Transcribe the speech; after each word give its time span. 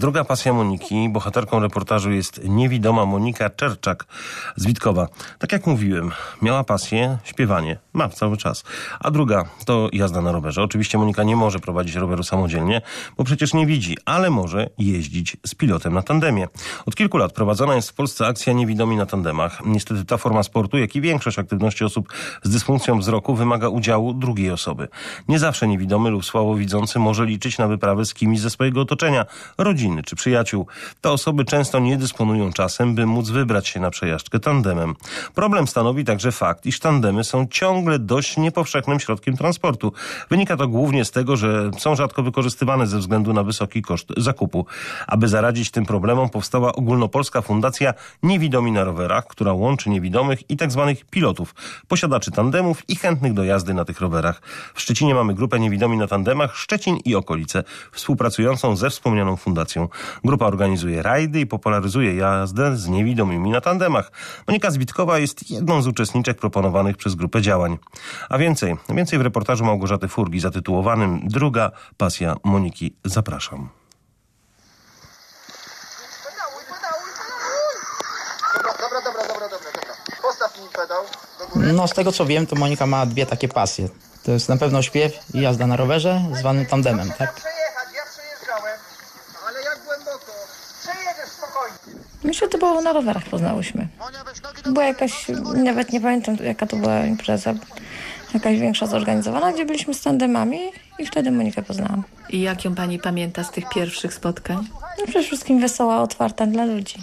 Druga 0.00 0.24
pasja 0.24 0.52
Moniki, 0.52 1.08
bohaterką 1.08 1.60
reportażu 1.60 2.10
jest 2.10 2.40
niewidoma 2.44 3.06
Monika 3.06 3.50
Czerczak 3.50 4.06
z 4.56 4.66
Witkowa. 4.66 5.08
Tak 5.38 5.52
jak 5.52 5.66
mówiłem, 5.66 6.10
miała 6.42 6.64
pasję 6.64 7.18
śpiewanie, 7.24 7.78
ma 7.92 8.08
cały 8.08 8.36
czas. 8.36 8.64
A 9.00 9.10
druga 9.10 9.44
to 9.64 9.88
jazda 9.92 10.22
na 10.22 10.32
rowerze. 10.32 10.62
Oczywiście 10.62 10.98
Monika 10.98 11.22
nie 11.22 11.36
może 11.36 11.58
prowadzić 11.58 11.94
roweru 11.94 12.22
samodzielnie, 12.22 12.82
bo 13.16 13.24
przecież 13.24 13.54
nie 13.54 13.66
widzi, 13.66 13.96
ale 14.04 14.30
może 14.30 14.70
jeździć 14.78 15.36
z 15.46 15.54
pilotem 15.54 15.94
na 15.94 16.02
tandemie. 16.02 16.48
Od 16.86 16.94
kilku 16.94 17.18
lat 17.18 17.32
prowadzona 17.32 17.74
jest 17.74 17.90
w 17.90 17.94
Polsce 17.94 18.26
akcja 18.26 18.52
Niewidomi 18.52 18.96
na 18.96 19.06
tandemach. 19.06 19.62
Niestety 19.66 20.04
ta 20.04 20.16
forma 20.16 20.42
sportu, 20.42 20.78
jak 20.78 20.96
i 20.96 21.00
większość 21.00 21.38
aktywności 21.38 21.84
osób 21.84 22.08
z 22.42 22.50
dysfunkcją 22.50 22.98
wzroku 22.98 23.34
wymaga 23.34 23.68
udziału 23.68 24.14
drugiej 24.14 24.50
osoby. 24.50 24.88
Nie 25.28 25.38
zawsze 25.38 25.68
niewidomy 25.68 26.10
lub 26.10 26.24
słabowidzący 26.24 26.98
może 26.98 27.26
liczyć 27.26 27.58
na 27.58 27.68
wyprawy 27.68 28.04
z 28.04 28.14
kimś 28.14 28.40
ze 28.40 28.50
swojego 28.50 28.80
otoczenia, 28.80 29.26
rodziny 29.58 29.85
czy 30.04 30.16
przyjaciół. 30.16 30.66
Te 31.00 31.10
osoby 31.10 31.44
często 31.44 31.78
nie 31.78 31.96
dysponują 31.96 32.52
czasem, 32.52 32.94
by 32.94 33.06
móc 33.06 33.30
wybrać 33.30 33.68
się 33.68 33.80
na 33.80 33.90
przejażdżkę 33.90 34.40
tandemem. 34.40 34.94
Problem 35.34 35.66
stanowi 35.66 36.04
także 36.04 36.32
fakt, 36.32 36.66
iż 36.66 36.80
tandemy 36.80 37.24
są 37.24 37.46
ciągle 37.50 37.98
dość 37.98 38.36
niepowszechnym 38.36 39.00
środkiem 39.00 39.36
transportu. 39.36 39.92
Wynika 40.30 40.56
to 40.56 40.68
głównie 40.68 41.04
z 41.04 41.10
tego, 41.10 41.36
że 41.36 41.70
są 41.78 41.94
rzadko 41.94 42.22
wykorzystywane 42.22 42.86
ze 42.86 42.98
względu 42.98 43.32
na 43.32 43.42
wysoki 43.42 43.82
koszt 43.82 44.08
zakupu. 44.16 44.66
Aby 45.06 45.28
zaradzić 45.28 45.70
tym 45.70 45.86
problemom 45.86 46.30
powstała 46.30 46.72
ogólnopolska 46.72 47.42
fundacja 47.42 47.94
Niewidomi 48.22 48.72
na 48.72 48.84
rowerach, 48.84 49.26
która 49.26 49.52
łączy 49.52 49.90
niewidomych 49.90 50.50
i 50.50 50.56
tzw. 50.56 50.94
Tak 50.96 51.10
pilotów, 51.10 51.54
posiadaczy 51.88 52.30
tandemów 52.30 52.82
i 52.88 52.96
chętnych 52.96 53.32
do 53.32 53.44
jazdy 53.44 53.74
na 53.74 53.84
tych 53.84 54.00
rowerach. 54.00 54.42
W 54.74 54.80
Szczecinie 54.80 55.14
mamy 55.14 55.34
grupę 55.34 55.60
Niewidomi 55.60 55.96
na 55.96 56.06
tandemach 56.06 56.56
Szczecin 56.56 56.96
i 57.04 57.14
okolice, 57.14 57.64
współpracującą 57.92 58.76
ze 58.76 58.90
wspomnianą 58.90 59.36
fundacją. 59.36 59.75
Grupa 60.24 60.46
organizuje 60.46 61.02
rajdy 61.02 61.40
i 61.40 61.46
popularyzuje 61.46 62.14
jazdę 62.14 62.76
z 62.76 62.88
niewidomymi 62.88 63.50
na 63.50 63.60
tandemach. 63.60 64.12
Monika 64.48 64.70
Zwitkowa 64.70 65.18
jest 65.18 65.50
jedną 65.50 65.82
z 65.82 65.86
uczestniczek 65.86 66.38
proponowanych 66.38 66.96
przez 66.96 67.14
grupę 67.14 67.42
działań. 67.42 67.78
A 68.28 68.38
więcej, 68.38 68.76
więcej 68.88 69.18
w 69.18 69.22
reportażu 69.22 69.64
Małgorzaty 69.64 70.08
Furgi 70.08 70.40
zatytułowanym 70.40 71.20
Druga 71.24 71.70
pasja 71.96 72.36
Moniki. 72.44 72.96
Zapraszam. 73.04 73.68
Dobra, 78.56 78.72
dobra, 78.72 79.00
dobra, 79.00 79.22
dobra, 79.28 79.48
dobra, 79.48 79.72
dobra. 79.72 79.94
Postaw 80.22 80.58
mi 80.58 80.68
pedał 80.68 81.04
do 81.38 81.46
góry. 81.46 81.72
No 81.72 81.88
z 81.88 81.92
tego 81.92 82.12
co 82.12 82.26
wiem, 82.26 82.46
to 82.46 82.56
Monika 82.56 82.86
ma 82.86 83.06
dwie 83.06 83.26
takie 83.26 83.48
pasje. 83.48 83.88
To 84.24 84.32
jest 84.32 84.48
na 84.48 84.56
pewno 84.56 84.82
śpiew 84.82 85.12
i 85.34 85.40
jazda 85.40 85.66
na 85.66 85.76
rowerze, 85.76 86.22
zwanym 86.32 86.66
tandemem, 86.66 87.08
tak? 87.18 87.34
Przejechać, 87.34 87.88
ja 87.96 88.02
przejeżdżałem, 88.12 88.78
ale 89.48 89.62
jak 89.62 89.84
głęboko? 89.84 90.32
Przejedziesz 90.82 91.30
spokojnie. 92.26 92.32
My 92.32 92.34
się 92.34 92.48
to 92.48 92.58
było 92.58 92.82
na 92.82 92.92
rowerach 92.92 93.24
poznałyśmy. 93.24 93.88
Była 94.64 94.84
jakaś, 94.84 95.26
nawet 95.54 95.92
nie 95.92 96.00
pamiętam 96.00 96.36
jaka 96.36 96.66
to 96.66 96.76
była 96.76 97.00
impreza, 97.00 97.54
jakaś 98.34 98.58
większa 98.58 98.86
zorganizowana, 98.86 99.52
gdzie 99.52 99.64
byliśmy 99.64 99.94
z 99.94 100.00
tandemami 100.00 100.72
i 100.98 101.06
wtedy 101.06 101.30
Monikę 101.30 101.62
poznałam. 101.62 102.02
I 102.30 102.40
jak 102.40 102.64
ją 102.64 102.74
pani 102.74 102.98
pamięta 102.98 103.44
z 103.44 103.50
tych 103.50 103.68
pierwszych 103.68 104.14
spotkań? 104.14 104.68
No 104.98 105.06
przede 105.06 105.24
wszystkim 105.24 105.60
wesoła, 105.60 106.02
otwarta 106.02 106.46
dla 106.46 106.64
ludzi. 106.64 107.02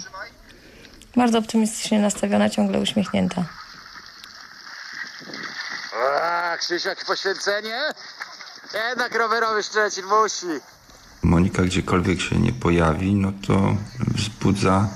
Bardzo 1.16 1.38
optymistycznie 1.38 1.98
nastawiona, 2.00 2.50
ciągle 2.50 2.80
uśmiechnięta. 2.80 3.44
A, 6.22 6.56
Krzysiu, 6.56 6.88
jakie 6.88 7.04
poświęcenie? 7.04 7.78
Jednak 8.88 9.18
rowerowy 9.18 9.62
Szczecin 9.62 10.04
musi. 10.04 10.60
Monika 11.22 11.62
gdziekolwiek 11.62 12.20
się 12.20 12.36
nie 12.36 12.52
pojawi, 12.52 13.14
no 13.14 13.32
to 13.46 13.76
wzbudza 14.14 14.88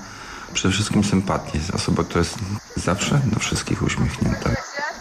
przede 0.59 0.73
wszystkim 0.73 1.03
sympatię. 1.03 1.51
Jest 1.57 1.75
osoba, 1.75 2.03
która 2.03 2.19
jest 2.19 2.35
zawsze 2.75 3.21
do 3.25 3.39
wszystkich 3.39 3.81
uśmiechnięta. 3.83 4.49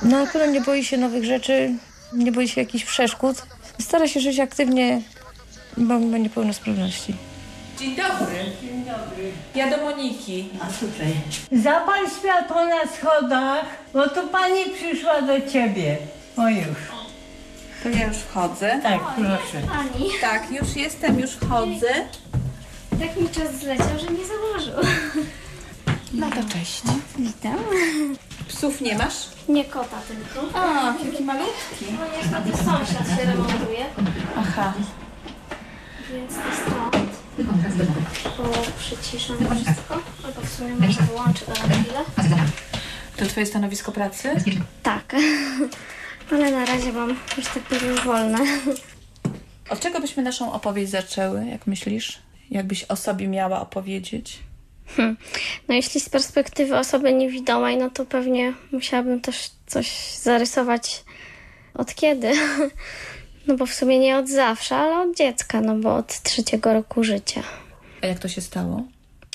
No 0.02 0.24
na 0.24 0.26
pewno 0.32 0.46
nie 0.52 0.60
boi 0.60 0.84
się 0.84 0.96
nowych 0.98 1.24
rzeczy, 1.24 1.72
nie 2.12 2.32
boi 2.32 2.48
się 2.48 2.60
jakichś 2.60 2.84
przeszkód. 2.84 3.42
Stara 3.80 4.08
się 4.08 4.20
żyć 4.20 4.40
aktywnie, 4.40 5.02
pomimo 5.74 6.16
niepełnosprawności. 6.16 7.14
Dzień 7.78 7.96
dobry. 7.96 8.36
Dzień 8.62 8.84
dobry. 8.84 9.32
Ja 9.54 9.70
do 9.78 9.84
Moniki. 9.84 10.48
Zapal 11.52 12.10
światło 12.20 12.64
na 12.66 12.92
schodach, 12.96 13.64
bo 13.92 14.08
tu 14.08 14.28
pani 14.28 14.64
przyszła 14.74 15.22
do 15.22 15.50
ciebie. 15.50 15.96
O 16.36 16.48
już. 16.48 16.78
To 17.82 17.88
ja 17.88 18.06
już 18.06 18.16
wchodzę. 18.16 18.80
Tak, 18.82 19.00
proszę. 19.16 19.62
Ani, 19.78 20.10
Tak, 20.20 20.50
już 20.50 20.76
jestem, 20.76 21.20
już 21.20 21.30
wchodzę. 21.30 21.88
tak 23.00 23.16
mi 23.20 23.28
czas 23.28 23.54
zleciał, 23.60 23.98
że 23.98 24.06
nie 24.06 24.24
założył. 24.26 24.90
No 26.14 26.30
to 26.30 26.48
cześć. 26.52 26.82
Witam. 27.18 27.58
Psów 28.48 28.80
nie 28.80 28.98
masz? 28.98 29.14
Nie 29.48 29.64
kota 29.64 29.96
tylko. 30.08 30.58
A, 30.58 30.94
jaki 31.04 31.24
malutki. 31.24 31.84
No 31.92 32.06
niestety 32.16 32.64
sąsiad 32.64 33.08
się 33.18 33.24
remontuje, 33.26 33.86
Aha. 34.36 34.72
więc 36.12 36.34
to 36.34 36.40
stąd. 36.62 37.08
Bo 38.38 38.44
przyciszam 38.78 39.36
wszystko. 39.36 40.02
Albo 40.24 40.40
w 40.40 40.48
sumie 40.48 40.74
może 40.74 41.02
wyłączę 41.02 41.44
go 41.46 41.52
na 41.52 41.58
chwilę. 41.74 42.04
To 43.16 43.26
twoje 43.26 43.46
stanowisko 43.46 43.92
pracy? 43.92 44.30
Tak. 44.82 45.14
Ale 46.32 46.50
na 46.50 46.64
razie 46.64 46.92
mam, 46.92 47.16
że 47.38 47.48
tak 47.54 47.62
powiem, 47.62 47.96
wolne. 48.04 48.38
Od 49.70 49.80
czego 49.80 50.00
byśmy 50.00 50.22
naszą 50.22 50.52
opowieść 50.52 50.90
zaczęły, 50.90 51.46
jak 51.46 51.66
myślisz? 51.66 52.18
Jakbyś 52.50 52.84
o 52.84 52.96
sobie 52.96 53.28
miała 53.28 53.60
opowiedzieć? 53.60 54.38
No 55.68 55.74
jeśli 55.74 56.00
z 56.00 56.08
perspektywy 56.08 56.76
osoby 56.76 57.12
niewidomej, 57.12 57.76
no 57.76 57.90
to 57.90 58.04
pewnie 58.06 58.52
musiałabym 58.72 59.20
też 59.20 59.50
coś 59.66 60.12
zarysować 60.14 61.04
od 61.74 61.94
kiedy. 61.94 62.32
No 63.46 63.56
bo 63.56 63.66
w 63.66 63.74
sumie 63.74 63.98
nie 63.98 64.16
od 64.16 64.28
zawsze, 64.28 64.76
ale 64.76 65.00
od 65.00 65.16
dziecka, 65.16 65.60
no 65.60 65.74
bo 65.74 65.96
od 65.96 66.22
trzeciego 66.22 66.72
roku 66.72 67.04
życia. 67.04 67.42
A 68.02 68.06
jak 68.06 68.18
to 68.18 68.28
się 68.28 68.40
stało? 68.40 68.82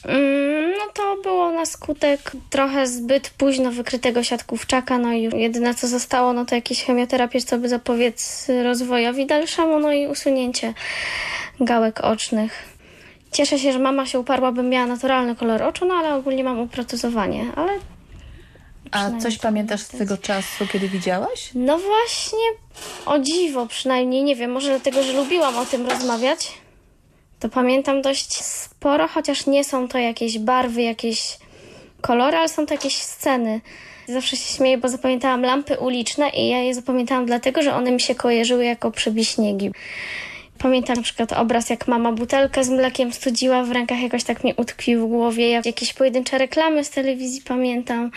Mm, 0.06 0.72
No 0.72 0.92
to 0.94 1.22
było 1.24 1.52
na 1.52 1.66
skutek 1.66 2.32
trochę 2.50 2.88
zbyt 2.88 3.30
późno 3.30 3.72
wykrytego 3.72 4.24
siatkówczaka, 4.24 4.98
no 4.98 5.14
i 5.14 5.42
jedyne 5.42 5.76
co 5.76 5.88
zostało, 5.88 6.34
no 6.34 6.46
to 6.46 6.56
jakieś 6.56 6.84
chemioterapię, 6.84 7.42
co 7.42 7.58
by 7.58 7.70
zapobiec 7.70 8.48
rozwojowi 8.64 9.26
dalszemu, 9.26 9.80
no 9.80 9.94
i 9.94 10.08
usunięcie 10.08 10.74
gałek 11.60 12.00
ocznych. 12.04 12.73
Cieszę 13.34 13.60
się, 13.60 13.74
że 13.74 13.80
mama 13.80 14.06
się 14.06 14.20
uparła, 14.20 14.52
bym 14.52 14.70
miała 14.70 14.86
naturalny 14.86 15.36
kolor 15.36 15.64
oczu, 15.64 15.86
no 15.86 15.94
ale 15.94 16.16
ogólnie 16.16 16.44
mam 16.44 16.60
uprotezowanie, 16.60 17.46
ale 17.56 17.72
A 18.92 19.12
coś 19.20 19.38
pamiętasz 19.38 19.82
z 19.82 19.88
tego 19.88 20.18
czasu, 20.18 20.68
kiedy 20.72 20.90
widziałaś? 20.90 21.50
no 21.56 21.78
właśnie 21.78 22.40
o 23.06 23.20
dziwo 23.20 23.68
przynajmniej, 23.68 24.24
nie 24.24 24.36
wiem, 24.36 24.52
może 24.52 24.70
dlatego, 24.70 25.04
że 25.04 25.14
lubiłam 25.14 25.58
o 25.58 25.66
tym 25.66 25.88
rozmawiać, 25.90 26.52
to 27.40 27.50
pamiętam 27.50 28.02
dość 28.02 28.44
sporo, 28.44 29.08
chociaż 29.08 29.46
nie 29.46 29.64
są 29.64 29.88
to 29.88 29.98
jakieś 29.98 30.40
barwy, 30.40 30.82
jakieś 30.82 31.38
kolory, 32.02 32.38
ale 32.38 32.50
są 32.50 32.66
to 32.66 32.74
jakieś 32.74 32.96
sceny. 32.98 33.62
Zawsze 34.08 34.38
się 34.38 34.56
śmieję, 34.58 34.78
bo 34.78 34.90
zapamiętałam 34.90 35.42
lampy 35.42 35.80
uliczne 35.80 36.30
i 36.30 36.48
ja 36.50 36.58
je 36.58 36.74
zapamiętałam 36.74 37.26
dlatego, 37.26 37.62
że 37.62 37.76
one 37.76 37.92
mi 37.92 38.02
się 38.02 38.16
kojarzyły 38.16 38.66
jako 38.66 38.92
przebiśniegi. 38.92 39.72
Pamiętam 40.64 40.96
na 40.96 41.02
przykład 41.02 41.34
obraz, 41.34 41.70
jak 41.70 41.88
mama 41.88 42.12
butelkę 42.12 42.64
z 42.64 42.70
mlekiem 42.70 43.14
studziła 43.14 43.64
w 43.64 43.72
rękach, 43.72 44.02
jakoś 44.02 44.24
tak 44.24 44.44
mi 44.44 44.54
utkwił 44.58 45.08
w 45.08 45.10
głowie. 45.10 45.50
Jak 45.50 45.66
jakieś 45.66 45.94
pojedyncze 45.94 46.38
reklamy 46.38 46.84
z 46.84 46.90
telewizji 46.90 47.42
pamiętam. 47.42 48.12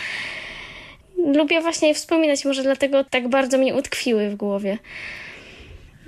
Lubię 1.34 1.60
właśnie 1.60 1.88
je 1.88 1.94
wspominać, 1.94 2.44
może 2.44 2.62
dlatego 2.62 3.04
tak 3.04 3.28
bardzo 3.28 3.58
mi 3.58 3.72
utkwiły 3.72 4.30
w 4.30 4.36
głowie. 4.36 4.78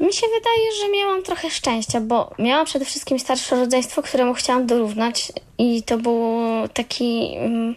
Mi 0.01 0.13
się 0.13 0.27
wydaje, 0.27 0.73
że 0.83 0.93
miałam 0.93 1.23
trochę 1.23 1.51
szczęścia, 1.51 2.01
bo 2.01 2.35
miałam 2.39 2.67
przede 2.67 2.85
wszystkim 2.85 3.19
starsze 3.19 3.57
rodzeństwo, 3.57 4.03
któremu 4.03 4.35
chciałam 4.35 4.67
dorównać 4.67 5.33
i 5.59 5.83
to 5.83 5.99
był 5.99 6.41
taki 6.75 7.35
mm, 7.37 7.75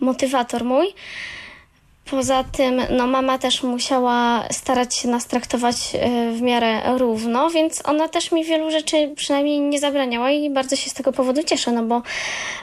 motywator 0.00 0.64
mój. 0.64 0.86
Poza 2.10 2.44
tym, 2.44 2.82
no 2.90 3.06
mama 3.06 3.38
też 3.38 3.62
musiała 3.62 4.44
starać 4.50 4.94
się 4.94 5.08
nas 5.08 5.26
traktować 5.26 5.76
e, 5.94 6.32
w 6.32 6.42
miarę 6.42 6.98
równo, 6.98 7.50
więc 7.50 7.82
ona 7.84 8.08
też 8.08 8.32
mi 8.32 8.44
wielu 8.44 8.70
rzeczy 8.70 9.12
przynajmniej 9.16 9.60
nie 9.60 9.78
zabraniała 9.78 10.30
i 10.30 10.50
bardzo 10.50 10.76
się 10.76 10.90
z 10.90 10.94
tego 10.94 11.12
powodu 11.12 11.42
cieszę, 11.42 11.72
no 11.72 11.82
bo 11.82 12.02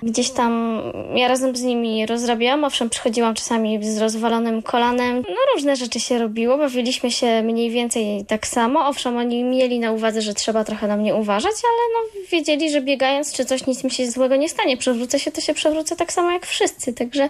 gdzieś 0.03 0.29
tam 0.29 0.81
ja 1.15 1.27
razem 1.27 1.55
z 1.55 1.63
nimi 1.63 2.05
rozrabiałam, 2.05 2.63
owszem 2.63 2.89
przychodziłam 2.89 3.35
czasami 3.35 3.83
z 3.83 3.97
rozwalonym 3.97 4.61
kolanem, 4.61 5.15
no 5.29 5.35
różne 5.53 5.75
rzeczy 5.75 5.99
się 5.99 6.19
robiło, 6.19 6.57
bawiliśmy 6.57 7.11
się 7.11 7.41
mniej 7.43 7.69
więcej 7.69 8.25
tak 8.25 8.47
samo, 8.47 8.87
owszem 8.87 9.17
oni 9.17 9.43
mieli 9.43 9.79
na 9.79 9.91
uwadze, 9.91 10.21
że 10.21 10.33
trzeba 10.33 10.63
trochę 10.63 10.87
na 10.87 10.97
mnie 10.97 11.15
uważać, 11.15 11.53
ale 11.63 11.93
no 11.93 12.21
wiedzieli, 12.31 12.71
że 12.71 12.81
biegając 12.81 13.33
czy 13.33 13.45
coś 13.45 13.67
nic 13.67 13.83
mi 13.83 13.91
się 13.91 14.11
złego 14.11 14.35
nie 14.35 14.49
stanie, 14.49 14.77
przewrócę 14.77 15.19
się, 15.19 15.31
to 15.31 15.41
się 15.41 15.53
przewrócę 15.53 15.95
tak 15.95 16.13
samo 16.13 16.31
jak 16.31 16.45
wszyscy, 16.45 16.93
także 16.93 17.29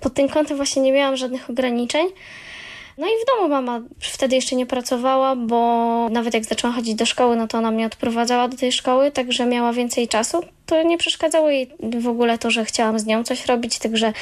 pod 0.00 0.14
tym 0.14 0.28
kątem 0.28 0.56
właśnie 0.56 0.82
nie 0.82 0.92
miałam 0.92 1.16
żadnych 1.16 1.51
ograniczeń. 1.52 2.06
No 2.98 3.06
i 3.06 3.10
w 3.10 3.26
domu 3.26 3.48
mama 3.48 3.80
wtedy 3.98 4.36
jeszcze 4.36 4.56
nie 4.56 4.66
pracowała, 4.66 5.36
bo 5.36 6.08
nawet 6.10 6.34
jak 6.34 6.44
zaczęłam 6.44 6.76
chodzić 6.76 6.94
do 6.94 7.06
szkoły, 7.06 7.36
no 7.36 7.48
to 7.48 7.58
ona 7.58 7.70
mnie 7.70 7.86
odprowadzała 7.86 8.48
do 8.48 8.56
tej 8.56 8.72
szkoły, 8.72 9.10
także 9.10 9.46
miała 9.46 9.72
więcej 9.72 10.08
czasu. 10.08 10.40
To 10.66 10.82
nie 10.82 10.98
przeszkadzało 10.98 11.50
jej 11.50 11.70
w 12.00 12.08
ogóle 12.08 12.38
to, 12.38 12.50
że 12.50 12.64
chciałam 12.64 12.98
z 12.98 13.06
nią 13.06 13.24
coś 13.24 13.46
robić, 13.46 13.78
także 13.78 14.12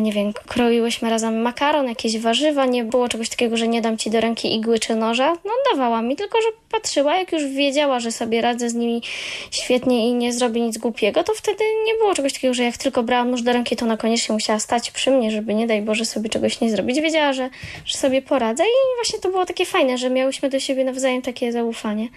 nie 0.00 0.12
wiem, 0.12 0.32
kroiłyśmy 0.32 1.10
razem 1.10 1.42
makaron, 1.42 1.88
jakieś 1.88 2.18
warzywa, 2.18 2.66
nie 2.66 2.84
było 2.84 3.08
czegoś 3.08 3.28
takiego, 3.28 3.56
że 3.56 3.68
nie 3.68 3.82
dam 3.82 3.98
ci 3.98 4.10
do 4.10 4.20
ręki 4.20 4.54
igły 4.54 4.78
czy 4.78 4.96
noża. 4.96 5.32
No 5.44 5.50
dawała 5.72 6.02
mi, 6.02 6.16
tylko 6.16 6.38
że 6.42 6.48
patrzyła, 6.70 7.16
jak 7.16 7.32
już 7.32 7.44
wiedziała, 7.44 8.00
że 8.00 8.12
sobie 8.12 8.40
radzę 8.40 8.70
z 8.70 8.74
nimi 8.74 9.02
świetnie 9.50 10.08
i 10.08 10.14
nie 10.14 10.32
zrobię 10.32 10.60
nic 10.60 10.78
głupiego, 10.78 11.24
to 11.24 11.34
wtedy 11.34 11.64
nie 11.86 11.94
było 11.94 12.14
czegoś 12.14 12.32
takiego, 12.32 12.54
że 12.54 12.64
jak 12.64 12.76
tylko 12.76 13.02
brałam 13.02 13.30
nóż 13.30 13.42
do 13.42 13.52
ręki, 13.52 13.76
to 13.76 13.84
ona 13.84 13.96
koniecznie 13.96 14.32
musiała 14.32 14.58
stać 14.58 14.90
przy 14.90 15.10
mnie, 15.10 15.30
żeby 15.30 15.54
nie 15.54 15.66
daj 15.66 15.82
Boże 15.82 16.04
sobie 16.04 16.28
czegoś 16.28 16.60
nie 16.60 16.70
zrobić. 16.70 17.00
Wiedziała, 17.00 17.32
że, 17.32 17.50
że 17.84 17.98
sobie 17.98 18.22
poradzę 18.22 18.64
i 18.64 18.96
właśnie 18.98 19.18
to 19.18 19.28
było 19.30 19.46
takie 19.46 19.66
fajne, 19.66 19.98
że 19.98 20.10
miałyśmy 20.10 20.48
do 20.48 20.60
siebie 20.60 20.84
nawzajem 20.84 21.22
takie 21.22 21.52
zaufanie. 21.52 22.08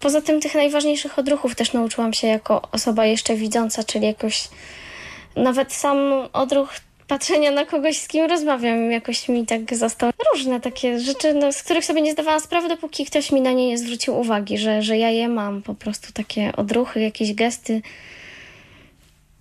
Poza 0.00 0.22
tym 0.22 0.40
tych 0.40 0.54
najważniejszych 0.54 1.18
odruchów 1.18 1.54
też 1.54 1.72
nauczyłam 1.72 2.12
się 2.12 2.26
jako 2.26 2.62
osoba 2.72 3.06
jeszcze 3.06 3.34
widząca, 3.34 3.84
czyli 3.84 4.06
jakoś 4.06 4.48
nawet 5.36 5.72
sam 5.72 5.96
odruch 6.32 6.70
patrzenia 7.08 7.50
na 7.50 7.64
kogoś, 7.64 7.96
z 7.98 8.08
kim 8.08 8.26
rozmawiam, 8.26 8.90
jakoś 8.90 9.28
mi 9.28 9.46
tak 9.46 9.76
został. 9.76 10.10
Różne 10.32 10.60
takie 10.60 11.00
rzeczy, 11.00 11.34
no, 11.34 11.52
z 11.52 11.62
których 11.62 11.84
sobie 11.84 12.02
nie 12.02 12.12
zdawałam 12.12 12.40
sprawy, 12.40 12.68
dopóki 12.68 13.04
ktoś 13.04 13.32
mi 13.32 13.40
na 13.40 13.52
nie 13.52 13.68
nie 13.68 13.78
zwrócił 13.78 14.20
uwagi, 14.20 14.58
że, 14.58 14.82
że 14.82 14.98
ja 14.98 15.10
je 15.10 15.28
mam. 15.28 15.62
Po 15.62 15.74
prostu 15.74 16.12
takie 16.12 16.56
odruchy, 16.56 17.00
jakieś 17.00 17.34
gesty, 17.34 17.82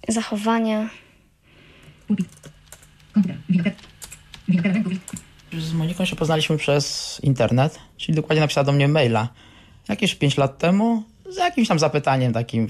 zachowania. 0.07 0.89
Z 5.57 5.73
Moniką 5.73 6.05
się 6.05 6.15
poznaliśmy 6.15 6.57
przez 6.57 7.19
internet, 7.23 7.79
czyli 7.97 8.15
dokładnie 8.15 8.41
napisała 8.41 8.65
do 8.65 8.71
mnie 8.71 8.87
maila. 8.87 9.29
Jakieś 9.89 10.15
5 10.15 10.37
lat 10.37 10.57
temu, 10.57 11.03
z 11.29 11.37
jakimś 11.37 11.67
tam 11.67 11.79
zapytaniem 11.79 12.33
takim 12.33 12.67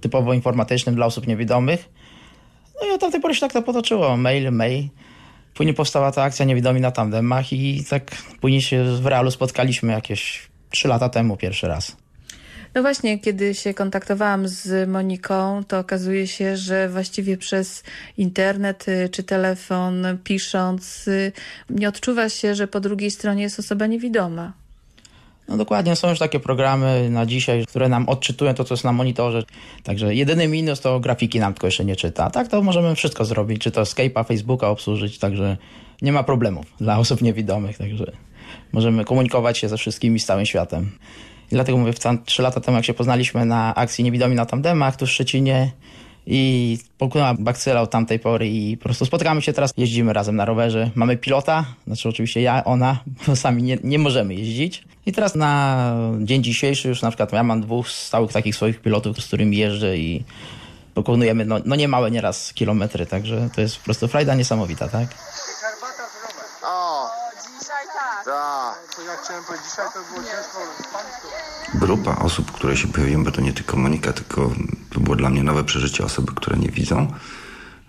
typowo 0.00 0.34
informatycznym 0.34 0.94
dla 0.94 1.06
osób 1.06 1.26
niewidomych. 1.26 1.88
No 2.82 2.88
i 2.88 2.90
od 2.90 3.00
tamtej 3.00 3.20
pory 3.20 3.34
się 3.34 3.40
tak 3.40 3.52
to 3.52 3.62
potoczyło. 3.62 4.16
Mail, 4.16 4.52
mail. 4.52 4.88
Później 5.54 5.74
powstała 5.74 6.12
ta 6.12 6.22
akcja 6.22 6.44
Niewidomi 6.44 6.80
na 6.80 6.90
tandemach 6.90 7.52
i 7.52 7.84
tak 7.90 8.10
później 8.40 8.62
się 8.62 8.84
w 8.84 9.06
realu 9.06 9.30
spotkaliśmy 9.30 9.92
jakieś 9.92 10.48
3 10.70 10.88
lata 10.88 11.08
temu 11.08 11.36
pierwszy 11.36 11.68
raz. 11.68 11.96
No 12.74 12.82
właśnie, 12.82 13.18
kiedy 13.18 13.54
się 13.54 13.74
kontaktowałam 13.74 14.48
z 14.48 14.88
Moniką, 14.88 15.64
to 15.64 15.78
okazuje 15.78 16.26
się, 16.26 16.56
że 16.56 16.88
właściwie 16.88 17.36
przez 17.36 17.82
internet 18.16 18.88
y, 18.88 19.08
czy 19.08 19.22
telefon 19.22 20.06
pisząc, 20.24 21.08
y, 21.08 21.32
nie 21.70 21.88
odczuwa 21.88 22.28
się, 22.28 22.54
że 22.54 22.66
po 22.68 22.80
drugiej 22.80 23.10
stronie 23.10 23.42
jest 23.42 23.58
osoba 23.58 23.86
niewidoma. 23.86 24.61
No 25.52 25.58
dokładnie, 25.58 25.96
są 25.96 26.10
już 26.10 26.18
takie 26.18 26.40
programy 26.40 27.10
na 27.10 27.26
dzisiaj, 27.26 27.66
które 27.66 27.88
nam 27.88 28.08
odczytują 28.08 28.54
to, 28.54 28.64
co 28.64 28.74
jest 28.74 28.84
na 28.84 28.92
monitorze. 28.92 29.42
Także 29.82 30.14
jedyny 30.14 30.48
minus 30.48 30.80
to 30.80 31.00
grafiki 31.00 31.40
nam 31.40 31.54
tylko 31.54 31.66
jeszcze 31.66 31.84
nie 31.84 31.96
czyta. 31.96 32.30
Tak 32.30 32.48
to 32.48 32.62
możemy 32.62 32.94
wszystko 32.94 33.24
zrobić, 33.24 33.62
czy 33.62 33.70
to 33.70 33.82
Skype'a, 33.82 34.26
Facebooka 34.26 34.68
obsłużyć, 34.68 35.18
także 35.18 35.56
nie 36.02 36.12
ma 36.12 36.22
problemów 36.22 36.66
dla 36.80 36.98
osób 36.98 37.22
niewidomych, 37.22 37.78
także 37.78 38.12
możemy 38.72 39.04
komunikować 39.04 39.58
się 39.58 39.68
ze 39.68 39.76
wszystkimi 39.76 40.20
z 40.20 40.26
całym 40.26 40.46
światem. 40.46 40.90
I 41.50 41.54
dlatego 41.54 41.78
mówię, 41.78 41.92
trzy 42.24 42.42
lata 42.42 42.60
temu 42.60 42.76
jak 42.76 42.84
się 42.84 42.94
poznaliśmy 42.94 43.44
na 43.44 43.74
akcji 43.74 44.04
Niewidomi 44.04 44.34
na 44.34 44.46
Tandemach 44.46 44.96
tu 44.96 45.06
w 45.06 45.10
Szczecinie 45.10 45.70
i 46.26 46.78
pokonała 46.98 47.34
bakcyla 47.34 47.80
od 47.80 47.90
tamtej 47.90 48.18
pory 48.18 48.48
i 48.48 48.76
po 48.76 48.84
prostu 48.84 49.06
spotykamy 49.06 49.42
się 49.42 49.52
teraz, 49.52 49.72
jeździmy 49.76 50.12
razem 50.12 50.36
na 50.36 50.44
rowerze. 50.44 50.90
Mamy 50.94 51.16
pilota, 51.16 51.64
znaczy 51.86 52.08
oczywiście 52.08 52.42
ja, 52.42 52.64
ona, 52.64 52.98
bo 53.26 53.36
sami 53.36 53.62
nie, 53.62 53.78
nie 53.84 53.98
możemy 53.98 54.34
jeździć. 54.34 54.84
I 55.06 55.12
teraz 55.12 55.34
na 55.34 55.94
dzień 56.20 56.42
dzisiejszy 56.42 56.88
już 56.88 57.02
na 57.02 57.10
przykład 57.10 57.32
ja 57.32 57.42
mam 57.42 57.60
dwóch 57.60 57.88
stałych 57.88 58.32
takich 58.32 58.56
swoich 58.56 58.80
pilotów, 58.80 59.20
z 59.20 59.26
którymi 59.26 59.56
jeżdżę 59.56 59.98
i 59.98 60.24
pokonujemy 60.94 61.44
no, 61.44 61.58
no 61.64 61.76
niemałe 61.76 62.10
nieraz 62.10 62.52
kilometry, 62.52 63.06
także 63.06 63.48
to 63.54 63.60
jest 63.60 63.76
po 63.76 63.84
prostu 63.84 64.08
frajda 64.08 64.34
niesamowita, 64.34 64.88
tak? 64.88 65.08
O, 66.64 67.10
tak. 68.24 69.06
Jak 69.06 69.11
chciałem 69.24 69.44
powiedzieć, 69.44 69.66
dzisiaj 69.70 69.86
to 69.94 70.00
było 70.12 70.26
ciężko. 70.28 70.58
Grupa 71.74 72.16
osób, 72.16 72.52
które 72.52 72.76
się 72.76 72.88
pojawiły, 72.88 73.24
bo 73.24 73.32
to 73.32 73.40
nie 73.40 73.52
tylko 73.52 73.76
Monika, 73.76 74.12
tylko 74.12 74.50
to 74.90 75.00
było 75.00 75.16
dla 75.16 75.30
mnie 75.30 75.42
nowe 75.42 75.64
przeżycie 75.64 76.04
osoby, 76.04 76.32
które 76.34 76.56
nie 76.56 76.68
widzą. 76.68 77.12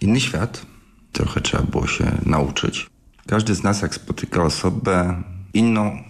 Inny 0.02 0.22
świat, 0.22 0.66
trochę 1.12 1.42
trzeba 1.42 1.64
było 1.64 1.88
się 1.88 2.18
nauczyć. 2.26 2.90
Każdy 3.28 3.56
z 3.56 3.64
nas, 3.64 3.82
jak 3.82 3.96
spotyka 3.96 4.44
osobę 4.44 5.24
inną 5.54 6.04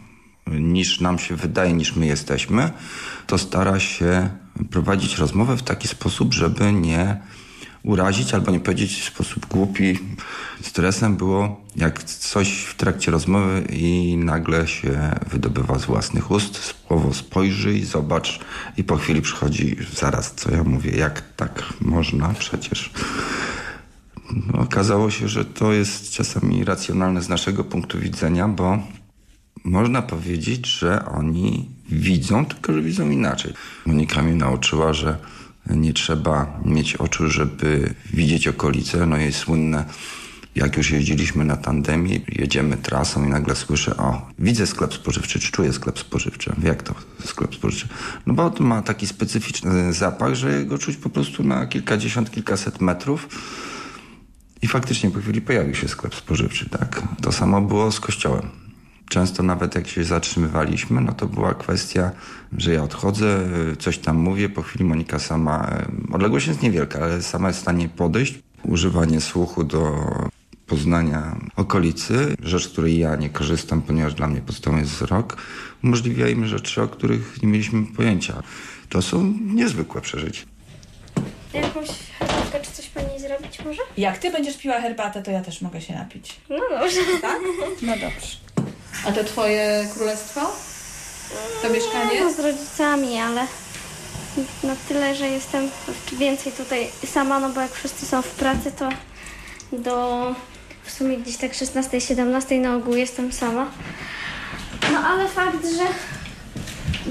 niż 0.48 1.00
nam 1.00 1.20
się 1.20 1.36
wydaje, 1.36 1.74
niż 1.74 1.96
my 1.96 2.06
jesteśmy, 2.06 2.72
to 3.28 3.38
stara 3.38 3.80
się 3.80 4.30
prowadzić 4.72 5.18
rozmowę 5.18 5.58
w 5.58 5.64
taki 5.64 5.88
sposób, 5.88 6.34
żeby 6.34 6.74
nie 6.74 7.22
urazić 7.83 8.33
albo 8.33 8.51
nie 8.51 8.59
powiedzieć 8.59 9.01
w 9.01 9.06
sposób 9.06 9.45
głupi. 9.45 10.00
Stresem 10.62 11.15
było, 11.15 11.62
jak 11.75 12.03
coś 12.03 12.63
w 12.63 12.75
trakcie 12.75 13.12
rozmowy 13.12 13.68
i 13.69 14.18
nagle 14.18 14.68
się 14.68 15.15
wydobywa 15.31 15.80
z 15.80 15.85
własnych 15.85 16.31
ust, 16.31 16.57
słowo 16.57 17.13
spojrzyj, 17.13 17.85
zobacz 17.85 18.39
i 18.77 18.83
po 18.83 18.97
chwili 18.97 19.21
przychodzi 19.21 19.75
zaraz, 19.95 20.33
co 20.35 20.51
ja 20.51 20.63
mówię, 20.63 20.91
jak 20.91 21.35
tak 21.35 21.63
można 21.81 22.30
przecież. 22.30 22.91
No, 24.31 24.59
okazało 24.59 25.12
się, 25.12 25.27
że 25.27 25.45
to 25.45 25.74
jest 25.74 26.12
czasami 26.12 26.65
racjonalne 26.65 27.21
z 27.21 27.30
naszego 27.30 27.63
punktu 27.63 28.00
widzenia, 28.00 28.47
bo 28.47 28.80
można 29.63 30.01
powiedzieć, 30.01 30.68
że 30.68 31.06
oni 31.06 31.69
widzą, 31.89 32.45
tylko 32.45 32.74
że 32.74 32.81
widzą 32.81 33.09
inaczej. 33.09 33.53
Monika 33.85 34.21
mnie 34.21 34.35
nauczyła, 34.35 34.94
że 34.94 35.18
nie 35.69 35.94
trzeba 35.94 36.60
mieć 36.65 36.95
oczu, 36.95 37.30
żeby 37.30 37.94
widzieć 38.13 38.48
okolice. 38.48 39.06
No 39.06 39.18
jest 39.18 39.38
słynne, 39.38 39.86
jak 40.56 40.77
już 40.77 40.92
jeździliśmy 40.92 41.45
na 41.45 41.57
tandemie, 41.57 42.19
jedziemy 42.27 42.77
trasą 42.77 43.25
i 43.25 43.30
nagle 43.30 43.56
słyszę, 43.56 43.98
o, 43.98 44.30
widzę 44.39 44.68
sklep 44.68 44.94
spożywczy, 44.94 45.39
czy 45.39 45.51
czuję 45.51 45.74
sklep 45.74 46.00
spożywczy. 46.00 46.56
Jak 46.63 46.83
to 46.83 46.95
sklep 47.25 47.56
spożywczy? 47.56 47.88
No 48.25 48.33
bo 48.33 48.50
to 48.50 48.63
ma 48.63 48.81
taki 48.81 49.07
specyficzny 49.07 49.94
zapach, 49.94 50.36
że 50.36 50.65
go 50.65 50.77
czuć 50.77 50.98
po 50.98 51.10
prostu 51.10 51.44
na 51.44 51.68
kilkadziesiąt, 51.68 52.31
kilkaset 52.31 52.81
metrów. 52.81 53.27
I 54.62 54.68
faktycznie 54.68 55.12
po 55.12 55.19
chwili 55.19 55.42
pojawił 55.42 55.75
się 55.75 55.88
sklep 55.88 56.16
spożywczy, 56.16 56.69
tak? 56.69 57.01
To 57.21 57.31
samo 57.31 57.62
było 57.62 57.92
z 57.92 58.00
kościołem. 58.00 58.62
Często 59.10 59.44
nawet 59.44 59.76
jak 59.76 59.88
się 59.88 60.04
zatrzymywaliśmy, 60.04 61.02
no 61.02 61.14
to 61.14 61.28
była 61.28 61.54
kwestia, 61.54 62.12
że 62.58 62.74
ja 62.74 62.84
odchodzę, 62.84 63.40
coś 63.80 63.98
tam 63.98 64.18
mówię, 64.18 64.50
po 64.50 64.62
chwili 64.62 64.86
Monika 64.86 65.20
sama, 65.20 65.70
odległość 66.12 66.48
jest 66.48 66.62
niewielka, 66.62 67.00
ale 67.00 67.22
sama 67.22 67.48
jest 67.48 67.60
w 67.60 67.62
stanie 67.62 67.90
podejść. 67.90 68.40
Używanie 68.64 69.22
słuchu 69.22 69.64
do 69.64 70.10
poznania 70.68 71.36
okolicy, 71.56 72.36
rzecz, 72.44 72.69
której 72.69 73.00
ja 73.00 73.16
nie 73.16 73.30
korzystam, 73.30 73.81
ponieważ 73.81 74.14
dla 74.14 74.28
mnie 74.28 74.42
podstawą 74.42 74.78
jest 74.78 74.92
wzrok, 74.92 75.38
umożliwia 75.83 76.30
im 76.30 76.48
rzeczy, 76.48 76.81
o 76.81 76.88
których 76.88 77.42
nie 77.44 77.50
mieliśmy 77.50 77.86
pojęcia. 77.86 78.44
To 78.90 79.02
są 79.02 79.33
niezwykłe 79.42 80.02
przeżycia. 80.02 80.44
Jakąś 81.54 81.90
herbatkę 82.19 82.60
czy 82.62 82.72
coś 82.72 82.88
pani 82.88 83.19
zrobić 83.19 83.60
może? 83.66 83.81
Jak 83.98 84.18
ty 84.18 84.31
będziesz 84.31 84.57
piła 84.57 84.81
herbatę, 84.81 85.22
to 85.22 85.31
ja 85.31 85.42
też 85.42 85.62
mogę 85.62 85.81
się 85.81 85.94
napić. 85.94 86.40
No 86.50 86.57
dobrze. 86.69 87.00
Tak? 87.22 87.40
No 87.81 87.94
dobrze. 87.94 88.53
A 89.06 89.12
to 89.12 89.24
twoje 89.24 89.88
królestwo? 89.94 90.42
To 91.62 91.69
mieszkanie? 91.69 92.22
No, 92.22 92.33
z 92.33 92.40
rodzicami, 92.40 93.19
ale 93.19 93.48
na 94.64 94.76
tyle, 94.88 95.16
że 95.16 95.28
jestem 95.28 95.69
więcej 96.14 96.52
tutaj 96.52 96.92
sama, 97.14 97.40
no 97.40 97.50
bo 97.50 97.62
jak 97.62 97.72
wszyscy 97.72 98.06
są 98.06 98.22
w 98.22 98.30
pracy, 98.30 98.72
to 98.72 98.90
do 99.72 100.36
w 100.83 100.92
sumie 100.92 101.18
gdzieś 101.18 101.38
tak 101.38 101.52
16-17 101.52 102.60
na 102.60 102.76
ogół 102.76 102.95
jestem 102.95 103.33
sama. 103.33 103.72
No 104.92 105.00
ale 105.00 105.28
fakt, 105.28 105.66
że 105.78 105.86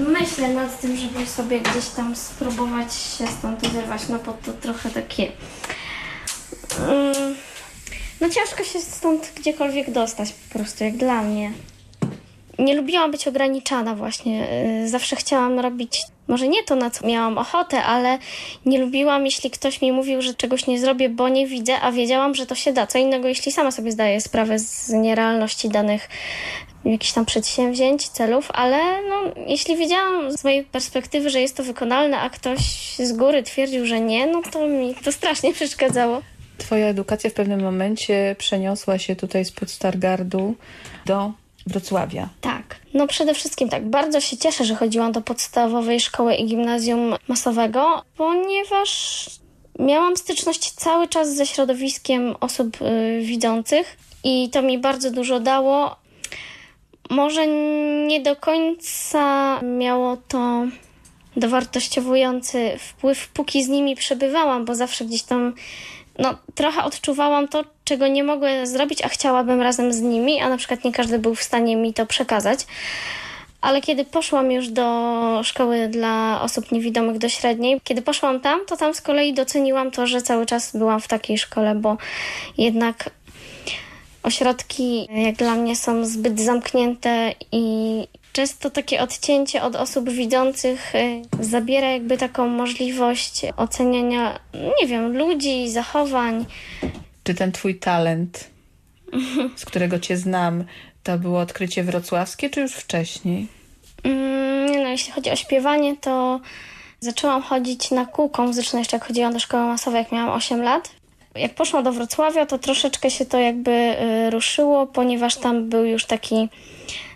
myślę 0.03 0.49
nad 0.49 0.81
tym, 0.81 0.97
żeby 0.97 1.25
sobie 1.25 1.59
gdzieś 1.59 1.85
tam 1.87 2.15
spróbować 2.15 2.93
się 2.93 3.27
stąd 3.39 3.67
wyrwać, 3.67 4.01
no 4.09 4.19
bo 4.19 4.33
to 4.33 4.53
trochę 4.53 4.89
takie... 4.89 5.31
Mm, 6.79 7.35
no 8.21 8.29
ciężko 8.29 8.63
się 8.63 8.81
stąd 8.81 9.31
gdziekolwiek 9.35 9.91
dostać 9.91 10.33
po 10.33 10.59
prostu, 10.59 10.83
jak 10.83 10.97
dla 10.97 11.21
mnie. 11.21 11.51
Nie 12.59 12.75
lubiłam 12.75 13.11
być 13.11 13.27
ograniczana 13.27 13.95
właśnie. 13.95 14.47
Y, 14.83 14.89
Zawsze 14.89 15.15
chciałam 15.15 15.59
robić, 15.59 16.01
może 16.27 16.47
nie 16.47 16.63
to, 16.63 16.75
na 16.75 16.89
co 16.89 17.07
miałam 17.07 17.37
ochotę, 17.37 17.83
ale 17.83 18.17
nie 18.65 18.79
lubiłam, 18.79 19.25
jeśli 19.25 19.51
ktoś 19.51 19.81
mi 19.81 19.91
mówił, 19.91 20.21
że 20.21 20.33
czegoś 20.33 20.67
nie 20.67 20.79
zrobię, 20.79 21.09
bo 21.09 21.29
nie 21.29 21.47
widzę, 21.47 21.81
a 21.81 21.91
wiedziałam, 21.91 22.35
że 22.35 22.45
to 22.45 22.55
się 22.55 22.73
da. 22.73 22.87
Co 22.87 22.97
innego, 22.97 23.27
jeśli 23.27 23.51
sama 23.51 23.71
sobie 23.71 23.91
zdaję 23.91 24.21
sprawę 24.21 24.59
z 24.59 24.89
nierealności 24.89 25.69
danych 25.69 26.09
jakichś 26.85 27.13
tam 27.13 27.25
przedsięwzięć, 27.25 28.09
celów, 28.09 28.49
ale 28.53 28.77
no, 29.09 29.15
jeśli 29.47 29.77
wiedziałam 29.77 30.37
z 30.37 30.43
mojej 30.43 30.63
perspektywy, 30.63 31.29
że 31.29 31.41
jest 31.41 31.57
to 31.57 31.63
wykonalne, 31.63 32.19
a 32.19 32.29
ktoś 32.29 32.59
z 32.97 33.13
góry 33.13 33.43
twierdził, 33.43 33.85
że 33.85 33.99
nie, 33.99 34.27
no 34.27 34.41
to 34.51 34.67
mi 34.67 34.95
to 34.95 35.11
strasznie 35.11 35.53
przeszkadzało. 35.59 36.21
Twoja 36.57 36.87
edukacja 36.87 37.29
w 37.29 37.33
pewnym 37.33 37.63
momencie 37.63 38.35
przeniosła 38.39 38.97
się 38.97 39.15
tutaj 39.15 39.45
spod 39.45 39.71
Stargardu 39.71 40.55
do 41.05 41.31
Wrocławia. 41.67 42.29
Tak. 42.41 42.75
No 42.93 43.07
przede 43.07 43.33
wszystkim 43.33 43.69
tak, 43.69 43.89
bardzo 43.89 44.21
się 44.21 44.37
cieszę, 44.37 44.65
że 44.65 44.75
chodziłam 44.75 45.11
do 45.11 45.21
podstawowej 45.21 45.99
szkoły 45.99 46.35
i 46.35 46.45
gimnazjum 46.45 47.15
masowego, 47.27 48.03
ponieważ 48.17 49.25
miałam 49.79 50.17
styczność 50.17 50.71
cały 50.71 51.07
czas 51.07 51.35
ze 51.35 51.45
środowiskiem 51.45 52.35
osób 52.39 52.81
y, 52.81 53.21
widzących 53.21 53.97
i 54.23 54.49
to 54.49 54.61
mi 54.61 54.77
bardzo 54.77 55.11
dużo 55.11 55.39
dało. 55.39 55.95
Może 57.09 57.47
nie 58.07 58.21
do 58.21 58.35
końca 58.35 59.59
miało 59.61 60.17
to 60.27 60.65
dowartościowujący 61.35 62.71
wpływ, 62.79 63.27
póki 63.27 63.63
z 63.63 63.67
nimi 63.67 63.95
przebywałam, 63.95 64.65
bo 64.65 64.75
zawsze 64.75 65.05
gdzieś 65.05 65.23
tam 65.23 65.53
no, 66.19 66.35
trochę 66.55 66.83
odczuwałam 66.83 67.47
to, 67.47 67.63
czego 67.83 68.07
nie 68.07 68.23
mogę 68.23 68.67
zrobić, 68.67 69.01
a 69.01 69.07
chciałabym 69.07 69.61
razem 69.61 69.93
z 69.93 70.01
nimi, 70.01 70.41
a 70.41 70.49
na 70.49 70.57
przykład 70.57 70.83
nie 70.83 70.91
każdy 70.91 71.19
był 71.19 71.35
w 71.35 71.43
stanie 71.43 71.75
mi 71.75 71.93
to 71.93 72.05
przekazać. 72.05 72.59
Ale 73.61 73.81
kiedy 73.81 74.05
poszłam 74.05 74.51
już 74.51 74.69
do 74.69 75.41
szkoły 75.43 75.87
dla 75.87 76.41
osób 76.41 76.71
niewidomych 76.71 77.17
do 77.17 77.29
średniej, 77.29 77.81
kiedy 77.83 78.01
poszłam 78.01 78.39
tam, 78.39 78.59
to 78.65 78.77
tam 78.77 78.93
z 78.93 79.01
kolei 79.01 79.33
doceniłam 79.33 79.91
to, 79.91 80.07
że 80.07 80.21
cały 80.21 80.45
czas 80.45 80.77
byłam 80.77 81.01
w 81.01 81.07
takiej 81.07 81.37
szkole, 81.37 81.75
bo 81.75 81.97
jednak 82.57 83.09
ośrodki 84.23 85.07
jak 85.23 85.35
dla 85.35 85.55
mnie 85.55 85.75
są 85.75 86.05
zbyt 86.05 86.41
zamknięte 86.41 87.33
i 87.51 87.63
często 88.33 88.69
takie 88.69 89.01
odcięcie 89.01 89.63
od 89.63 89.75
osób 89.75 90.09
widzących 90.09 90.95
y, 90.95 91.21
zabiera 91.39 91.91
jakby 91.91 92.17
taką 92.17 92.47
możliwość 92.47 93.41
oceniania, 93.57 94.39
nie 94.81 94.87
wiem, 94.87 95.17
ludzi, 95.17 95.69
zachowań. 95.69 96.45
Czy 97.23 97.33
ten 97.33 97.51
twój 97.51 97.75
talent, 97.75 98.49
z 99.55 99.65
którego 99.65 99.99
cię 99.99 100.17
znam, 100.17 100.63
to 101.03 101.17
było 101.17 101.39
odkrycie 101.39 101.83
wrocławskie, 101.83 102.49
czy 102.49 102.61
już 102.61 102.73
wcześniej? 102.73 103.47
Mm, 104.03 104.83
no, 104.83 104.89
jeśli 104.89 105.11
chodzi 105.11 105.31
o 105.31 105.35
śpiewanie, 105.35 105.97
to 105.97 106.39
zaczęłam 106.99 107.41
chodzić 107.41 107.91
na 107.91 108.05
kółko 108.05 108.43
muzyczne 108.43 108.79
jeszcze 108.79 108.97
jak 108.97 109.07
chodziłam 109.07 109.33
do 109.33 109.39
szkoły 109.39 109.63
masowej, 109.63 109.99
jak 109.99 110.11
miałam 110.11 110.29
8 110.29 110.61
lat. 110.61 110.91
Jak 111.35 111.55
poszłam 111.55 111.83
do 111.83 111.91
Wrocławia, 111.91 112.45
to 112.45 112.57
troszeczkę 112.57 113.09
się 113.09 113.25
to 113.25 113.39
jakby 113.39 113.71
y, 113.71 114.29
ruszyło, 114.29 114.87
ponieważ 114.87 115.35
tam 115.35 115.69
był 115.69 115.85
już 115.85 116.05
taki 116.05 116.49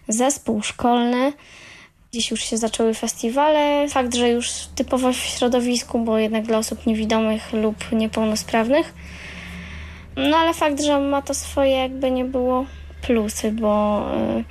zespół 0.07 0.61
szkolny. 0.61 1.33
Gdzieś 2.11 2.31
już 2.31 2.41
się 2.41 2.57
zaczęły 2.57 2.93
festiwale. 2.93 3.89
Fakt, 3.89 4.15
że 4.15 4.29
już 4.29 4.49
typowo 4.75 5.13
w 5.13 5.15
środowisku, 5.15 5.99
bo 5.99 6.17
jednak 6.17 6.45
dla 6.45 6.57
osób 6.57 6.85
niewidomych 6.85 7.53
lub 7.53 7.91
niepełnosprawnych. 7.91 8.93
No 10.17 10.37
ale 10.37 10.53
fakt, 10.53 10.81
że 10.81 10.99
ma 10.99 11.21
to 11.21 11.33
swoje 11.33 11.71
jakby 11.71 12.11
nie 12.11 12.25
było 12.25 12.65
plusy, 13.01 13.51
bo 13.51 14.03
y, 14.39 14.43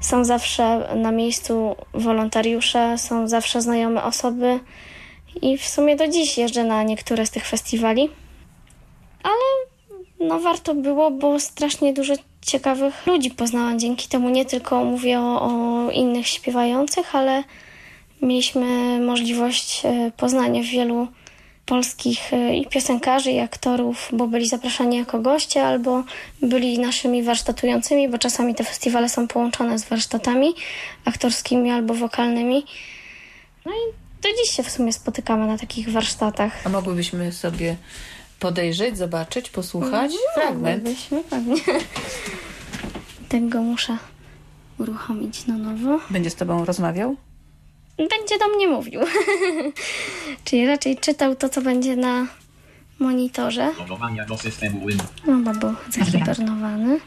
są 0.00 0.24
zawsze 0.24 0.88
na 0.96 1.12
miejscu 1.12 1.76
wolontariusze, 1.94 2.98
są 2.98 3.28
zawsze 3.28 3.62
znajome 3.62 4.04
osoby 4.04 4.60
i 5.42 5.58
w 5.58 5.68
sumie 5.68 5.96
do 5.96 6.08
dziś 6.08 6.38
jeżdżę 6.38 6.64
na 6.64 6.82
niektóre 6.82 7.26
z 7.26 7.30
tych 7.30 7.46
festiwali. 7.46 8.10
Ale 9.22 9.70
no 10.28 10.40
warto 10.40 10.74
było, 10.74 11.10
bo 11.10 11.40
strasznie 11.40 11.92
dużo 11.92 12.14
ciekawych 12.42 13.06
ludzi 13.06 13.30
poznałam 13.30 13.78
dzięki 13.78 14.08
temu. 14.08 14.28
Nie 14.30 14.44
tylko 14.44 14.84
mówię 14.84 15.20
o, 15.20 15.42
o 15.42 15.90
innych 15.90 16.28
śpiewających, 16.28 17.14
ale 17.14 17.44
mieliśmy 18.22 19.00
możliwość 19.00 19.82
e, 19.84 20.10
poznania 20.16 20.62
wielu 20.62 21.08
polskich 21.66 22.32
e, 22.32 22.56
i 22.56 22.66
piosenkarzy, 22.66 23.30
i 23.30 23.38
aktorów, 23.38 24.08
bo 24.12 24.26
byli 24.26 24.48
zapraszani 24.48 24.96
jako 24.96 25.18
goście 25.18 25.66
albo 25.66 26.04
byli 26.42 26.78
naszymi 26.78 27.22
warsztatującymi, 27.22 28.08
bo 28.08 28.18
czasami 28.18 28.54
te 28.54 28.64
festiwale 28.64 29.08
są 29.08 29.28
połączone 29.28 29.78
z 29.78 29.84
warsztatami 29.88 30.54
aktorskimi 31.04 31.70
albo 31.70 31.94
wokalnymi. 31.94 32.64
No 33.66 33.72
i 33.72 33.92
do 34.22 34.28
dziś 34.28 34.56
się 34.56 34.62
w 34.62 34.70
sumie 34.70 34.92
spotykamy 34.92 35.46
na 35.46 35.58
takich 35.58 35.92
warsztatach. 35.92 36.66
A 36.66 36.68
mogłybyśmy 36.68 37.32
sobie 37.32 37.76
podejrzeć, 38.40 38.98
zobaczyć, 38.98 39.50
posłuchać? 39.50 40.12
No, 40.12 40.42
Fragment. 40.42 40.88
pewnie. 41.30 41.56
Tego 43.28 43.62
muszę 43.62 43.98
uruchomić 44.78 45.46
na 45.46 45.58
nowo. 45.58 46.00
Będzie 46.10 46.30
z 46.30 46.34
tobą 46.34 46.64
rozmawiał? 46.64 47.16
Będzie 47.96 48.38
do 48.38 48.48
mnie 48.48 48.68
mówił. 48.68 49.00
Czyli 50.44 50.66
raczej 50.66 50.96
czytał 50.98 51.36
to, 51.36 51.48
co 51.48 51.62
będzie 51.62 51.96
na 51.96 52.26
monitorze. 52.98 53.72
Logowania 53.78 54.26
do 54.26 54.38
systemu 54.38 54.86
Win. 54.86 54.98
No, 55.26 55.38
bo 55.38 55.54
był 55.60 55.74
zahibernowany. 55.90 57.00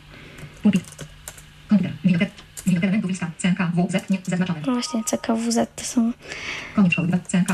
No 4.68 4.74
właśnie, 4.74 5.04
CKWZ 5.04 5.58
to 5.76 5.84
są, 5.84 6.12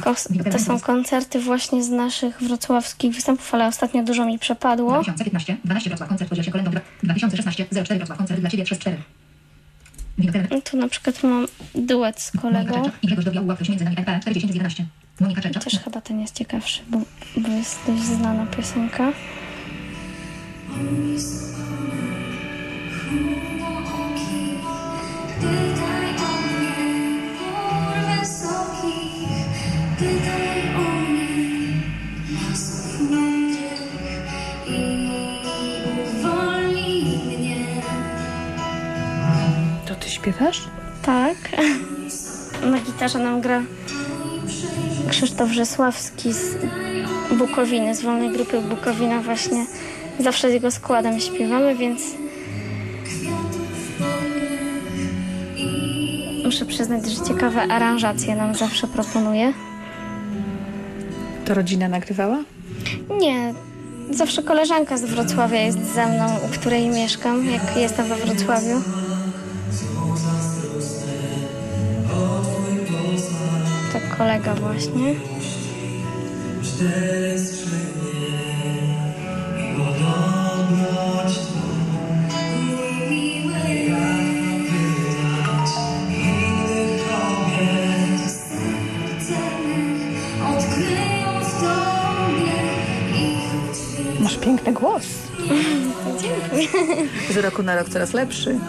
kos- 0.02 0.28
to 0.52 0.60
są 0.60 0.80
koncerty 0.80 1.40
właśnie 1.40 1.84
z 1.84 1.90
naszych 1.90 2.42
wrocławskich 2.44 3.16
występów, 3.16 3.54
ale 3.54 3.68
ostatnio 3.68 4.04
dużo 4.04 4.26
mi 4.26 4.40
przepadło. 4.40 4.92
2015, 4.94 5.58
12 5.66 5.90
Wrocław, 5.90 6.10
koncert 6.10 6.30
podziel 6.30 6.46
się 6.46 6.52
kolędą 6.52 6.72
2016, 7.04 7.66
04 7.84 7.98
Wrocław, 7.98 8.18
koncert 8.18 8.40
dla 8.40 8.50
Ciebie 8.50 8.64
przez 8.64 8.80
4. 8.80 8.98
No 10.52 10.62
Tu 10.62 10.78
na 10.78 10.88
przykład 10.90 11.24
mam 11.24 11.48
duet 11.76 12.22
z 12.22 12.32
kolegą. 12.32 12.84
I 13.02 13.08
Grzegorz 13.08 13.26
Dobiał, 13.26 13.48
łapność 13.48 13.70
między 13.70 13.86
nami 13.86 13.98
RP, 13.98 14.20
40 14.22 14.48
11. 14.48 14.86
Monika 15.20 15.42
Czerczak. 15.42 15.64
Chociaż 15.64 15.84
chyba 15.84 16.02
ten 16.02 16.20
jest 16.20 16.36
ciekawszy, 16.36 16.82
bo, 16.90 16.98
bo 17.38 17.50
jest 17.50 17.80
dość 17.88 18.02
znana 18.04 18.46
piosenka. 18.46 19.12
Pytaj 25.40 26.10
o 26.16 26.32
mnie, 26.42 26.76
gór 27.38 27.96
wysokich, 28.20 29.30
pytaj 30.00 30.76
o 30.76 30.92
mnie, 31.10 31.74
mądrych 33.10 33.82
i 34.68 34.80
uwolnij 36.02 37.04
mnie. 37.28 37.66
To 39.86 39.96
ty 39.96 40.10
śpiewasz? 40.10 40.68
Tak. 41.02 41.38
Na 42.72 42.80
gitarze 42.80 43.20
nam 43.20 43.42
gra 43.42 43.62
Krzysztof 45.10 45.50
Rzesławski 45.52 46.34
z 46.34 46.58
Bukowiny, 47.38 47.96
z 47.96 48.02
wolnej 48.02 48.30
grupy 48.32 48.62
Bukowina 48.62 49.22
właśnie. 49.22 49.66
Zawsze 50.20 50.50
z 50.50 50.54
jego 50.54 50.72
składem 50.72 51.20
śpiewamy, 51.20 51.76
więc 51.76 52.02
muszę 56.50 56.66
przyznać, 56.66 57.06
że 57.06 57.26
ciekawe 57.26 57.62
aranżacje 57.62 58.36
nam 58.36 58.56
zawsze 58.56 58.88
proponuje. 58.88 59.54
To 61.46 61.54
rodzina 61.54 61.88
nagrywała? 61.88 62.38
Nie, 63.20 63.54
zawsze 64.10 64.44
koleżanka 64.44 64.98
z 64.98 65.04
Wrocławia 65.04 65.62
jest 65.62 65.94
ze 65.94 66.06
mną, 66.06 66.26
u 66.46 66.48
której 66.48 66.90
mieszkam, 66.90 67.46
jak 67.50 67.78
jestem 67.78 68.08
we 68.08 68.16
Wrocławiu. 68.16 68.82
To 73.94 74.18
kolega 74.18 74.56
właśnie. 74.56 75.16
Odkryją 79.80 81.49
piękny 94.50 94.74
głos. 94.74 95.04
Dziękuję. 96.22 96.68
Z 97.30 97.38
roku 97.38 97.64
na 97.64 97.76
rok 97.76 97.90
coraz 97.90 98.14
lepszy. 98.14 98.60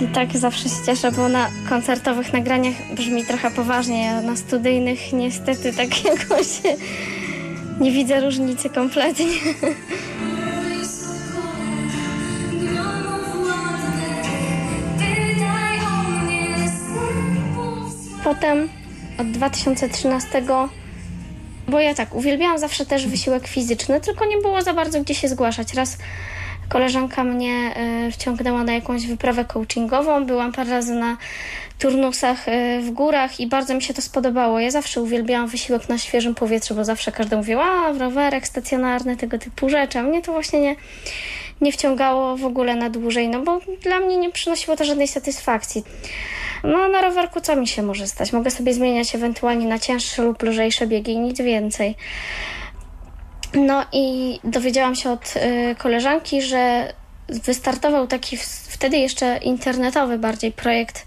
I 0.00 0.06
tak 0.06 0.36
zawsze 0.36 0.68
się 0.68 0.86
cieszę, 0.86 1.12
bo 1.12 1.28
na 1.28 1.48
koncertowych 1.68 2.32
nagraniach 2.32 2.74
brzmi 2.94 3.24
trochę 3.24 3.50
poważnie, 3.50 4.10
a 4.10 4.22
na 4.22 4.36
studyjnych 4.36 5.12
niestety 5.12 5.72
tak 5.72 6.04
jakoś 6.14 6.46
nie 7.80 7.92
widzę 7.92 8.20
różnicy 8.20 8.70
kompletnie. 8.70 9.26
Potem 18.24 18.68
od 19.18 19.30
2013, 19.30 20.42
bo 21.68 21.80
ja 21.80 21.94
tak 21.94 22.14
uwielbiałam 22.14 22.58
zawsze 22.58 22.86
też 22.86 23.06
wysiłek 23.06 23.48
fizyczny, 23.48 24.00
tylko 24.00 24.24
nie 24.24 24.38
było 24.38 24.62
za 24.62 24.74
bardzo 24.74 25.00
gdzie 25.00 25.14
się 25.14 25.28
zgłaszać. 25.28 25.74
Raz 25.74 25.98
koleżanka 26.68 27.24
mnie 27.24 27.74
y, 28.08 28.12
wciągnęła 28.12 28.64
na 28.64 28.72
jakąś 28.72 29.06
wyprawę 29.06 29.44
coachingową, 29.44 30.26
byłam 30.26 30.52
parę 30.52 30.70
razy 30.70 30.94
na 30.94 31.16
turnusach 31.78 32.48
y, 32.48 32.80
w 32.82 32.90
górach 32.90 33.40
i 33.40 33.46
bardzo 33.46 33.74
mi 33.74 33.82
się 33.82 33.94
to 33.94 34.02
spodobało. 34.02 34.60
Ja 34.60 34.70
zawsze 34.70 35.02
uwielbiałam 35.02 35.48
wysiłek 35.48 35.88
na 35.88 35.98
świeżym 35.98 36.34
powietrzu, 36.34 36.74
bo 36.74 36.84
zawsze 36.84 37.12
każdy 37.12 37.36
mówił, 37.36 37.60
a 37.60 37.92
rowerek 37.92 38.46
stacjonarny, 38.46 39.16
tego 39.16 39.38
typu 39.38 39.68
rzeczy, 39.68 39.98
a 39.98 40.02
mnie 40.02 40.22
to 40.22 40.32
właśnie 40.32 40.60
nie, 40.60 40.76
nie 41.60 41.72
wciągało 41.72 42.36
w 42.36 42.44
ogóle 42.44 42.76
na 42.76 42.90
dłużej, 42.90 43.28
no 43.28 43.40
bo 43.40 43.60
dla 43.82 44.00
mnie 44.00 44.16
nie 44.16 44.30
przynosiło 44.30 44.76
to 44.76 44.84
żadnej 44.84 45.08
satysfakcji. 45.08 45.84
No 46.64 46.88
na 46.88 47.02
rowerku 47.02 47.40
co 47.40 47.56
mi 47.56 47.68
się 47.68 47.82
może 47.82 48.06
stać? 48.06 48.32
Mogę 48.32 48.50
sobie 48.50 48.74
zmieniać 48.74 49.14
ewentualnie 49.14 49.66
na 49.66 49.78
cięższe 49.78 50.22
lub 50.22 50.42
lżejsze 50.42 50.86
biegi 50.86 51.12
i 51.12 51.18
nic 51.18 51.40
więcej. 51.40 51.96
No 53.54 53.84
i 53.92 54.38
dowiedziałam 54.44 54.94
się 54.94 55.10
od 55.10 55.34
y, 55.36 55.74
koleżanki, 55.74 56.42
że 56.42 56.92
wystartował 57.28 58.06
taki 58.06 58.36
wtedy 58.68 58.96
jeszcze 58.96 59.36
internetowy 59.36 60.18
bardziej 60.18 60.52
projekt 60.52 61.06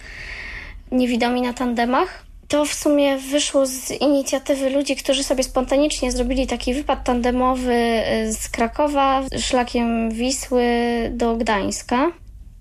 Niewidomi 0.91 1.41
na 1.41 1.53
tandemach. 1.53 2.23
To 2.47 2.65
w 2.65 2.73
sumie 2.73 3.17
wyszło 3.17 3.65
z 3.65 3.91
inicjatywy 3.91 4.69
ludzi, 4.69 4.95
którzy 4.95 5.23
sobie 5.23 5.43
spontanicznie 5.43 6.11
zrobili 6.11 6.47
taki 6.47 6.73
wypad 6.73 7.03
tandemowy 7.03 7.73
y, 7.73 8.33
z 8.33 8.49
Krakowa 8.49 9.21
szlakiem 9.39 10.11
Wisły 10.11 10.63
do 11.11 11.35
Gdańska. 11.35 12.11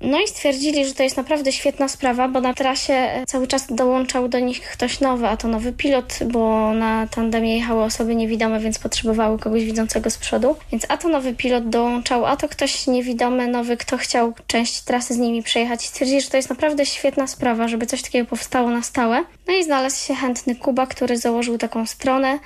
No 0.00 0.20
i 0.20 0.28
stwierdzili, 0.28 0.86
że 0.86 0.94
to 0.94 1.02
jest 1.02 1.16
naprawdę 1.16 1.52
świetna 1.52 1.88
sprawa, 1.88 2.28
bo 2.28 2.40
na 2.40 2.54
trasie 2.54 3.24
cały 3.26 3.46
czas 3.46 3.66
dołączał 3.70 4.28
do 4.28 4.38
nich 4.38 4.60
ktoś 4.60 5.00
nowy, 5.00 5.28
a 5.28 5.36
to 5.36 5.48
nowy 5.48 5.72
pilot, 5.72 6.18
bo 6.32 6.72
na 6.74 7.06
tandemie 7.06 7.56
jechały 7.56 7.82
osoby 7.82 8.14
niewidome, 8.14 8.60
więc 8.60 8.78
potrzebowały 8.78 9.38
kogoś 9.38 9.64
widzącego 9.64 10.10
z 10.10 10.18
przodu. 10.18 10.56
Więc 10.72 10.86
a 10.88 10.96
to 10.96 11.08
nowy 11.08 11.34
pilot 11.34 11.68
dołączał, 11.68 12.26
a 12.26 12.36
to 12.36 12.48
ktoś 12.48 12.86
niewidomy, 12.86 13.48
nowy, 13.48 13.76
kto 13.76 13.96
chciał 13.96 14.32
część 14.46 14.80
trasy 14.80 15.14
z 15.14 15.18
nimi 15.18 15.42
przejechać. 15.42 15.84
I 15.84 15.88
stwierdzili, 15.88 16.20
że 16.20 16.30
to 16.30 16.36
jest 16.36 16.50
naprawdę 16.50 16.86
świetna 16.86 17.26
sprawa, 17.26 17.68
żeby 17.68 17.86
coś 17.86 18.02
takiego 18.02 18.30
powstało 18.30 18.70
na 18.70 18.82
stałe. 18.82 19.24
No 19.48 19.54
i 19.54 19.64
znalazł 19.64 20.06
się 20.06 20.14
chętny 20.14 20.56
Kuba, 20.56 20.86
który 20.86 21.16
założył 21.16 21.58
taką 21.58 21.86
stronę, 21.86 22.38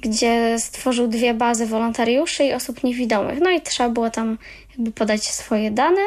gdzie 0.00 0.58
stworzył 0.58 1.08
dwie 1.08 1.34
bazy 1.34 1.66
wolontariuszy 1.66 2.44
i 2.44 2.52
osób 2.52 2.84
niewidomych. 2.84 3.40
No 3.40 3.50
i 3.50 3.60
trzeba 3.60 3.88
było 3.88 4.10
tam 4.10 4.38
jakby 4.70 4.92
podać 4.92 5.24
swoje 5.24 5.70
dane 5.70 6.00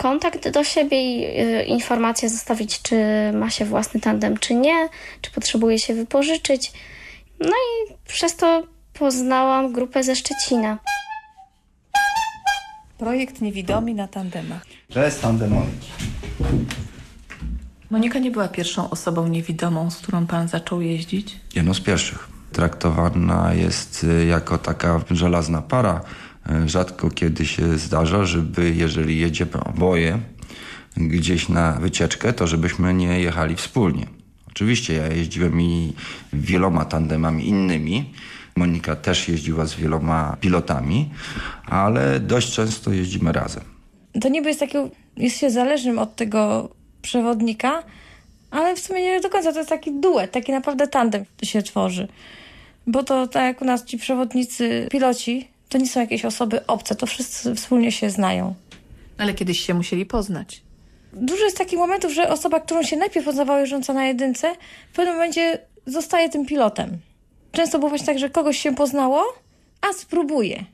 kontakt 0.00 0.48
do 0.48 0.64
siebie 0.64 1.02
i 1.02 1.40
y, 1.40 1.64
informacje 1.64 2.28
zostawić, 2.28 2.82
czy 2.82 2.96
ma 3.32 3.50
się 3.50 3.64
własny 3.64 4.00
tandem, 4.00 4.36
czy 4.36 4.54
nie, 4.54 4.88
czy 5.20 5.30
potrzebuje 5.30 5.78
się 5.78 5.94
wypożyczyć. 5.94 6.72
No 7.40 7.48
i 7.50 7.94
przez 8.06 8.36
to 8.36 8.62
poznałam 8.92 9.72
grupę 9.72 10.02
ze 10.02 10.16
Szczecina. 10.16 10.78
Projekt 12.98 13.40
Niewidomi 13.40 13.94
na 13.94 14.08
tandemach. 14.08 14.62
Bez 14.94 15.20
tandemowy. 15.20 15.70
Monika 17.90 18.18
nie 18.18 18.30
była 18.30 18.48
pierwszą 18.48 18.90
osobą 18.90 19.28
niewidomą, 19.28 19.90
z 19.90 19.96
którą 19.96 20.26
pan 20.26 20.48
zaczął 20.48 20.80
jeździć? 20.80 21.36
Jedną 21.54 21.74
z 21.74 21.80
pierwszych. 21.80 22.28
Traktowana 22.52 23.54
jest 23.54 24.04
y, 24.04 24.26
jako 24.26 24.58
taka 24.58 25.00
żelazna 25.10 25.62
para. 25.62 26.00
Y, 26.64 26.68
Rzadko 26.68 27.10
kiedy 27.10 27.46
się 27.46 27.78
zdarza, 27.78 28.24
żeby 28.24 28.74
jeżeli 28.74 29.18
jedziemy 29.18 29.64
oboje 29.64 30.18
gdzieś 30.96 31.48
na 31.48 31.72
wycieczkę, 31.72 32.32
to 32.32 32.46
żebyśmy 32.46 32.94
nie 32.94 33.20
jechali 33.20 33.56
wspólnie. 33.56 34.06
Oczywiście 34.48 34.94
ja 34.94 35.06
jeździłem 35.06 35.60
i 35.60 35.92
wieloma 36.32 36.84
tandemami 36.84 37.48
innymi. 37.48 38.12
Monika 38.56 38.96
też 38.96 39.28
jeździła 39.28 39.66
z 39.66 39.74
wieloma 39.74 40.36
pilotami, 40.40 41.10
ale 41.66 42.20
dość 42.20 42.52
często 42.52 42.92
jeździmy 42.92 43.32
razem. 43.32 43.62
To 44.20 44.28
niby 44.28 44.48
jest 44.48 44.60
takie, 44.60 44.90
jest 45.16 45.38
się 45.38 45.50
zależnym 45.50 45.98
od 45.98 46.16
tego 46.16 46.70
przewodnika, 47.02 47.82
ale 48.50 48.76
w 48.76 48.78
sumie 48.78 49.02
nie 49.02 49.20
do 49.20 49.30
końca 49.30 49.52
to 49.52 49.58
jest 49.58 49.70
taki 49.70 49.92
duet, 50.00 50.32
taki 50.32 50.52
naprawdę 50.52 50.88
tandem 50.88 51.24
się 51.42 51.62
tworzy. 51.62 52.08
Bo 52.86 53.02
to 53.02 53.26
tak 53.26 53.42
jak 53.42 53.62
u 53.62 53.64
nas 53.64 53.84
ci 53.84 53.98
przewodnicy, 53.98 54.88
piloci, 54.90 55.48
to 55.70 55.78
nie 55.78 55.88
są 55.88 56.00
jakieś 56.00 56.24
osoby 56.24 56.66
obce, 56.66 56.94
to 56.94 57.06
wszyscy 57.06 57.54
wspólnie 57.54 57.92
się 57.92 58.10
znają. 58.10 58.54
Ale 59.18 59.34
kiedyś 59.34 59.60
się 59.60 59.74
musieli 59.74 60.06
poznać. 60.06 60.62
Dużo 61.12 61.44
jest 61.44 61.58
takich 61.58 61.78
momentów, 61.78 62.12
że 62.12 62.28
osoba, 62.28 62.60
którą 62.60 62.82
się 62.82 62.96
najpierw 62.96 63.26
poznawała 63.26 63.60
jeżdżąca 63.60 63.92
na 63.92 64.06
jedynce, 64.06 64.54
w 64.92 64.96
pewnym 64.96 65.14
momencie 65.14 65.58
zostaje 65.86 66.28
tym 66.28 66.46
pilotem. 66.46 66.98
Często 67.52 67.78
było 67.78 67.88
właśnie 67.88 68.06
tak, 68.06 68.18
że 68.18 68.30
kogoś 68.30 68.58
się 68.58 68.74
poznało, 68.74 69.24
a 69.80 69.92
spróbuje. 69.92 70.64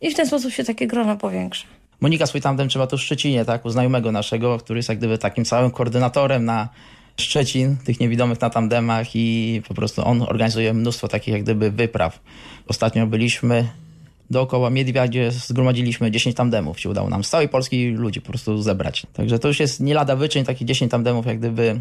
I 0.00 0.10
w 0.10 0.14
ten 0.14 0.26
sposób 0.26 0.52
się 0.52 0.64
takie 0.64 0.86
grono 0.86 1.16
powiększa. 1.16 1.66
Monika 2.00 2.26
swój 2.26 2.40
tandem 2.40 2.68
trzyma 2.68 2.86
tu 2.86 2.98
w 2.98 3.00
Szczecinie, 3.00 3.44
tak, 3.44 3.64
u 3.64 3.70
znajomego 3.70 4.12
naszego, 4.12 4.58
który 4.58 4.78
jest 4.78 4.88
jak 4.88 4.98
gdyby 4.98 5.18
takim 5.18 5.44
całym 5.44 5.70
koordynatorem 5.70 6.44
na 6.44 6.68
Szczecin, 7.16 7.76
tych 7.76 8.00
niewidomych 8.00 8.40
na 8.40 8.50
tandemach 8.50 9.16
i 9.16 9.62
po 9.68 9.74
prostu 9.74 10.04
on 10.04 10.22
organizuje 10.22 10.74
mnóstwo 10.74 11.08
takich 11.08 11.34
jak 11.34 11.42
gdyby 11.42 11.70
wypraw. 11.70 12.20
Ostatnio 12.66 13.06
byliśmy 13.06 13.68
dookoła 14.30 14.70
Miedwia, 14.70 15.08
gdzie 15.08 15.30
zgromadziliśmy 15.32 16.10
10 16.10 16.36
tandemów. 16.36 16.80
Się 16.80 16.88
udało 16.90 17.08
nam 17.08 17.24
z 17.24 17.30
całej 17.30 17.48
Polski 17.48 17.90
ludzi 17.90 18.20
po 18.20 18.28
prostu 18.28 18.62
zebrać. 18.62 19.06
Także 19.12 19.38
to 19.38 19.48
już 19.48 19.60
jest 19.60 19.80
nie 19.80 19.94
lada 19.94 20.16
wyczyn, 20.16 20.44
takich 20.44 20.66
10 20.66 20.90
tandemów 20.90 21.26
jak 21.26 21.38
gdyby 21.38 21.80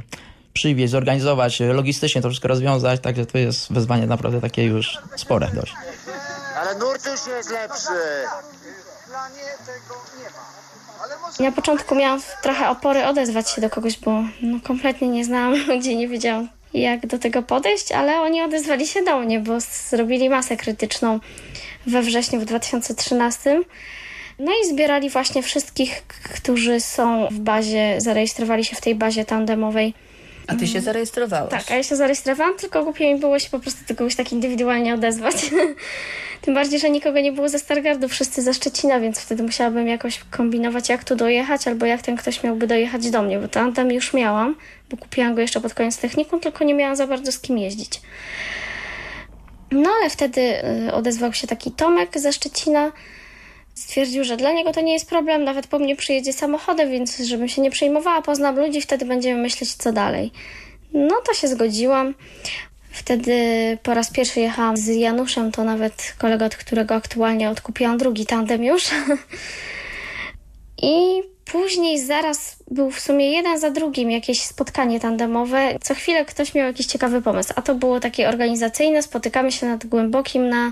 przywieźć, 0.53 0.91
zorganizować, 0.91 1.59
logistycznie 1.59 2.21
to 2.21 2.29
wszystko 2.29 2.47
rozwiązać, 2.47 3.01
także 3.01 3.25
to 3.25 3.37
jest 3.37 3.73
wyzwanie 3.73 4.07
naprawdę 4.07 4.41
takie 4.41 4.63
już 4.63 4.97
spore 5.15 5.51
dość. 5.53 5.73
Ale 6.61 6.79
Nurtuś 6.79 7.27
jest 7.37 7.51
lepszy. 7.51 7.89
Na 11.39 11.51
początku 11.51 11.95
miałam 11.95 12.21
trochę 12.43 12.69
opory 12.69 13.05
odezwać 13.05 13.49
się 13.49 13.61
do 13.61 13.69
kogoś, 13.69 13.99
bo 13.99 14.23
no, 14.41 14.59
kompletnie 14.63 15.07
nie 15.07 15.25
znałam 15.25 15.55
ludzi, 15.67 15.97
nie 15.97 16.07
wiedziałam 16.07 16.58
jak 16.73 17.07
do 17.07 17.19
tego 17.19 17.43
podejść, 17.43 17.91
ale 17.91 18.21
oni 18.21 18.41
odezwali 18.41 18.87
się 18.87 19.03
do 19.03 19.19
mnie, 19.19 19.39
bo 19.39 19.59
zrobili 19.59 20.29
masę 20.29 20.57
krytyczną 20.57 21.19
we 21.87 22.01
wrześniu 22.01 22.39
w 22.39 22.45
2013. 22.45 23.61
No 24.39 24.51
i 24.63 24.67
zbierali 24.67 25.09
właśnie 25.09 25.43
wszystkich, 25.43 26.01
którzy 26.07 26.79
są 26.79 27.27
w 27.27 27.39
bazie, 27.39 27.95
zarejestrowali 27.97 28.65
się 28.65 28.75
w 28.75 28.81
tej 28.81 28.95
bazie 28.95 29.25
tandemowej. 29.25 29.93
A 30.49 30.55
ty 30.55 30.67
się 30.67 30.81
zarejestrowałeś? 30.81 31.51
Tak, 31.51 31.71
a 31.71 31.75
ja 31.75 31.83
się 31.83 31.95
zarejestrowałam, 31.95 32.57
tylko 32.57 32.83
głupio 32.83 33.03
mi 33.03 33.19
było 33.19 33.39
się 33.39 33.49
po 33.49 33.59
prostu 33.59 33.79
do 33.87 33.95
kogoś 33.95 34.15
tak 34.15 34.31
indywidualnie 34.31 34.93
odezwać. 34.93 35.35
Tym 36.41 36.53
bardziej, 36.53 36.79
że 36.79 36.89
nikogo 36.89 37.19
nie 37.19 37.31
było 37.31 37.49
ze 37.49 37.59
Stargardu, 37.59 38.07
wszyscy 38.07 38.41
ze 38.41 38.53
Szczecina, 38.53 38.99
więc 38.99 39.19
wtedy 39.19 39.43
musiałabym 39.43 39.87
jakoś 39.87 40.19
kombinować, 40.31 40.89
jak 40.89 41.03
tu 41.03 41.15
dojechać, 41.15 41.67
albo 41.67 41.85
jak 41.85 42.01
ten 42.01 42.17
ktoś 42.17 42.43
miałby 42.43 42.67
dojechać 42.67 43.09
do 43.09 43.21
mnie, 43.21 43.39
bo 43.39 43.47
tandem 43.47 43.91
już 43.91 44.13
miałam, 44.13 44.55
bo 44.89 44.97
kupiłam 44.97 45.35
go 45.35 45.41
jeszcze 45.41 45.61
pod 45.61 45.73
koniec 45.73 45.97
techniką, 45.97 46.39
tylko 46.39 46.63
nie 46.63 46.73
miałam 46.73 46.95
za 46.95 47.07
bardzo 47.07 47.31
z 47.31 47.39
kim 47.39 47.57
jeździć. 47.57 48.01
No 49.71 49.89
ale 49.99 50.09
wtedy 50.09 50.41
y, 50.87 50.93
odezwał 50.93 51.33
się 51.33 51.47
taki 51.47 51.71
Tomek 51.71 52.19
ze 52.19 52.33
Szczecina. 52.33 52.91
Stwierdził, 53.79 54.23
że 54.23 54.37
dla 54.37 54.51
niego 54.51 54.73
to 54.73 54.81
nie 54.81 54.93
jest 54.93 55.09
problem, 55.09 55.43
nawet 55.43 55.67
po 55.67 55.79
mnie 55.79 55.95
przyjedzie 55.95 56.33
samochodem, 56.33 56.91
więc 56.91 57.17
żebym 57.17 57.47
się 57.47 57.61
nie 57.61 57.71
przejmowała, 57.71 58.21
poznam 58.21 58.59
ludzi, 58.59 58.81
wtedy 58.81 59.05
będziemy 59.05 59.41
myśleć, 59.41 59.73
co 59.73 59.93
dalej. 59.93 60.31
No 60.93 61.15
to 61.25 61.33
się 61.33 61.47
zgodziłam. 61.47 62.13
Wtedy 62.91 63.33
po 63.83 63.93
raz 63.93 64.11
pierwszy 64.11 64.39
jechałam 64.39 64.77
z 64.77 64.87
Januszem, 64.87 65.51
to 65.51 65.63
nawet 65.63 66.15
kolega, 66.17 66.45
od 66.45 66.55
którego 66.55 66.95
aktualnie 66.95 67.49
odkupiłam 67.49 67.97
drugi 67.97 68.25
tandem 68.25 68.63
już. 68.63 68.83
I 70.81 71.21
później 71.51 71.99
zaraz 71.99 72.55
był 72.71 72.91
w 72.91 72.99
sumie 72.99 73.31
jeden 73.31 73.59
za 73.59 73.71
drugim 73.71 74.11
jakieś 74.11 74.41
spotkanie 74.41 74.99
tandemowe. 74.99 75.77
Co 75.81 75.95
chwilę 75.95 76.25
ktoś 76.25 76.53
miał 76.53 76.67
jakiś 76.67 76.85
ciekawy 76.85 77.21
pomysł, 77.21 77.53
a 77.55 77.61
to 77.61 77.75
było 77.75 77.99
takie 77.99 78.29
organizacyjne. 78.29 79.03
Spotykamy 79.03 79.51
się 79.51 79.67
nad 79.67 79.85
Głębokim 79.85 80.49
na 80.49 80.71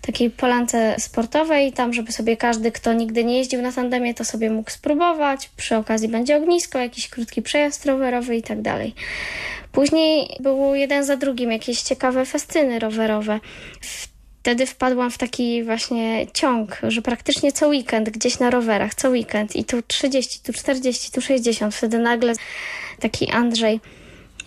takiej 0.00 0.30
polance 0.30 0.96
sportowej, 0.98 1.72
tam 1.72 1.92
żeby 1.92 2.12
sobie 2.12 2.36
każdy, 2.36 2.72
kto 2.72 2.92
nigdy 2.92 3.24
nie 3.24 3.38
jeździł 3.38 3.62
na 3.62 3.72
tandemie, 3.72 4.14
to 4.14 4.24
sobie 4.24 4.50
mógł 4.50 4.70
spróbować. 4.70 5.50
Przy 5.56 5.76
okazji 5.76 6.08
będzie 6.08 6.36
ognisko, 6.36 6.78
jakiś 6.78 7.08
krótki 7.08 7.42
przejazd 7.42 7.86
rowerowy 7.86 8.36
i 8.36 8.42
tak 8.42 8.62
dalej. 8.62 8.94
Później 9.72 10.36
było 10.40 10.74
jeden 10.74 11.04
za 11.04 11.16
drugim 11.16 11.52
jakieś 11.52 11.82
ciekawe 11.82 12.24
festyny 12.24 12.78
rowerowe. 12.78 13.40
Wtedy 14.48 14.66
wpadłam 14.66 15.10
w 15.10 15.18
taki 15.18 15.62
właśnie 15.64 16.26
ciąg, 16.32 16.78
że 16.82 17.02
praktycznie 17.02 17.52
co 17.52 17.68
weekend 17.68 18.10
gdzieś 18.10 18.38
na 18.38 18.50
rowerach, 18.50 18.94
co 18.94 19.10
weekend 19.10 19.56
i 19.56 19.64
tu 19.64 19.82
30, 19.82 20.40
tu 20.40 20.52
40, 20.52 21.12
tu 21.12 21.20
60. 21.20 21.74
Wtedy 21.74 21.98
nagle 21.98 22.32
taki 23.00 23.30
Andrzej, 23.30 23.80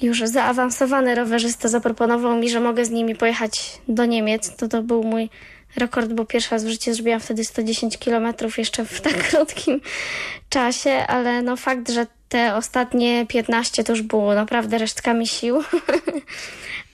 już 0.01 0.19
zaawansowany 0.19 1.15
rowerzysta, 1.15 1.67
zaproponował 1.67 2.35
mi, 2.35 2.49
że 2.49 2.59
mogę 2.59 2.85
z 2.85 2.89
nimi 2.89 3.15
pojechać 3.15 3.61
do 3.87 4.05
Niemiec. 4.05 4.55
To 4.55 4.67
to 4.67 4.83
był 4.83 5.03
mój 5.03 5.29
rekord, 5.75 6.13
bo 6.13 6.25
pierwszy 6.25 6.51
raz 6.51 6.65
w 6.65 6.69
życiu 6.69 6.93
zrobiłam 6.93 7.19
wtedy 7.19 7.45
110 7.45 7.97
km 7.97 8.33
jeszcze 8.57 8.85
w 8.85 9.01
tak 9.01 9.13
krótkim 9.29 9.81
czasie, 10.49 10.91
ale 10.91 11.41
no 11.41 11.57
fakt, 11.57 11.91
że 11.91 12.07
te 12.29 12.55
ostatnie 12.55 13.25
15 13.25 13.83
to 13.83 13.91
już 13.93 14.01
było 14.01 14.35
naprawdę 14.35 14.77
resztkami 14.77 15.27
sił. 15.27 15.63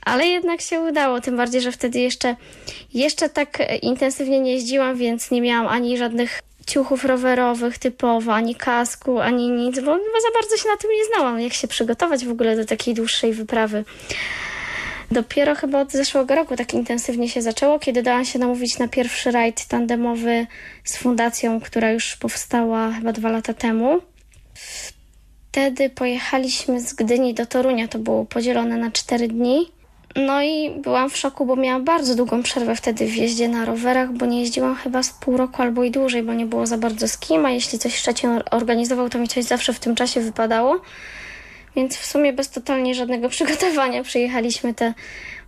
Ale 0.07 0.27
jednak 0.27 0.61
się 0.61 0.79
udało, 0.79 1.21
tym 1.21 1.37
bardziej, 1.37 1.61
że 1.61 1.71
wtedy 1.71 1.99
jeszcze, 1.99 2.35
jeszcze 2.93 3.29
tak 3.29 3.57
intensywnie 3.81 4.39
nie 4.39 4.51
jeździłam, 4.53 4.97
więc 4.97 5.31
nie 5.31 5.41
miałam 5.41 5.67
ani 5.67 5.97
żadnych 5.97 6.39
ciuchów 6.67 7.05
rowerowych 7.05 7.77
typowo, 7.77 8.33
ani 8.33 8.55
kasku, 8.55 9.19
ani 9.19 9.51
nic, 9.51 9.75
bo, 9.75 9.95
za 9.95 10.31
bardzo 10.33 10.57
się 10.57 10.69
na 10.69 10.77
tym 10.77 10.91
nie 10.91 11.05
znałam, 11.05 11.39
jak 11.39 11.53
się 11.53 11.67
przygotować 11.67 12.25
w 12.25 12.31
ogóle 12.31 12.55
do 12.55 12.65
takiej 12.65 12.93
dłuższej 12.93 13.33
wyprawy. 13.33 13.85
Dopiero 15.11 15.55
chyba 15.55 15.81
od 15.81 15.91
zeszłego 15.91 16.35
roku 16.35 16.55
tak 16.55 16.73
intensywnie 16.73 17.29
się 17.29 17.41
zaczęło, 17.41 17.79
kiedy 17.79 18.03
dałam 18.03 18.25
się 18.25 18.39
namówić 18.39 18.77
na 18.77 18.87
pierwszy 18.87 19.31
rajd 19.31 19.65
tandemowy 19.65 20.47
z 20.83 20.97
fundacją, 20.97 21.61
która 21.61 21.91
już 21.91 22.15
powstała 22.15 22.91
chyba 22.91 23.13
dwa 23.13 23.31
lata 23.31 23.53
temu. 23.53 24.01
Wtedy 25.51 25.89
pojechaliśmy 25.89 26.81
z 26.81 26.93
Gdyni 26.93 27.33
do 27.33 27.45
Torunia, 27.45 27.87
to 27.87 27.99
było 27.99 28.25
podzielone 28.25 28.77
na 28.77 28.91
cztery 28.91 29.27
dni. 29.27 29.76
No 30.15 30.41
i 30.41 30.69
byłam 30.69 31.09
w 31.09 31.17
szoku, 31.17 31.45
bo 31.45 31.55
miałam 31.55 31.83
bardzo 31.83 32.15
długą 32.15 32.43
przerwę 32.43 32.75
wtedy 32.75 33.07
w 33.07 33.15
jeździe 33.15 33.47
na 33.47 33.65
rowerach, 33.65 34.13
bo 34.13 34.25
nie 34.25 34.39
jeździłam 34.39 34.75
chyba 34.75 35.03
z 35.03 35.09
pół 35.09 35.37
roku 35.37 35.61
albo 35.61 35.83
i 35.83 35.91
dłużej, 35.91 36.23
bo 36.23 36.33
nie 36.33 36.45
było 36.45 36.67
za 36.67 36.77
bardzo 36.77 37.07
z 37.07 37.17
kim, 37.17 37.45
a 37.45 37.49
jeśli 37.49 37.79
coś 37.79 37.95
Szczecin 37.95 38.29
organizował, 38.51 39.09
to 39.09 39.19
mi 39.19 39.27
coś 39.27 39.43
zawsze 39.43 39.73
w 39.73 39.79
tym 39.79 39.95
czasie 39.95 40.21
wypadało. 40.21 40.81
Więc 41.75 41.97
w 41.97 42.05
sumie 42.05 42.33
bez 42.33 42.49
totalnie 42.49 42.95
żadnego 42.95 43.29
przygotowania 43.35 44.03
przyjechaliśmy 44.03 44.73
te 44.73 44.93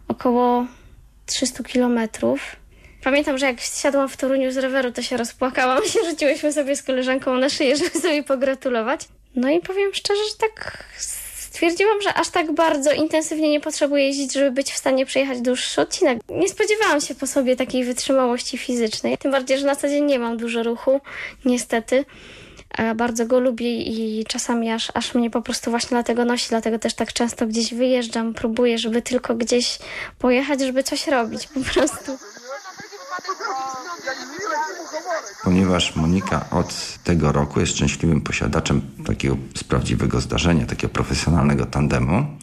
około 0.08 0.66
300 1.26 1.64
kilometrów. 1.64 2.56
Pamiętam, 3.04 3.38
że 3.38 3.46
jak 3.46 3.62
siadłam 3.62 4.10
w 4.10 4.18
Toruniu 4.18 4.52
z 4.52 4.58
roweru, 4.58 4.92
to 4.92 5.02
się 5.02 5.18
rozpłakałam, 5.18 5.84
się 5.86 6.00
rzuciłyśmy 6.10 6.54
sobie 6.54 6.76
z 6.76 6.84
koleżanką 6.84 7.36
na 7.36 7.50
szyję, 7.50 7.76
żeby 7.76 8.00
sobie 8.00 8.24
pogratulować. 8.24 9.02
No 9.36 9.50
i 9.50 9.60
powiem 9.60 9.94
szczerze, 9.94 10.22
że 10.32 10.38
tak 10.38 10.84
stwierdziłam, 11.60 12.02
że 12.02 12.14
aż 12.14 12.30
tak 12.30 12.52
bardzo 12.52 12.92
intensywnie 12.92 13.50
nie 13.50 13.60
potrzebuję 13.60 14.06
jeździć, 14.06 14.34
żeby 14.34 14.52
być 14.52 14.72
w 14.72 14.78
stanie 14.78 15.06
przejechać 15.06 15.42
dłuższy 15.42 15.82
odcinek. 15.82 16.20
Nie 16.30 16.50
spodziewałam 16.50 17.02
się 17.02 17.16
po 17.16 17.28
sobie 17.28 17.56
takiej 17.56 17.84
wytrzymałości 17.84 18.58
fizycznej. 18.58 19.18
Tym 19.18 19.32
bardziej, 19.32 19.60
że 19.60 19.66
na 19.66 19.76
co 19.76 19.88
dzień 19.88 20.06
nie 20.06 20.20
mam 20.20 20.38
dużo 20.38 20.64
ruchu, 20.64 21.02
niestety. 21.46 22.06
Bardzo 22.96 23.26
go 23.26 23.40
lubię 23.40 23.82
i 23.82 24.26
czasami 24.28 24.70
aż, 24.70 24.92
aż 24.94 25.14
mnie 25.14 25.30
po 25.30 25.42
prostu 25.42 25.72
właśnie 25.72 25.90
dlatego 25.90 26.26
nosi, 26.26 26.50
dlatego 26.50 26.80
też 26.80 26.94
tak 26.94 27.14
często 27.14 27.48
gdzieś 27.48 27.74
wyjeżdżam, 27.74 28.34
próbuję, 28.34 28.78
żeby 28.78 29.02
tylko 29.02 29.36
gdzieś 29.36 29.80
pojechać, 30.20 30.62
żeby 30.62 30.84
coś 30.84 31.08
robić 31.08 31.48
po 31.48 31.60
prostu. 31.60 32.18
Ponieważ 35.44 35.96
Monika 35.96 36.50
od 36.50 37.00
tego 37.04 37.32
roku 37.32 37.60
jest 37.60 37.72
szczęśliwym 37.72 38.22
posiadaczem 38.22 38.82
takiego 39.06 39.38
z 39.56 39.64
prawdziwego 39.64 40.22
zdarzenia, 40.22 40.66
takiego 40.66 40.94
profesjonalnego 40.94 41.66
tandemu, 41.66 42.38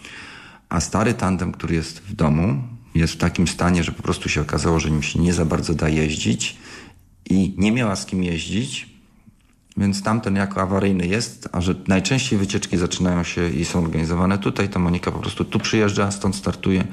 a 0.69 0.81
stary 0.81 1.15
tandem, 1.15 1.53
który 1.53 1.75
jest 1.75 2.01
w 2.01 2.15
domu, 2.15 2.63
jest 2.95 3.15
w 3.15 3.19
takim 3.19 3.49
stanie, 3.49 3.85
że 3.85 3.93
po 3.93 4.03
prostu 4.03 4.29
się 4.29 4.41
okazało, 4.41 4.81
że 4.81 4.91
nim 4.91 5.03
się 5.03 5.19
nie 5.19 5.33
za 5.33 5.45
bardzo 5.45 5.75
da 5.75 5.89
jeździć 5.89 6.57
i 7.31 7.55
nie 7.59 7.73
miała 7.73 7.97
z 7.97 8.07
kim 8.07 8.23
jeździć, 8.25 8.96
więc 9.77 10.03
tamten 10.03 10.37
jako 10.37 10.63
awaryjny 10.63 11.07
jest, 11.07 11.49
a 11.53 11.61
że 11.61 11.75
najczęściej 11.89 12.39
wycieczki 12.39 12.77
zaczynają 12.77 13.23
się 13.23 13.49
i 13.49 13.65
są 13.65 13.85
organizowane 13.85 14.39
tutaj, 14.39 14.69
to 14.69 14.79
Monika 14.79 15.13
po 15.13 15.19
prostu 15.19 15.45
tu 15.45 15.59
przyjeżdża, 15.59 16.11
stąd 16.11 16.37
startuje. 16.37 16.85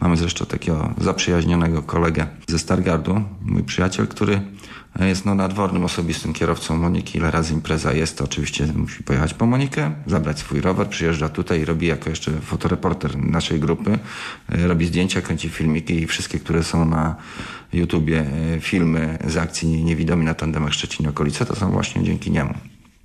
Mamy 0.00 0.16
zresztą 0.16 0.46
takiego 0.46 0.94
zaprzyjaźnionego 0.98 1.82
kolegę 1.82 2.26
ze 2.48 2.58
Stargardu, 2.58 3.22
mój 3.42 3.62
przyjaciel, 3.62 4.08
który 4.08 4.40
jest 5.00 5.26
no, 5.26 5.34
nadwornym 5.34 5.84
osobistym 5.84 6.32
kierowcą 6.32 6.76
Moniki. 6.76 7.18
Ile 7.18 7.30
razy 7.30 7.54
impreza 7.54 7.92
jest, 7.92 8.18
to 8.18 8.24
oczywiście 8.24 8.66
musi 8.66 9.02
pojechać 9.02 9.34
po 9.34 9.46
Monikę, 9.46 9.92
zabrać 10.06 10.38
swój 10.38 10.60
rower, 10.60 10.88
przyjeżdża 10.88 11.28
tutaj 11.28 11.60
i 11.60 11.64
robi 11.64 11.86
jako 11.86 12.10
jeszcze 12.10 12.32
fotoreporter 12.32 13.18
naszej 13.18 13.60
grupy. 13.60 13.98
Robi 14.48 14.86
zdjęcia, 14.86 15.20
kręci 15.22 15.48
filmiki 15.48 16.02
i 16.02 16.06
wszystkie, 16.06 16.38
które 16.38 16.64
są 16.64 16.84
na 16.84 17.16
YouTubie, 17.72 18.26
e, 18.56 18.60
filmy 18.60 19.18
z 19.26 19.36
akcji 19.36 19.84
Niewidomi 19.84 20.24
na 20.24 20.34
tandemach 20.34 20.74
Szczecin 20.74 21.08
okolice, 21.08 21.46
to 21.46 21.56
są 21.56 21.70
właśnie 21.70 22.04
dzięki 22.04 22.30
niemu. 22.30 22.54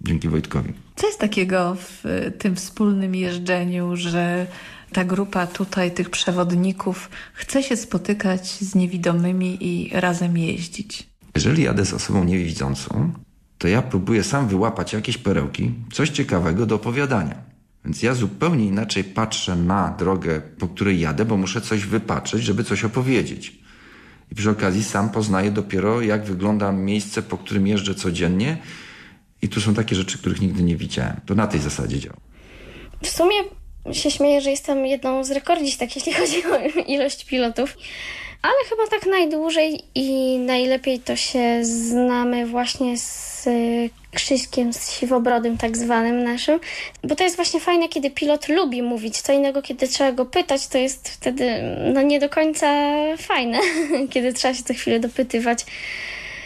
Dzięki 0.01 0.29
Wojtkowi. 0.29 0.73
Co 0.95 1.07
jest 1.07 1.19
takiego 1.19 1.75
w 1.75 2.05
y, 2.05 2.31
tym 2.31 2.55
wspólnym 2.55 3.15
jeżdżeniu, 3.15 3.95
że 3.95 4.47
ta 4.91 5.05
grupa 5.05 5.47
tutaj, 5.47 5.91
tych 5.91 6.09
przewodników, 6.09 7.09
chce 7.33 7.63
się 7.63 7.77
spotykać 7.77 8.47
z 8.47 8.75
niewidomymi 8.75 9.57
i 9.61 9.89
razem 9.93 10.37
jeździć? 10.37 11.09
Jeżeli 11.35 11.63
jadę 11.63 11.85
z 11.85 11.93
osobą 11.93 12.23
niewidzącą, 12.23 13.11
to 13.57 13.67
ja 13.67 13.81
próbuję 13.81 14.23
sam 14.23 14.47
wyłapać 14.47 14.93
jakieś 14.93 15.17
perełki, 15.17 15.71
coś 15.93 16.09
ciekawego 16.09 16.65
do 16.65 16.75
opowiadania. 16.75 17.35
Więc 17.85 18.03
ja 18.03 18.13
zupełnie 18.13 18.65
inaczej 18.65 19.03
patrzę 19.03 19.55
na 19.55 19.95
drogę, 19.99 20.41
po 20.59 20.67
której 20.67 20.99
jadę, 20.99 21.25
bo 21.25 21.37
muszę 21.37 21.61
coś 21.61 21.85
wypatrzeć, 21.85 22.43
żeby 22.43 22.63
coś 22.63 22.83
opowiedzieć. 22.83 23.64
I 24.31 24.35
przy 24.35 24.49
okazji 24.49 24.83
sam 24.83 25.09
poznaję 25.09 25.51
dopiero, 25.51 26.01
jak 26.01 26.23
wygląda 26.23 26.71
miejsce, 26.71 27.21
po 27.21 27.37
którym 27.37 27.67
jeżdżę 27.67 27.95
codziennie. 27.95 28.57
I 29.41 29.49
tu 29.49 29.61
są 29.61 29.73
takie 29.73 29.95
rzeczy, 29.95 30.17
których 30.17 30.41
nigdy 30.41 30.63
nie 30.63 30.75
widziałem. 30.75 31.19
To 31.25 31.35
na 31.35 31.47
tej 31.47 31.59
zasadzie 31.59 31.99
działa. 31.99 32.17
W 33.03 33.09
sumie 33.09 33.35
się 33.91 34.11
śmieję, 34.11 34.41
że 34.41 34.49
jestem 34.49 34.85
jedną 34.85 35.23
z 35.23 35.31
rekordzistek, 35.31 35.95
jeśli 35.95 36.13
chodzi 36.13 36.43
o 36.45 36.57
ilość 36.93 37.25
pilotów. 37.25 37.77
Ale 38.41 38.53
chyba 38.69 38.87
tak 38.87 39.05
najdłużej 39.11 39.81
i 39.95 40.37
najlepiej 40.39 40.99
to 40.99 41.15
się 41.15 41.65
znamy 41.65 42.47
właśnie 42.47 42.97
z 42.97 43.47
Krzyśkiem, 44.15 44.73
z 44.73 44.91
Siwobrodym 44.91 45.57
tak 45.57 45.77
zwanym 45.77 46.23
naszym. 46.23 46.59
Bo 47.03 47.15
to 47.15 47.23
jest 47.23 47.35
właśnie 47.35 47.59
fajne, 47.59 47.89
kiedy 47.89 48.11
pilot 48.11 48.49
lubi 48.49 48.81
mówić. 48.81 49.21
Co 49.21 49.33
innego, 49.33 49.61
kiedy 49.61 49.87
trzeba 49.87 50.11
go 50.11 50.25
pytać, 50.25 50.67
to 50.67 50.77
jest 50.77 51.09
wtedy 51.09 51.61
no 51.93 52.01
nie 52.01 52.19
do 52.19 52.29
końca 52.29 52.67
fajne, 53.17 53.59
kiedy 54.13 54.33
trzeba 54.33 54.53
się 54.53 54.63
co 54.63 54.73
chwilę 54.73 54.99
dopytywać. 54.99 55.65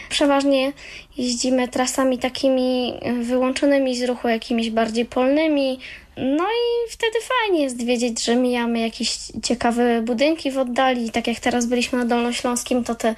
Przeważnie 0.09 0.73
jeździmy 1.17 1.67
trasami 1.67 2.17
takimi 2.17 2.93
wyłączonymi 3.21 3.97
z 3.97 4.03
ruchu, 4.03 4.27
jakimiś 4.27 4.69
bardziej 4.69 5.05
polnymi. 5.05 5.79
No 6.19 6.43
i 6.43 6.91
wtedy 6.91 7.17
fajnie 7.21 7.63
jest 7.63 7.85
wiedzieć, 7.85 8.25
że 8.25 8.35
mijamy 8.35 8.79
jakieś 8.79 9.17
ciekawe 9.43 10.01
budynki 10.01 10.51
w 10.51 10.57
oddali. 10.57 11.11
Tak 11.11 11.27
jak 11.27 11.39
teraz 11.39 11.65
byliśmy 11.65 11.99
na 11.99 12.05
Dolnośląskim, 12.05 12.83
to 12.83 12.95
te 12.95 13.15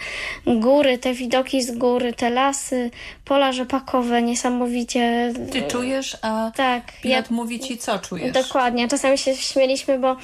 góry, 0.47 0.97
te 0.97 1.13
widoki 1.13 1.63
z 1.63 1.77
góry, 1.77 2.13
te 2.13 2.29
lasy, 2.29 2.91
pola 3.25 3.51
rzepakowe 3.51 4.21
niesamowicie. 4.21 5.33
Ty 5.51 5.61
czujesz, 5.61 6.17
a 6.21 6.51
tak, 6.55 6.83
pilot 7.01 7.29
mówi 7.29 7.59
ci, 7.59 7.77
co 7.77 7.99
czujesz. 7.99 8.31
Dokładnie. 8.31 8.87
Czasami 8.87 9.17
się 9.17 9.35
śmieliśmy, 9.35 9.99
bo 9.99 10.15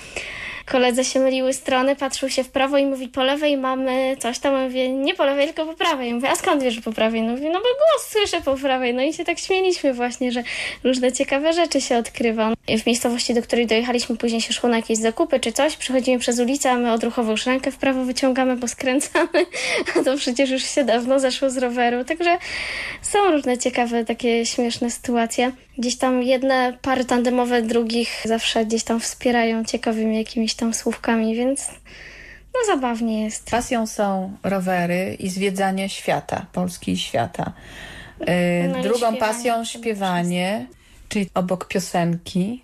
koledze 0.67 1.03
się 1.03 1.19
myliły 1.19 1.53
strony, 1.53 1.95
patrzył 1.95 2.29
się 2.29 2.43
w 2.43 2.49
prawo 2.49 2.77
i 2.77 2.85
mówi 2.85 3.07
po 3.07 3.23
lewej 3.23 3.57
mamy 3.57 4.17
coś 4.19 4.39
tam, 4.39 4.53
Ja 4.53 4.63
mówię 4.63 4.89
nie 4.89 5.13
po 5.13 5.25
lewej, 5.25 5.45
tylko 5.45 5.65
po 5.65 5.73
prawej. 5.73 6.13
Mówię, 6.13 6.29
a 6.29 6.35
skąd 6.35 6.63
wiesz, 6.63 6.73
że 6.73 6.81
po 6.81 6.91
prawej? 6.91 7.21
No 7.21 7.31
mówię, 7.31 7.49
no 7.49 7.59
bo 7.59 7.59
głos 7.59 8.07
słyszę 8.09 8.41
po 8.41 8.55
prawej. 8.55 8.93
No 8.93 9.01
i 9.01 9.13
się 9.13 9.25
tak 9.25 9.39
śmieliśmy 9.39 9.93
właśnie, 9.93 10.31
że 10.31 10.43
różne 10.83 11.11
ciekawe 11.11 11.53
rzeczy 11.53 11.81
się 11.81 11.97
odkrywa. 11.97 12.53
W 12.83 12.85
miejscowości, 12.85 13.33
do 13.33 13.41
której 13.41 13.67
dojechaliśmy, 13.67 14.17
później 14.17 14.41
się 14.41 14.53
szło 14.53 14.69
na 14.69 14.75
jakieś 14.75 14.97
zakupy 14.97 15.39
czy 15.39 15.51
coś, 15.51 15.77
przechodzimy 15.77 16.19
przez 16.19 16.39
ulicę, 16.39 16.71
a 16.71 16.77
my 16.77 16.91
odruchowo 16.91 17.31
już 17.31 17.45
rękę 17.45 17.71
w 17.71 17.77
prawo 17.77 18.05
wyciągamy, 18.05 18.55
bo 18.55 18.67
skręcamy, 18.67 19.45
a 19.95 20.03
to 20.03 20.17
przecież 20.17 20.49
już 20.49 20.63
się 20.63 20.83
dawno 20.83 21.19
zeszło 21.19 21.49
z 21.49 21.57
roweru. 21.57 22.03
Także 22.03 22.37
są 23.01 23.31
różne 23.31 23.57
ciekawe, 23.57 24.05
takie 24.05 24.45
śmieszne 24.45 24.91
sytuacje. 24.91 25.51
Gdzieś 25.77 25.97
tam 25.97 26.23
jedne 26.23 26.77
pary 26.81 27.05
tandemowe 27.05 27.61
drugich 27.61 28.21
zawsze 28.25 28.65
gdzieś 28.65 28.83
tam 28.83 28.99
wspierają 28.99 29.65
ciekawymi 29.65 30.17
jakimiś 30.17 30.55
tam 30.55 30.73
słówkami, 30.73 31.35
więc 31.35 31.67
no 32.53 32.75
zabawnie 32.75 33.23
jest. 33.23 33.51
Pasją 33.51 33.87
są 33.87 34.37
rowery 34.43 35.17
i 35.19 35.29
zwiedzanie 35.29 35.89
świata, 35.89 36.45
Polski 36.53 36.91
i 36.91 36.97
świata. 36.97 37.53
Yy, 38.19 38.27
No 38.73 38.79
i 38.79 38.83
drugą 38.83 38.97
śpiewanie 38.97 39.17
pasją 39.17 39.65
śpiewanie, 39.65 40.67
czyli 41.09 41.29
obok 41.33 41.67
piosenki 41.67 42.63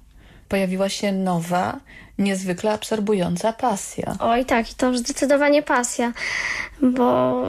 pojawiła 0.49 0.89
się 0.89 1.11
nowa, 1.11 1.79
niezwykle 2.17 2.71
absorbująca 2.71 3.53
pasja. 3.53 4.15
Oj 4.19 4.45
tak, 4.45 4.71
i 4.71 4.75
to 4.75 4.87
już 4.87 4.97
zdecydowanie 4.97 5.63
pasja, 5.63 6.13
bo 6.81 7.43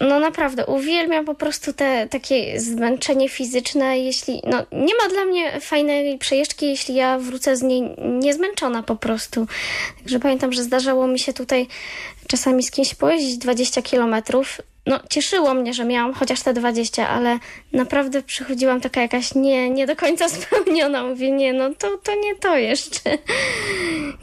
no 0.00 0.20
naprawdę 0.20 0.66
uwielbiam 0.66 1.24
po 1.24 1.34
prostu 1.34 1.72
te 1.72 2.08
takie 2.08 2.60
zmęczenie 2.60 3.28
fizyczne, 3.28 3.98
jeśli, 3.98 4.42
no 4.44 4.66
nie 4.72 4.94
ma 5.02 5.08
dla 5.08 5.24
mnie 5.24 5.60
fajnej 5.60 6.18
przejeżdżki, 6.18 6.66
jeśli 6.66 6.94
ja 6.94 7.18
wrócę 7.18 7.56
z 7.56 7.62
niej 7.62 7.82
niezmęczona 7.98 8.82
po 8.82 8.96
prostu. 8.96 9.46
Także 9.98 10.20
pamiętam, 10.20 10.52
że 10.52 10.62
zdarzało 10.62 11.06
mi 11.06 11.18
się 11.18 11.32
tutaj 11.32 11.66
czasami 12.26 12.62
z 12.62 12.70
kimś 12.70 12.94
pojeździć 12.94 13.38
20 13.38 13.82
kilometrów. 13.82 14.60
No 14.86 15.00
cieszyło 15.10 15.54
mnie, 15.54 15.74
że 15.74 15.84
miałam 15.84 16.14
chociaż 16.14 16.42
te 16.42 16.54
20, 16.54 17.08
ale 17.08 17.38
naprawdę 17.72 18.22
przychodziłam 18.22 18.80
taka 18.80 19.02
jakaś 19.02 19.34
nie, 19.34 19.70
nie 19.70 19.86
do 19.86 19.96
końca 19.96 20.28
spełniona. 20.38 21.04
Mówię, 21.04 21.30
nie, 21.30 21.52
no 21.52 21.74
to, 21.78 21.96
to 21.96 22.14
nie 22.14 22.34
to 22.34 22.56
jeszcze. 22.56 23.00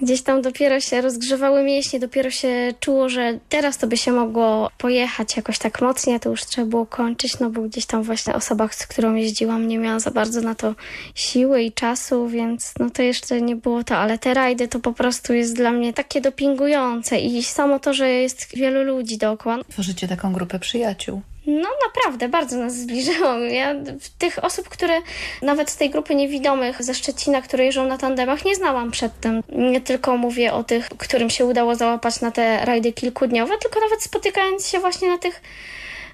Gdzieś 0.01 0.21
tam 0.21 0.41
dopiero 0.41 0.79
się 0.79 1.01
rozgrzewały 1.01 1.63
mięśnie, 1.63 1.99
dopiero 1.99 2.31
się 2.31 2.73
czuło, 2.79 3.09
że 3.09 3.39
teraz 3.49 3.77
to 3.77 3.87
by 3.87 3.97
się 3.97 4.11
mogło 4.11 4.69
pojechać 4.77 5.37
jakoś 5.37 5.57
tak 5.59 5.81
mocniej, 5.81 6.15
a 6.15 6.19
to 6.19 6.29
już 6.29 6.45
trzeba 6.45 6.67
było 6.67 6.85
kończyć, 6.85 7.39
no 7.39 7.49
bo 7.49 7.61
gdzieś 7.61 7.85
tam 7.85 8.03
właśnie 8.03 8.35
osoba, 8.35 8.67
z 8.71 8.87
którą 8.87 9.15
jeździłam, 9.15 9.67
nie 9.67 9.77
miała 9.77 9.99
za 9.99 10.11
bardzo 10.11 10.41
na 10.41 10.55
to 10.55 10.75
siły 11.15 11.61
i 11.61 11.71
czasu, 11.71 12.27
więc 12.27 12.73
no 12.79 12.89
to 12.89 13.01
jeszcze 13.01 13.41
nie 13.41 13.55
było 13.55 13.83
to, 13.83 13.97
ale 13.97 14.17
te 14.17 14.33
rajdy 14.33 14.67
to 14.67 14.79
po 14.79 14.93
prostu 14.93 15.33
jest 15.33 15.55
dla 15.55 15.71
mnie 15.71 15.93
takie 15.93 16.21
dopingujące 16.21 17.19
i 17.19 17.43
samo 17.43 17.79
to, 17.79 17.93
że 17.93 18.09
jest 18.09 18.55
wielu 18.55 18.83
ludzi 18.83 19.17
dookoła. 19.17 19.57
Tworzycie 19.69 20.07
taką 20.07 20.33
grupę 20.33 20.52
przyjaciół. 20.59 21.21
No 21.47 21.69
naprawdę, 21.87 22.29
bardzo 22.29 22.57
nas 22.57 22.75
zbliżyło. 22.75 23.37
Ja 23.37 23.75
tych 24.17 24.43
osób, 24.43 24.69
które 24.69 25.01
nawet 25.41 25.69
z 25.69 25.77
tej 25.77 25.89
grupy 25.89 26.15
niewidomych 26.15 26.83
ze 26.83 26.93
Szczecina, 26.93 27.41
które 27.41 27.65
jeżdżą 27.65 27.87
na 27.87 27.97
tandemach, 27.97 28.45
nie 28.45 28.55
znałam 28.55 28.91
przedtem. 28.91 29.43
Nie 29.49 29.81
tylko 29.81 30.17
mówię 30.17 30.53
o 30.53 30.63
tych, 30.63 30.89
którym 30.89 31.29
się 31.29 31.45
udało 31.45 31.75
załapać 31.75 32.21
na 32.21 32.31
te 32.31 32.65
rajdy 32.65 32.93
kilkudniowe, 32.93 33.57
tylko 33.57 33.79
nawet 33.79 34.03
spotykając 34.03 34.67
się 34.67 34.79
właśnie 34.79 35.09
na 35.09 35.17
tych 35.17 35.41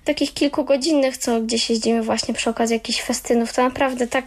takich 0.03 0.33
kilkugodzinnych, 0.33 1.17
co 1.17 1.41
gdzieś 1.41 1.69
jeździmy 1.69 2.01
właśnie 2.01 2.33
przy 2.33 2.49
okazji 2.49 2.73
jakichś 2.73 3.01
festynów, 3.01 3.53
to 3.53 3.63
naprawdę 3.63 4.07
tak, 4.07 4.25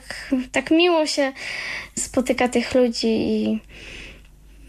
tak 0.53 0.71
miło 0.71 1.07
się 1.07 1.33
spotyka 1.99 2.49
tych 2.49 2.75
ludzi 2.75 3.09
i 3.09 3.61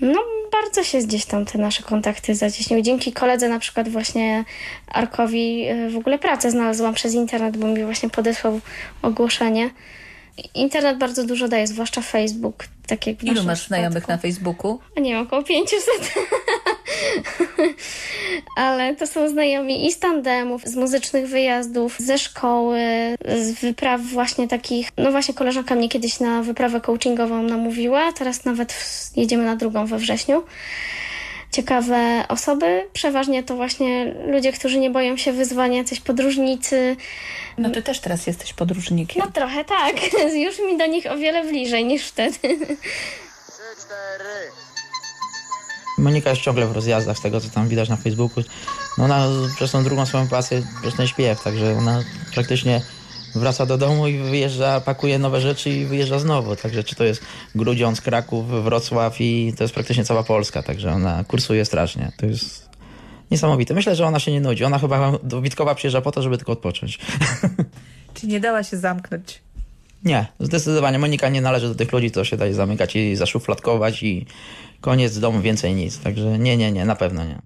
no 0.03 0.19
bardzo 0.51 0.83
się 0.83 0.97
gdzieś 0.99 1.25
tam 1.25 1.45
te 1.45 1.57
nasze 1.57 1.83
kontakty 1.83 2.35
zacieśniły. 2.35 2.81
Dzięki 2.81 3.13
koledze 3.13 3.49
na 3.49 3.59
przykład 3.59 3.89
właśnie 3.89 4.45
Arkowi 4.87 5.69
y, 5.69 5.89
w 5.89 5.97
ogóle 5.97 6.19
pracę 6.19 6.51
znalazłam 6.51 6.93
przez 6.93 7.13
internet, 7.13 7.57
bo 7.57 7.67
mi 7.67 7.83
właśnie 7.83 8.09
podesłał 8.09 8.59
ogłoszenie. 9.01 9.69
Internet 10.55 10.97
bardzo 10.97 11.25
dużo 11.25 11.47
daje, 11.47 11.67
zwłaszcza 11.67 12.01
Facebook. 12.01 12.65
Tak 12.87 13.07
jak 13.07 13.23
Ilu 13.23 13.43
masz 13.43 13.67
znajomych 13.67 14.03
przypadku. 14.03 14.11
na 14.11 14.17
Facebooku? 14.17 14.79
Nie 15.01 15.19
około 15.19 15.43
500. 15.43 15.79
Ale 18.55 18.95
to 18.95 19.07
są 19.07 19.29
znajomi 19.29 19.87
i 19.87 19.91
z 19.91 19.99
tandemów, 19.99 20.63
z 20.65 20.75
muzycznych 20.75 21.27
wyjazdów, 21.27 21.99
ze 21.99 22.17
szkoły, 22.17 22.79
z 23.41 23.51
wypraw 23.51 24.01
właśnie 24.01 24.47
takich. 24.47 24.89
No 24.97 25.11
właśnie 25.11 25.33
koleżanka 25.33 25.75
mnie 25.75 25.89
kiedyś 25.89 26.19
na 26.19 26.43
wyprawę 26.43 26.81
coachingową 26.81 27.43
namówiła, 27.43 28.13
teraz 28.13 28.45
nawet 28.45 28.75
jedziemy 29.15 29.45
na 29.45 29.55
drugą 29.55 29.85
we 29.85 29.97
wrześniu. 29.97 30.43
Ciekawe 31.51 32.25
osoby, 32.27 32.89
przeważnie 32.93 33.43
to 33.43 33.55
właśnie 33.55 34.15
ludzie, 34.27 34.51
którzy 34.51 34.79
nie 34.79 34.89
boją 34.89 35.17
się 35.17 35.31
wyzwania, 35.31 35.77
jacyś 35.77 35.99
podróżnicy. 35.99 36.95
No 37.57 37.69
ty 37.69 37.81
też 37.81 37.99
teraz 37.99 38.27
jesteś 38.27 38.53
podróżnikiem. 38.53 39.23
No 39.25 39.31
trochę 39.31 39.65
tak, 39.65 39.95
już 40.45 40.59
mi 40.59 40.77
do 40.77 40.85
nich 40.85 41.11
o 41.11 41.17
wiele 41.17 41.43
bliżej 41.43 41.85
niż 41.85 42.07
wtedy. 42.07 42.37
Trzy, 42.37 43.81
cztery. 43.81 44.51
Monika 46.03 46.29
jest 46.29 46.41
ciągle 46.41 46.67
w 46.67 46.71
rozjazdach, 46.71 47.17
z 47.17 47.21
tego 47.21 47.41
co 47.41 47.49
tam 47.49 47.67
widać 47.67 47.89
na 47.89 47.95
Facebooku. 47.95 48.43
No 48.97 49.03
ona 49.03 49.27
przez 49.55 49.71
tą 49.71 49.83
drugą 49.83 50.05
swoją 50.05 50.27
pasję, 50.27 50.63
przez 50.81 50.95
ten 50.95 51.07
śpiew, 51.07 51.43
także 51.43 51.77
ona 51.77 52.03
praktycznie 52.33 52.81
wraca 53.35 53.65
do 53.65 53.77
domu 53.77 54.07
i 54.07 54.17
wyjeżdża, 54.17 54.81
pakuje 54.81 55.19
nowe 55.19 55.41
rzeczy 55.41 55.69
i 55.69 55.85
wyjeżdża 55.85 56.19
znowu. 56.19 56.55
Także 56.55 56.83
czy 56.83 56.95
to 56.95 57.03
jest 57.03 57.21
Grudziądz, 57.55 58.01
Kraków, 58.01 58.63
Wrocław 58.63 59.21
i 59.21 59.53
to 59.57 59.63
jest 59.63 59.73
praktycznie 59.73 60.05
cała 60.05 60.23
Polska, 60.23 60.63
także 60.63 60.91
ona 60.91 61.23
kursuje 61.23 61.65
strasznie. 61.65 62.11
To 62.17 62.25
jest 62.25 62.69
niesamowite. 63.31 63.73
Myślę, 63.73 63.95
że 63.95 64.05
ona 64.05 64.19
się 64.19 64.31
nie 64.31 64.41
nudzi. 64.41 64.63
Ona 64.63 64.79
chyba 64.79 65.19
do 65.23 65.41
Witkowa 65.41 65.75
przyjeżdża 65.75 66.01
po 66.01 66.11
to, 66.11 66.21
żeby 66.21 66.37
tylko 66.37 66.51
odpocząć. 66.51 66.99
Czy 68.13 68.27
nie 68.27 68.39
dała 68.39 68.63
się 68.63 68.77
zamknąć? 68.77 69.41
Nie, 70.05 70.25
zdecydowanie 70.39 70.99
Monika 70.99 71.29
nie 71.29 71.41
należy 71.41 71.67
do 71.67 71.75
tych 71.75 71.91
ludzi, 71.91 72.11
co 72.11 72.25
się 72.25 72.37
daje 72.37 72.53
zamykać 72.53 72.95
i 72.95 73.15
zaszufladkować 73.15 74.03
i 74.03 74.25
koniec 74.83 75.19
domu, 75.19 75.41
więcej 75.41 75.75
nic. 75.75 75.99
Także 75.99 76.39
nie, 76.39 76.57
nie, 76.57 76.71
nie, 76.71 76.85
na 76.85 76.95
pewno 76.95 77.23
nie. 77.23 77.39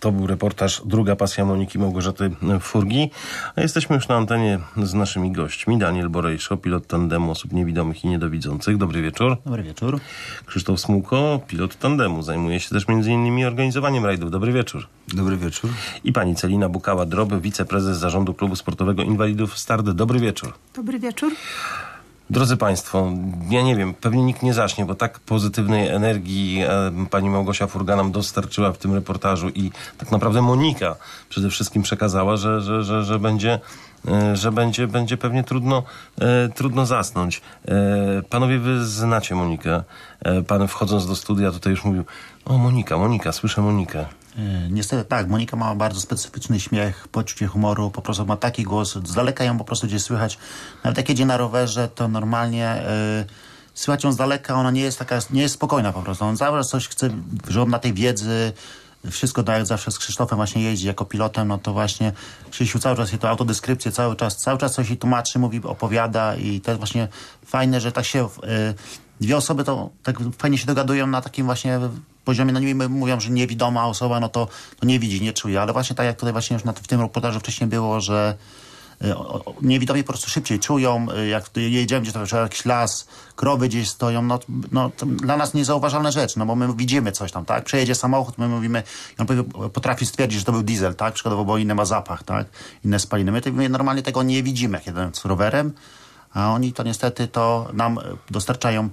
To 0.00 0.12
był 0.12 0.26
reportaż 0.26 0.82
Druga 0.84 1.16
pasja 1.16 1.44
Moniki 1.44 1.78
Małgorzaty 1.78 2.30
Furgi. 2.60 3.10
A 3.56 3.60
jesteśmy 3.60 3.96
już 3.96 4.08
na 4.08 4.16
antenie 4.16 4.58
z 4.82 4.94
naszymi 4.94 5.32
gośćmi. 5.32 5.78
Daniel 5.78 6.08
Borejszo, 6.08 6.56
pilot 6.56 6.86
tandemu 6.86 7.30
osób 7.30 7.52
niewidomych 7.52 8.04
i 8.04 8.08
niedowidzących. 8.08 8.76
Dobry 8.76 9.02
wieczór. 9.02 9.36
Dobry 9.44 9.62
wieczór. 9.62 10.00
Krzysztof 10.46 10.80
Smułko, 10.80 11.40
pilot 11.46 11.78
tandemu. 11.78 12.22
Zajmuje 12.22 12.60
się 12.60 12.68
też 12.68 12.88
między 12.88 13.10
innymi 13.10 13.44
organizowaniem 13.44 14.04
rajdów. 14.04 14.30
Dobry 14.30 14.52
wieczór. 14.52 14.86
Dobry 15.08 15.36
wieczór. 15.36 15.70
I 16.04 16.12
pani 16.12 16.34
Celina 16.34 16.68
Bukała-Droby, 16.68 17.40
wiceprezes 17.40 17.98
zarządu 17.98 18.34
Klubu 18.34 18.56
Sportowego 18.56 19.02
Inwalidów 19.02 19.58
Start. 19.58 19.90
Dobry 19.90 20.20
wieczór. 20.20 20.52
Dobry 20.74 20.98
wieczór. 20.98 21.32
Drodzy 22.30 22.56
Państwo, 22.56 23.12
ja 23.50 23.62
nie 23.62 23.76
wiem, 23.76 23.94
pewnie 23.94 24.22
nikt 24.22 24.42
nie 24.42 24.54
zaśnie, 24.54 24.84
bo 24.84 24.94
tak 24.94 25.18
pozytywnej 25.18 25.88
energii 25.88 26.62
e, 26.62 26.92
pani 27.10 27.30
Małgosia 27.30 27.66
Furga 27.66 27.96
nam 27.96 28.12
dostarczyła 28.12 28.72
w 28.72 28.78
tym 28.78 28.94
reportażu 28.94 29.48
i 29.48 29.70
tak 29.98 30.12
naprawdę 30.12 30.42
Monika 30.42 30.96
przede 31.28 31.50
wszystkim 31.50 31.82
przekazała, 31.82 32.36
że, 32.36 32.60
że, 32.60 32.82
że, 32.82 33.04
że 33.04 33.18
będzie 33.18 33.60
e, 34.08 34.36
że 34.36 34.52
będzie, 34.52 34.86
będzie 34.86 35.16
pewnie 35.16 35.44
trudno, 35.44 35.82
e, 36.20 36.48
trudno 36.48 36.86
zasnąć. 36.86 37.40
E, 37.68 38.22
panowie, 38.30 38.58
wy 38.58 38.86
znacie 38.86 39.34
Monikę. 39.34 39.82
E, 40.20 40.42
pan 40.42 40.68
wchodząc 40.68 41.06
do 41.06 41.16
studia 41.16 41.52
tutaj 41.52 41.70
już 41.70 41.84
mówił, 41.84 42.04
o 42.44 42.58
Monika, 42.58 42.98
Monika, 42.98 43.32
słyszę 43.32 43.62
Monikę. 43.62 44.06
E, 44.36 44.70
Niestety 44.70 45.04
tak, 45.04 45.28
Monika 45.28 45.56
ma 45.56 45.74
bardzo 45.74 46.00
specyficzny 46.00 46.60
śmiech, 46.60 47.08
poczucie 47.08 47.46
humoru, 47.46 47.90
po 47.90 48.02
prostu 48.02 48.26
ma 48.26 48.36
taki 48.36 48.62
głos, 48.62 48.94
z 49.04 49.14
daleka 49.14 49.44
ją 49.44 49.58
po 49.58 49.64
prostu 49.64 49.86
gdzieś 49.86 50.02
słychać. 50.02 50.38
Nawet 50.84 50.96
jak 50.96 51.08
jedzie 51.08 51.26
na 51.26 51.36
rowerze, 51.36 51.88
to 51.88 52.08
normalnie 52.08 52.66
e, 52.66 53.24
słychać 53.74 54.04
ją 54.04 54.12
z 54.12 54.16
daleka, 54.16 54.54
ona 54.54 54.70
nie 54.70 54.80
jest 54.80 54.98
taka, 54.98 55.18
nie 55.30 55.42
jest 55.42 55.54
spokojna 55.54 55.92
po 55.92 56.02
prostu. 56.02 56.24
On 56.24 56.36
czas 56.36 56.64
coś 56.64 56.88
chce, 56.88 57.10
że 57.48 57.62
on 57.62 57.70
na 57.70 57.78
tej 57.78 57.94
wiedzy, 57.94 58.52
wszystko 59.10 59.42
tak 59.42 59.56
jak 59.56 59.66
zawsze 59.66 59.90
z 59.90 59.98
Krzysztofem 59.98 60.36
właśnie 60.36 60.62
jeździ 60.62 60.86
jako 60.86 61.04
pilotem, 61.04 61.48
no 61.48 61.58
to 61.58 61.72
właśnie 61.72 62.12
Krzysiu 62.50 62.78
cały 62.78 62.96
czas 62.96 63.12
jej 63.12 63.18
to 63.18 63.28
autodeskrypcję, 63.28 63.92
cały 63.92 64.16
czas, 64.16 64.36
cały 64.36 64.58
czas 64.58 64.74
coś 64.74 64.88
jej 64.88 64.98
tłumaczy, 64.98 65.38
mówi, 65.38 65.60
opowiada 65.64 66.36
i 66.36 66.60
to 66.60 66.70
jest 66.70 66.78
właśnie 66.78 67.08
fajne, 67.46 67.80
że 67.80 67.92
tak 67.92 68.04
się 68.04 68.24
e, 68.24 68.28
dwie 69.20 69.36
osoby 69.36 69.64
to 69.64 69.90
tak 70.02 70.16
fajnie 70.38 70.58
się 70.58 70.66
dogadują 70.66 71.06
na 71.06 71.20
takim 71.20 71.46
właśnie 71.46 71.80
poziomie, 72.24 72.52
no 72.52 72.60
niby 72.60 72.88
mówią, 72.88 73.20
że 73.20 73.30
niewidoma 73.30 73.86
osoba, 73.86 74.20
no 74.20 74.28
to, 74.28 74.48
to 74.80 74.86
nie 74.86 74.98
widzi, 74.98 75.22
nie 75.22 75.32
czuje, 75.32 75.62
ale 75.62 75.72
właśnie 75.72 75.96
tak 75.96 76.06
jak 76.06 76.16
tutaj 76.16 76.32
właśnie 76.32 76.54
już 76.54 76.64
na, 76.64 76.72
w 76.72 76.88
tym 76.88 77.00
reportażu 77.00 77.40
wcześniej 77.40 77.70
było, 77.70 78.00
że 78.00 78.34
y, 79.02 79.14
niewidomi 79.62 80.04
po 80.04 80.12
prostu 80.12 80.30
szybciej 80.30 80.58
czują, 80.58 81.06
y, 81.10 81.28
jak 81.28 81.50
jedziemy 81.56 82.02
gdzieś 82.02 82.14
to 82.30 82.36
jakiś 82.36 82.64
las, 82.64 83.06
krowy 83.36 83.68
gdzieś 83.68 83.88
stoją, 83.88 84.22
no, 84.22 84.38
no 84.72 84.90
dla 85.06 85.36
nas 85.36 85.54
niezauważalna 85.54 86.10
rzecz, 86.10 86.36
no 86.36 86.46
bo 86.46 86.56
my 86.56 86.74
widzimy 86.76 87.12
coś 87.12 87.32
tam, 87.32 87.44
tak? 87.44 87.64
Przejedzie 87.64 87.94
samochód, 87.94 88.38
my 88.38 88.48
mówimy, 88.48 88.82
on 89.18 89.26
potrafi 89.70 90.06
stwierdzić, 90.06 90.38
że 90.38 90.44
to 90.44 90.52
był 90.52 90.62
diesel, 90.62 90.94
tak? 90.94 91.14
Przykładowo, 91.14 91.44
bo 91.44 91.58
inny 91.58 91.74
ma 91.74 91.84
zapach, 91.84 92.22
tak? 92.22 92.46
Inne 92.84 92.98
spaliny. 92.98 93.32
My, 93.32 93.40
my 93.52 93.68
normalnie 93.68 94.02
tego 94.02 94.22
nie 94.22 94.42
widzimy, 94.42 94.80
jak 94.86 95.16
z 95.16 95.24
rowerem, 95.24 95.72
a 96.34 96.52
oni 96.52 96.72
to 96.72 96.82
niestety 96.82 97.28
to 97.28 97.68
nam 97.72 97.98
e, 97.98 98.02
dostarczają 98.30 98.88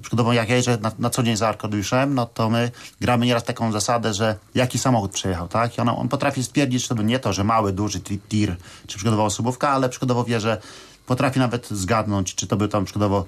Przykładowo 0.00 0.32
jak 0.32 0.48
ja 0.48 0.56
jeżdżę 0.56 0.78
na, 0.80 0.92
na 0.98 1.10
co 1.10 1.22
dzień 1.22 1.36
za 1.36 1.48
Arkadiuszem, 1.48 2.14
no 2.14 2.26
to 2.26 2.50
my 2.50 2.70
gramy 3.00 3.26
nieraz 3.26 3.44
taką 3.44 3.72
zasadę, 3.72 4.14
że 4.14 4.36
jaki 4.54 4.78
samochód 4.78 5.12
przejechał, 5.12 5.48
tak? 5.48 5.78
I 5.78 5.80
ona, 5.80 5.96
on 5.96 6.08
potrafi 6.08 6.44
stwierdzić, 6.44 6.88
że 6.88 6.94
to 6.94 7.02
nie 7.02 7.18
to, 7.18 7.32
że 7.32 7.44
mały, 7.44 7.72
duży 7.72 8.00
ti- 8.00 8.18
tir, 8.28 8.56
czy 8.86 8.96
przykładowo 8.96 9.24
osobówka, 9.24 9.68
ale 9.68 9.88
przykładowo 9.88 10.24
wie, 10.24 10.40
że 10.40 10.60
potrafi 11.06 11.38
nawet 11.38 11.68
zgadnąć, 11.68 12.34
czy 12.34 12.46
to 12.46 12.56
był 12.56 12.68
tam 12.68 12.84
przykładowo 12.84 13.24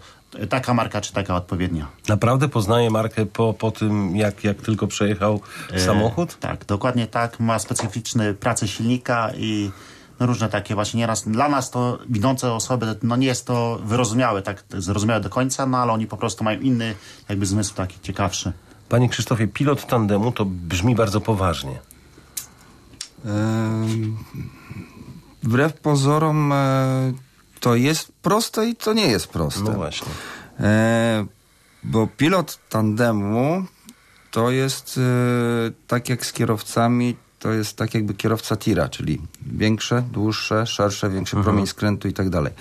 taka 0.49 0.75
marka, 0.75 1.01
czy 1.01 1.13
taka 1.13 1.37
odpowiednia. 1.37 1.87
Naprawdę 2.09 2.49
poznaje 2.49 2.91
markę 2.91 3.27
po, 3.27 3.55
po 3.55 3.71
tym, 3.71 4.17
jak, 4.17 4.45
jak 4.45 4.63
tylko 4.63 4.87
przejechał 4.87 5.41
E, 5.73 5.81
samochód? 5.81 6.39
Tak, 6.41 6.65
dokładnie 6.65 7.07
tak. 7.07 7.41
Ma 7.41 7.59
specyficzny 7.59 8.35
pracę 8.35 8.69
silnika 8.69 9.31
i 9.37 9.71
no, 10.21 10.27
różne 10.27 10.49
takie 10.49 10.75
właśnie 10.75 10.99
nieraz 10.99 11.29
dla 11.29 11.49
nas 11.49 11.71
to 11.71 11.99
widzące 12.09 12.53
osoby, 12.53 12.99
no 13.03 13.17
nie 13.17 13.27
jest 13.27 13.47
to 13.47 13.81
wyrozumiałe, 13.85 14.43
tak 14.43 14.65
zrozumiałe 14.79 15.21
do 15.21 15.31
końca, 15.31 15.67
no 15.67 15.79
ale 15.79 15.93
oni 15.93 16.07
po 16.07 16.17
prostu 16.17 16.45
mają 16.45 16.61
inny 16.61 16.95
jakby 17.29 17.47
zmysł 17.47 17.75
taki 17.75 18.01
ciekawszy. 18.01 18.53
Panie 18.89 19.09
Krzysztofie, 19.09 19.49
pilot 19.49 19.87
tandemu 19.87 20.33
to 20.33 20.45
brzmi 20.45 20.95
bardzo 20.95 21.21
poważnie. 21.21 21.79
Em, 23.25 24.17
Wbrew 25.43 25.73
pozorom 25.73 26.53
e, 26.53 27.13
to 27.61 27.75
jest 27.75 28.13
proste 28.23 28.69
i 28.69 28.77
to 28.77 28.93
nie 28.93 29.07
jest 29.07 29.27
proste. 29.27 29.63
No 29.63 29.73
właśnie. 29.73 30.09
E, 30.61 31.27
bo 31.85 32.07
pilot 32.07 32.59
tandemu 32.69 33.65
to 34.31 34.51
jest 34.51 34.99
e, 34.99 35.01
tak 35.87 36.09
jak 36.09 36.27
z 36.27 36.33
kierowcami, 36.33 37.17
to 37.45 37.53
jest 37.53 37.77
tak 37.77 37.95
jakby 37.95 38.15
kierowca 38.15 38.57
tira, 38.57 38.89
czyli 38.89 39.21
większe, 39.47 40.03
dłuższe, 40.13 40.67
szersze, 40.67 41.11
większy 41.11 41.37
Mhm. 41.37 41.45
promień 41.45 41.67
skrętu 41.67 42.09
i 42.09 42.13
tak 42.13 42.31
dalej. 42.31 42.53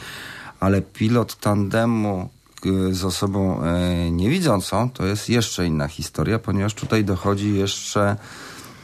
Ale 0.59 0.81
pilot 0.81 1.35
tandemu 1.35 2.29
e, 2.65 2.93
z 2.93 3.03
osobą 3.03 3.63
e, 3.63 4.11
niewidzącą 4.11 4.89
to 4.89 5.05
jest 5.05 5.29
jeszcze 5.29 5.65
inna 5.65 5.87
historia, 5.87 6.39
ponieważ 6.39 6.73
tutaj 6.73 7.05
dochodzi 7.05 7.55
jeszcze 7.55 8.15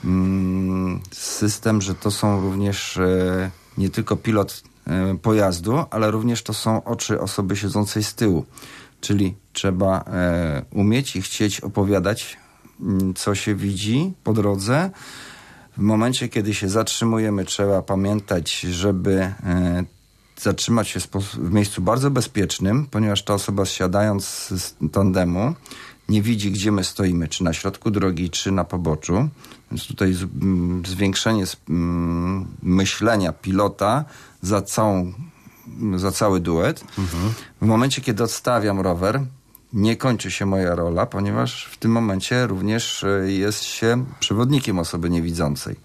mm, 0.04 1.00
system, 1.12 1.82
że 1.82 1.96
to 1.96 2.12
są 2.12 2.42
również 2.42 2.98
e, 2.98 3.52
nie 3.78 3.90
tylko 3.90 4.16
pilot 4.16 4.64
e, 4.88 5.18
pojazdu, 5.18 5.84
ale 5.90 6.12
również 6.12 6.44
to 6.44 6.54
są 6.54 6.84
oczy 6.84 7.22
osoby 7.22 7.56
siedzącej 7.56 8.04
z 8.04 8.14
tyłu. 8.16 8.46
Czyli 9.02 9.36
trzeba 9.54 10.06
umieć 10.72 11.16
i 11.16 11.22
chcieć 11.22 11.62
opowiadać, 11.62 12.38
mm, 12.82 13.14
co 13.14 13.36
się 13.36 13.56
widzi 13.56 14.14
po 14.24 14.34
drodze. 14.34 14.90
W 15.80 15.82
momencie, 15.82 16.30
kiedy 16.30 16.54
się 16.54 16.70
zatrzymujemy, 16.70 17.46
trzeba 17.46 17.82
pamiętać, 17.82 18.60
żeby 18.60 19.14
e, 19.14 19.84
zatrzymać 20.38 20.88
się 20.88 21.00
w 21.34 21.52
miejscu 21.54 21.82
bardzo 21.82 22.12
bezpiecznym, 22.12 22.88
ponieważ 22.92 23.24
ta 23.24 23.34
osoba 23.34 23.66
zsiadając 23.66 24.26
z 24.50 24.76
tandemu 24.92 25.56
nie 26.10 26.22
widzi, 26.22 26.52
gdzie 26.52 26.72
my 26.72 26.84
stoimy, 26.84 27.28
czy 27.28 27.44
na 27.44 27.54
środku 27.54 27.92
drogi, 27.92 28.30
czy 28.30 28.52
na 28.52 28.64
poboczu. 28.64 29.30
Więc 29.72 29.88
tutaj 29.88 30.16
zwiększenie 30.86 31.44
myślenia 32.64 33.34
pilota 33.34 34.06
za 34.42 34.62
całą, 34.62 35.14
za 35.96 36.12
cały 36.12 36.40
duet. 36.40 36.84
W 37.62 37.66
momencie, 37.66 38.02
kiedy 38.02 38.24
odstawiam 38.24 38.80
rower, 38.80 39.22
nie 39.74 39.98
kończy 39.98 40.32
się 40.32 40.46
moja 40.46 40.76
rola, 40.76 41.06
ponieważ 41.06 41.66
w 41.66 41.78
tym 41.78 41.92
momencie 41.92 42.48
również 42.48 43.04
e, 43.04 43.32
jest 43.32 43.64
się 43.64 44.06
przewodnikiem 44.20 44.80
osoby 44.80 45.10
niewidzącej. 45.10 45.76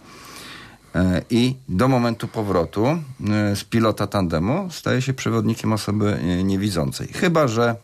E, 0.94 1.22
I 1.30 1.56
do 1.68 1.88
momentu 1.88 2.28
powrotu 2.28 2.86
e, 2.86 3.56
z 3.56 3.64
pilota 3.64 4.06
tandemu 4.06 4.70
staje 4.70 5.02
się 5.02 5.14
przewodnikiem 5.14 5.72
osoby 5.72 6.18
niewidzącej. 6.44 7.08
Chyba, 7.08 7.48
że 7.48 7.76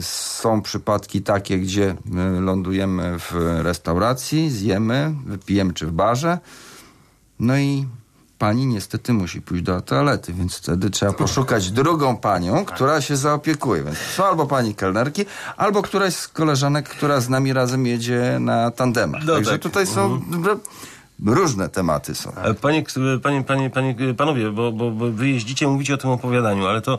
są 0.00 0.62
przypadki 0.62 1.22
takie, 1.22 1.58
gdzie 1.58 1.94
lądujemy 2.40 3.18
w 3.18 3.32
restauracji, 3.62 4.50
zjemy, 4.50 5.14
wypijemy 5.26 5.72
czy 5.72 5.86
w 5.86 5.92
barze. 5.92 6.38
No 7.40 7.58
i 7.58 7.86
pani 8.38 8.66
niestety 8.66 9.12
musi 9.12 9.42
pójść 9.42 9.62
do 9.62 9.80
toalety, 9.80 10.32
więc 10.32 10.56
wtedy 10.56 10.90
trzeba 10.90 11.12
poszukać 11.12 11.70
drugą 11.70 12.16
panią, 12.16 12.64
która 12.64 13.00
się 13.00 13.16
zaopiekuje. 13.16 13.82
Więc 13.82 13.98
są 13.98 14.24
albo 14.24 14.46
pani 14.46 14.74
kelnerki, 14.74 15.24
albo 15.56 15.82
któraś 15.82 16.14
z 16.14 16.28
koleżanek, 16.28 16.88
która 16.88 17.20
z 17.20 17.28
nami 17.28 17.52
razem 17.52 17.86
jedzie 17.86 18.36
na 18.40 18.70
tandemach. 18.70 19.22
No 19.26 19.34
Także 19.34 19.52
tak. 19.52 19.62
tutaj 19.62 19.86
są 19.86 20.20
różne 21.26 21.68
tematy 21.68 22.14
są. 22.14 22.34
E, 22.34 22.54
Panie, 22.54 22.84
panie, 23.22 23.44
panie, 23.44 23.70
panie, 23.70 24.14
panowie, 24.16 24.50
bo, 24.50 24.72
bo, 24.72 24.90
bo 24.90 25.10
wy 25.10 25.28
jeździcie, 25.28 25.68
mówicie 25.68 25.94
o 25.94 25.96
tym 25.96 26.10
opowiadaniu, 26.10 26.66
ale 26.66 26.80
to, 26.80 26.98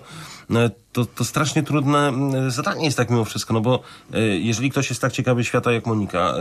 e, 0.52 0.70
to, 0.92 1.06
to 1.06 1.26
strasznie 1.26 1.64
trudne 1.64 2.14
zadanie 2.48 2.86
jest 2.86 2.98
tak 2.98 3.10
mimo 3.10 3.26
wszystko, 3.26 3.54
no 3.54 3.62
bo 3.62 3.80
e, 4.14 4.20
jeżeli 4.22 4.72
ktoś 4.72 4.90
jest 4.90 5.02
tak 5.02 5.12
ciekawy 5.12 5.44
świata 5.44 5.72
jak 5.72 5.86
Monika, 5.86 6.34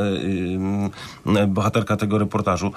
e, 1.36 1.40
e, 1.40 1.46
bohaterka 1.46 1.96
tego 1.96 2.18
reportażu, 2.18 2.72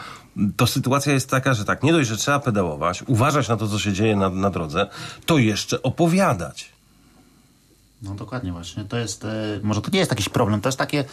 to 0.58 0.68
sytuacja 0.68 1.14
jest 1.14 1.30
taka, 1.30 1.54
że 1.54 1.66
tak, 1.66 1.84
nie 1.84 1.92
dość, 1.92 2.10
że 2.10 2.18
trzeba 2.18 2.40
pedałować, 2.40 3.04
uważać 3.08 3.48
na 3.48 3.58
to, 3.58 3.68
co 3.68 3.80
się 3.80 3.94
dzieje 3.94 4.16
na, 4.16 4.30
na 4.30 4.50
drodze, 4.50 4.88
to 5.26 5.38
jeszcze 5.38 5.84
opowiadać. 5.84 6.81
No 8.02 8.16
dokładnie 8.16 8.52
właśnie. 8.52 8.86
To 8.86 8.98
jest, 8.98 9.26
e, 9.26 9.60
może 9.64 9.82
to 9.82 9.92
nie 9.94 10.00
jest 10.00 10.12
jakiś 10.12 10.30
problem, 10.30 10.62
to 10.62 10.70
jest 10.70 10.80
takie, 10.80 11.04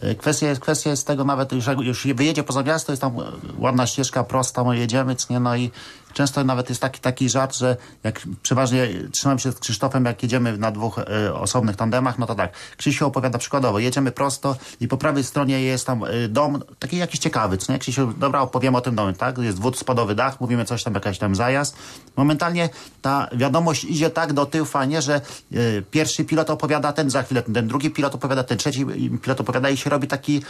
e, 0.00 0.14
kwestia 0.14 0.48
jest, 0.48 0.60
kwestia 0.60 0.90
jest 0.90 1.06
tego 1.06 1.24
nawet, 1.24 1.52
jak 1.66 1.80
już 1.80 2.06
wyjedzie 2.06 2.42
poza 2.42 2.62
miasto, 2.62 2.92
jest 2.92 3.02
tam 3.02 3.20
e, 3.20 3.22
ładna 3.58 3.86
ścieżka 3.86 4.24
prosta, 4.24 4.64
no 4.64 4.72
jedziemy, 4.72 5.16
nie, 5.30 5.40
no 5.40 5.56
i 5.56 5.70
często 6.16 6.44
nawet 6.44 6.68
jest 6.68 6.80
taki, 6.80 7.00
taki 7.00 7.28
żart, 7.28 7.56
że 7.56 7.76
jak 8.04 8.20
przeważnie 8.42 8.88
trzymam 9.12 9.38
się 9.38 9.52
z 9.52 9.58
Krzysztofem, 9.58 10.04
jak 10.04 10.22
jedziemy 10.22 10.58
na 10.58 10.70
dwóch 10.70 10.98
e, 10.98 11.34
osobnych 11.34 11.76
tandemach, 11.76 12.18
no 12.18 12.26
to 12.26 12.34
tak, 12.34 12.52
Krzysiu 12.76 13.06
opowiada 13.06 13.38
przykładowo, 13.38 13.78
jedziemy 13.78 14.12
prosto 14.12 14.56
i 14.80 14.88
po 14.88 14.96
prawej 14.96 15.24
stronie 15.24 15.62
jest 15.62 15.86
tam 15.86 16.04
e, 16.04 16.28
dom, 16.28 16.62
taki 16.78 16.96
jakiś 16.96 17.20
ciekawy, 17.20 17.58
co 17.58 17.72
nie, 17.72 17.78
Krzysiu, 17.78 18.12
dobra, 18.18 18.40
opowiemy 18.40 18.76
o 18.76 18.80
tym 18.80 18.94
domie, 18.94 19.12
tak, 19.12 19.38
jest 19.38 19.58
dwuspadowy 19.58 20.14
dach, 20.14 20.40
mówimy 20.40 20.64
coś 20.64 20.82
tam, 20.82 20.94
jakaś 20.94 21.18
tam 21.18 21.34
zajazd, 21.34 21.76
momentalnie 22.16 22.68
ta 23.02 23.28
wiadomość 23.32 23.84
idzie 23.84 24.10
tak 24.10 24.32
do 24.32 24.46
tyłu 24.46 24.66
fajnie, 24.66 25.02
że 25.02 25.14
e, 25.14 25.82
pierwszy 25.90 26.24
pilot 26.24 26.50
opowiada 26.50 26.92
ten, 26.92 27.10
za 27.10 27.22
chwilę 27.22 27.42
ten, 27.42 27.68
drugi 27.68 27.90
pilot 27.90 28.14
opowiada, 28.14 28.44
ten 28.44 28.58
trzeci 28.58 28.86
pilot 29.22 29.40
opowiada 29.40 29.70
i 29.70 29.76
się 29.76 29.90
robi 29.90 30.08
taki, 30.08 30.42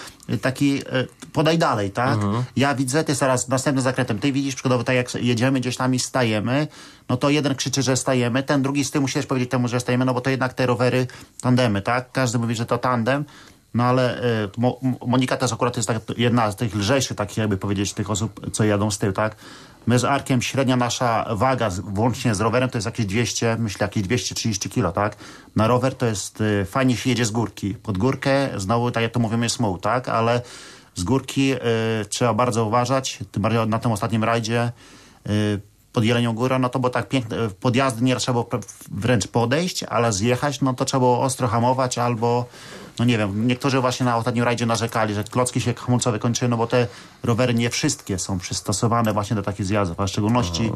taki 0.42 0.82
podaj 1.32 1.58
dalej, 1.58 1.90
tak? 1.90 2.18
Ja 2.56 2.74
widzę, 2.74 3.04
ty 3.04 3.14
zaraz 3.14 3.48
następnym 3.48 3.82
zakrętem, 3.82 4.18
ty 4.18 4.32
widzisz, 4.32 4.54
przykładowo 4.54 4.84
tak 4.84 4.96
jak 4.96 5.14
jedziemy 5.14 5.55
gdzieś 5.60 5.76
tam 5.76 5.94
i 5.94 5.98
stajemy, 5.98 6.68
no 7.08 7.16
to 7.16 7.30
jeden 7.30 7.54
krzyczy, 7.54 7.82
że 7.82 7.96
stajemy, 7.96 8.42
ten 8.42 8.62
drugi 8.62 8.84
z 8.84 8.90
tyłu 8.90 9.02
musi 9.02 9.14
też 9.14 9.26
powiedzieć 9.26 9.50
temu, 9.50 9.68
że 9.68 9.80
stajemy, 9.80 10.04
no 10.04 10.14
bo 10.14 10.20
to 10.20 10.30
jednak 10.30 10.54
te 10.54 10.66
rowery 10.66 11.06
tandemy, 11.40 11.82
tak? 11.82 12.12
Każdy 12.12 12.38
mówi, 12.38 12.54
że 12.54 12.66
to 12.66 12.78
tandem, 12.78 13.24
no 13.74 13.84
ale 13.84 14.22
e, 14.22 14.48
Mo, 14.56 14.80
Monika 15.06 15.36
też 15.36 15.52
akurat 15.52 15.76
jest 15.76 15.88
tak, 15.88 15.98
jedna 16.16 16.50
z 16.50 16.56
tych 16.56 16.74
lżejszych, 16.74 17.16
takich 17.16 17.36
jakby 17.36 17.56
powiedzieć, 17.56 17.92
tych 17.92 18.10
osób, 18.10 18.50
co 18.52 18.64
jadą 18.64 18.90
z 18.90 18.98
tyłu, 18.98 19.12
tak? 19.12 19.36
My 19.86 19.98
z 19.98 20.04
Arkiem, 20.04 20.42
średnia 20.42 20.76
nasza 20.76 21.26
waga, 21.30 21.70
włącznie 21.70 22.34
z 22.34 22.40
rowerem, 22.40 22.70
to 22.70 22.78
jest 22.78 22.86
jakieś 22.86 23.06
200, 23.06 23.56
myślę, 23.58 23.84
jakieś 23.84 24.02
230 24.02 24.70
kilo, 24.70 24.92
tak? 24.92 25.16
Na 25.56 25.66
rower 25.66 25.94
to 25.94 26.06
jest, 26.06 26.40
y, 26.40 26.64
fajnie 26.64 26.96
się 26.96 27.10
jedzie 27.10 27.24
z 27.24 27.30
górki. 27.30 27.74
Pod 27.74 27.98
górkę, 27.98 28.48
znowu, 28.56 28.90
tak 28.90 29.02
jak 29.02 29.12
to 29.12 29.20
mówimy, 29.20 29.46
jest 29.46 29.60
muł, 29.60 29.78
tak? 29.78 30.08
Ale 30.08 30.42
z 30.94 31.04
górki 31.04 31.52
y, 31.52 31.58
trzeba 32.08 32.34
bardzo 32.34 32.64
uważać, 32.64 33.18
tym 33.32 33.42
bardziej 33.42 33.66
na 33.66 33.78
tym 33.78 33.92
ostatnim 33.92 34.24
rajdzie, 34.24 34.64
y, 34.64 34.95
pod 35.92 36.04
Jelenią 36.04 36.34
Górą, 36.34 36.58
no 36.58 36.68
to 36.68 36.78
było 36.78 36.90
tak 36.90 37.08
piękne, 37.08 37.36
podjazdy 37.60 38.04
nie 38.04 38.16
trzeba 38.16 38.32
było 38.32 38.62
wręcz 38.90 39.26
podejść, 39.26 39.82
ale 39.82 40.12
zjechać, 40.12 40.60
no 40.60 40.74
to 40.74 40.84
trzeba 40.84 41.00
było 41.00 41.22
ostro 41.22 41.48
hamować 41.48 41.98
albo, 41.98 42.44
no 42.98 43.04
nie 43.04 43.18
wiem, 43.18 43.46
niektórzy 43.46 43.80
właśnie 43.80 44.06
na 44.06 44.16
ostatnim 44.16 44.44
rajdzie 44.44 44.66
narzekali, 44.66 45.14
że 45.14 45.24
klocki 45.24 45.60
się 45.60 45.74
hamulcowe 45.74 46.18
kończyły, 46.18 46.48
no 46.48 46.56
bo 46.56 46.66
te 46.66 46.86
rowery 47.22 47.54
nie 47.54 47.70
wszystkie 47.70 48.18
są 48.18 48.38
przystosowane 48.38 49.12
właśnie 49.12 49.36
do 49.36 49.42
takich 49.42 49.66
zjazdów, 49.66 50.00
a 50.00 50.06
w 50.06 50.08
szczególności 50.08 50.70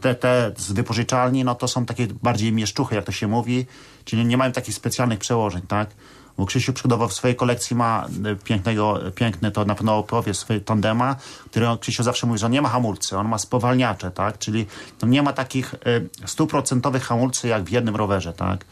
te, 0.00 0.14
te 0.14 0.52
z 0.56 0.72
wypożyczalni, 0.72 1.44
no 1.44 1.54
to 1.54 1.68
są 1.68 1.86
takie 1.86 2.06
bardziej 2.06 2.52
mieszczuchy, 2.52 2.94
jak 2.94 3.04
to 3.04 3.12
się 3.12 3.28
mówi, 3.28 3.66
czyli 4.04 4.24
nie 4.24 4.36
mają 4.36 4.52
takich 4.52 4.74
specjalnych 4.74 5.18
przełożeń, 5.18 5.62
tak? 5.62 5.90
Bo 6.38 6.46
Krzysiu 6.46 6.72
przykładowo 6.72 7.08
w 7.08 7.12
swojej 7.12 7.36
kolekcji 7.36 7.76
ma 7.76 8.06
e, 8.24 8.36
pięknego, 8.36 9.00
piękny, 9.14 9.50
to 9.50 9.64
na 9.64 9.74
pewno 9.74 9.98
opowie 9.98 10.34
swój 10.34 10.60
tandema, 10.60 11.16
który 11.50 11.66
Krzysiu 11.80 12.02
zawsze 12.02 12.26
mówi, 12.26 12.38
że 12.38 12.46
on 12.46 12.52
nie 12.52 12.62
ma 12.62 12.68
hamulcy, 12.68 13.16
on 13.18 13.28
ma 13.28 13.38
spowalniacze, 13.38 14.10
tak? 14.10 14.38
Czyli 14.38 14.66
nie 15.02 15.22
ma 15.22 15.32
takich 15.32 15.74
e, 15.74 15.78
stuprocentowych 16.26 17.04
hamulcy 17.04 17.48
jak 17.48 17.64
w 17.64 17.70
jednym 17.70 17.96
rowerze, 17.96 18.32
tak? 18.32 18.64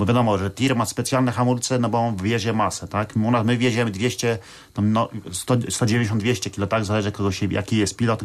Bo 0.00 0.06
wiadomo, 0.06 0.38
że 0.38 0.50
tir 0.50 0.76
ma 0.76 0.86
specjalne 0.86 1.32
hamulce, 1.32 1.78
no 1.78 1.88
bo 1.88 1.98
on 1.98 2.16
wiezie 2.16 2.52
masę, 2.52 2.88
tak? 2.88 3.16
U 3.16 3.30
nas 3.30 3.46
my 3.46 3.56
wieziemy 3.56 3.90
200, 3.90 4.38
tam 4.74 4.92
no, 4.92 5.08
100 5.32 5.56
190-200 5.56 6.50
kilo, 6.50 6.66
tak? 6.66 6.84
Zależy 6.84 7.12
kogo 7.12 7.32
się, 7.32 7.46
jaki 7.46 7.76
jest 7.76 7.96
pilot, 7.96 8.20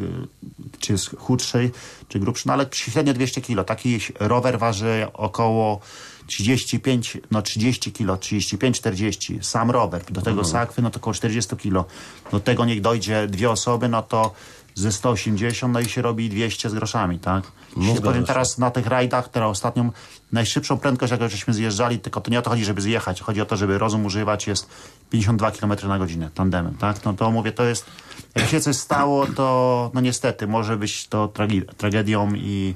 czy 0.79 0.91
jest 0.91 1.15
chudszy, 1.17 1.71
czy 2.07 2.19
grubszy, 2.19 2.47
no 2.47 2.53
ale 2.53 2.65
średnio 2.71 3.13
200 3.13 3.41
kilo. 3.41 3.63
Taki 3.63 3.99
rower 4.19 4.59
waży 4.59 5.07
około 5.13 5.79
35, 6.27 7.17
no 7.31 7.41
30 7.41 7.91
kilo, 7.91 8.15
35-40. 8.15 9.43
Sam 9.43 9.71
rower. 9.71 10.03
Do 10.11 10.21
tego 10.21 10.41
Mhm. 10.41 10.45
sakwy, 10.45 10.81
no 10.81 10.89
to 10.89 10.99
około 10.99 11.13
40 11.13 11.55
kilo. 11.57 11.85
Do 12.31 12.39
tego 12.39 12.65
niech 12.65 12.81
dojdzie 12.81 13.27
dwie 13.27 13.49
osoby, 13.51 13.89
no 13.89 14.03
to 14.03 14.33
ze 14.75 14.91
180, 14.91 15.73
no 15.73 15.79
i 15.79 15.85
się 15.85 16.01
robi 16.01 16.29
200 16.29 16.69
z 16.69 16.73
groszami, 16.73 17.19
tak? 17.19 17.43
No, 17.77 17.95
powiem 18.01 18.25
teraz 18.25 18.57
na 18.57 18.71
tych 18.71 18.87
rajdach, 18.87 19.25
które 19.25 19.47
ostatnią, 19.47 19.91
najszybszą 20.31 20.77
prędkość, 20.77 21.11
jak 21.11 21.29
żeśmy 21.29 21.53
zjeżdżali, 21.53 21.99
tylko 21.99 22.21
to 22.21 22.31
nie 22.31 22.39
o 22.39 22.41
to 22.41 22.49
chodzi, 22.49 22.65
żeby 22.65 22.81
zjechać, 22.81 23.21
chodzi 23.21 23.41
o 23.41 23.45
to, 23.45 23.55
żeby 23.57 23.77
rozum 23.77 24.05
używać, 24.05 24.47
jest 24.47 24.69
52 25.09 25.51
km 25.51 25.73
na 25.87 25.99
godzinę 25.99 26.29
tandemem, 26.33 26.75
tak? 26.77 27.05
No 27.05 27.13
to 27.13 27.31
mówię, 27.31 27.51
to 27.51 27.63
jest, 27.63 27.85
jak 28.35 28.49
się 28.49 28.61
coś 28.61 28.75
stało, 28.75 29.27
to 29.27 29.91
no 29.93 30.01
niestety, 30.01 30.47
może 30.47 30.77
być 30.77 31.07
to 31.07 31.33
tragedią 31.77 32.33
i 32.35 32.75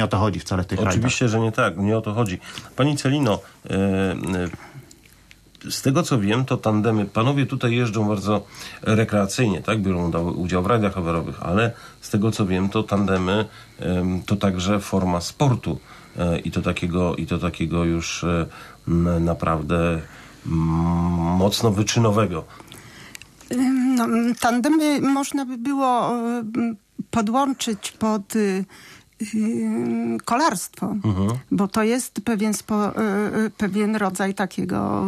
nie 0.00 0.04
o 0.04 0.08
to 0.08 0.18
chodzi 0.18 0.40
wcale 0.40 0.62
w 0.62 0.66
tych 0.66 0.78
rajdach. 0.78 0.94
Oczywiście, 0.94 1.28
że 1.28 1.40
nie 1.40 1.52
tak, 1.52 1.76
nie 1.76 1.96
o 1.96 2.00
to 2.00 2.14
chodzi. 2.14 2.38
Pani 2.76 2.96
Celino, 2.96 3.38
e, 3.70 3.74
e, 3.74 5.70
z 5.70 5.82
tego 5.82 6.02
co 6.02 6.20
wiem, 6.20 6.44
to 6.44 6.56
tandemy, 6.56 7.04
panowie 7.04 7.46
tutaj 7.46 7.74
jeżdżą 7.74 8.08
bardzo 8.08 8.46
rekreacyjnie, 8.82 9.62
tak? 9.62 9.82
Biorą 9.82 10.10
udział 10.32 10.62
w 10.62 10.66
rajdach 10.66 10.96
rowerowych, 10.96 11.42
ale 11.42 11.72
z 12.00 12.10
tego 12.10 12.30
co 12.30 12.46
wiem, 12.46 12.68
to 12.68 12.82
tandemy 12.82 13.44
em, 13.78 14.22
to 14.22 14.36
także 14.36 14.80
forma 14.80 15.20
sportu 15.20 15.80
e, 16.16 16.38
i 16.38 16.50
to 16.50 16.62
takiego, 16.62 17.16
i 17.16 17.26
to 17.26 17.38
takiego 17.38 17.84
już 17.84 18.24
naprawdę 19.20 20.00
mocno 21.36 21.70
wyczynowego. 21.70 22.44
No, 23.96 24.06
tandemy 24.40 25.00
można 25.00 25.44
by 25.44 25.58
było 25.58 26.10
podłączyć 27.10 27.92
pod 27.92 28.34
y, 29.22 29.36
y, 29.36 30.18
kolarstwo, 30.24 30.96
bo 31.50 31.68
to 31.68 31.82
jest 31.82 32.20
pewien, 32.20 32.54
spo, 32.54 32.88
y, 32.88 32.92
y, 33.46 33.50
pewien 33.50 33.96
rodzaj 33.96 34.34
takiego 34.34 35.06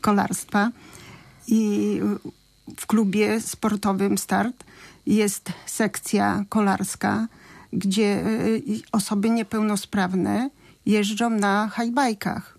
kolarstwa. 0.00 0.70
I 1.46 2.00
w 2.76 2.86
klubie 2.86 3.40
sportowym 3.40 4.18
Start 4.18 4.64
jest 5.06 5.52
sekcja 5.66 6.44
kolarska, 6.48 7.26
gdzie 7.72 8.24
osoby 8.92 9.30
niepełnosprawne 9.30 10.50
jeżdżą 10.86 11.30
na 11.30 11.70
highbajkach. 11.76 12.58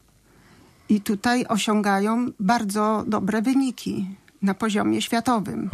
I 0.90 1.02
tutaj 1.02 1.46
osiągają 1.46 2.28
bardzo 2.40 3.04
dobre 3.08 3.42
wyniki 3.42 4.08
na 4.42 4.54
poziomie 4.54 5.02
światowym. 5.02 5.70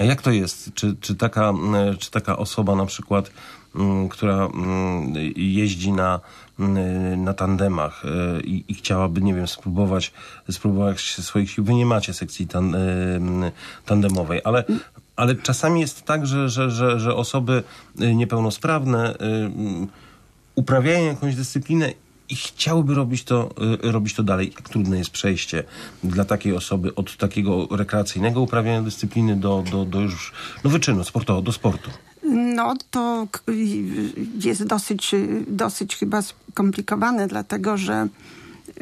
A 0.00 0.04
jak 0.04 0.22
to 0.22 0.30
jest? 0.30 0.70
Czy, 0.74 0.96
czy, 1.00 1.14
taka, 1.14 1.48
mm, 1.48 1.96
czy 1.96 2.10
taka 2.10 2.36
osoba 2.36 2.76
na 2.76 2.86
przykład, 2.86 3.30
mm, 3.76 4.08
która 4.08 4.34
mm, 4.46 5.14
jeździ 5.36 5.92
na, 5.92 6.20
na 7.16 7.34
tandemach 7.34 8.04
y, 8.04 8.40
i, 8.40 8.64
i 8.68 8.74
chciałaby, 8.74 9.20
nie 9.20 9.34
wiem, 9.34 9.48
spróbować, 9.48 10.12
spróbować 10.50 11.00
swoich 11.00 11.50
sił. 11.50 11.64
Wy 11.64 11.74
nie 11.74 11.86
macie 11.86 12.14
sekcji 12.14 12.46
tan, 12.46 12.74
mm, 12.74 13.50
tandemowej, 13.84 14.40
ale, 14.44 14.64
ale 15.16 15.34
czasami 15.34 15.80
jest 15.80 16.02
tak, 16.02 16.26
że, 16.26 16.48
że, 16.48 16.70
że, 16.70 17.00
że 17.00 17.14
osoby 17.14 17.62
y, 18.00 18.14
niepełnosprawne 18.14 19.14
uprawiają 20.54 21.06
jakąś 21.06 21.34
dyscyplinę 21.34 21.92
i 22.28 22.36
chciałyby 22.36 22.94
robić 22.94 23.24
to, 23.24 23.50
y, 23.84 23.92
robić 23.92 24.14
to 24.14 24.22
dalej. 24.22 24.52
Jak 24.56 24.68
trudne 24.68 24.98
jest 24.98 25.10
przejście 25.10 25.64
dla 26.04 26.24
takiej 26.24 26.56
osoby 26.56 26.94
od 26.94 27.16
takiego 27.16 27.68
rekreacyjnego 27.70 28.40
uprawiania 28.40 28.82
dyscypliny 28.82 29.36
do, 29.36 29.64
do, 29.70 29.84
do 29.84 30.00
już 30.00 30.32
no, 30.64 30.70
wyczynu 30.70 31.04
sportowego, 31.04 31.42
do 31.42 31.52
sportu? 31.52 31.90
No 32.32 32.74
to 32.90 33.26
jest 34.44 34.64
dosyć, 34.64 35.14
dosyć 35.48 35.96
chyba 35.96 36.22
skomplikowane, 36.22 37.28
dlatego 37.28 37.76
że 37.76 38.08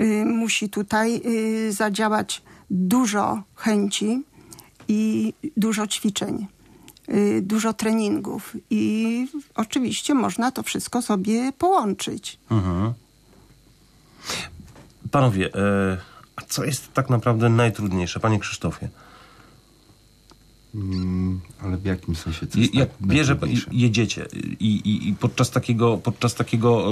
y, 0.00 0.24
musi 0.24 0.68
tutaj 0.68 1.20
y, 1.26 1.72
zadziałać 1.72 2.42
dużo 2.70 3.42
chęci 3.54 4.22
i 4.88 5.32
dużo 5.56 5.86
ćwiczeń, 5.86 6.46
dużo 7.42 7.72
treningów 7.72 8.56
i 8.70 9.26
oczywiście 9.54 10.14
można 10.14 10.50
to 10.50 10.62
wszystko 10.62 11.02
sobie 11.02 11.52
połączyć. 11.58 12.38
Mhm. 12.50 12.92
Panowie, 15.10 15.54
e, 15.54 15.98
a 16.36 16.42
co 16.42 16.64
jest 16.64 16.92
tak 16.92 17.10
naprawdę 17.10 17.48
najtrudniejsze, 17.48 18.20
panie 18.20 18.38
Krzysztofie? 18.38 18.88
Mm, 20.74 21.40
ale 21.62 21.76
w 21.76 21.84
jakim 21.84 22.16
sensie? 22.16 22.46
Co 22.46 22.58
Je- 22.58 22.62
jest 22.64 22.74
Jak 22.74 22.88
naj- 23.00 23.06
bierze, 23.06 23.32
najtrudniejsze? 23.32 23.66
jedziecie 23.72 24.26
i, 24.60 24.66
i, 24.66 25.08
i 25.08 25.14
podczas 25.14 25.50
takiego, 25.50 25.96
podczas 25.96 26.34
takiego 26.34 26.84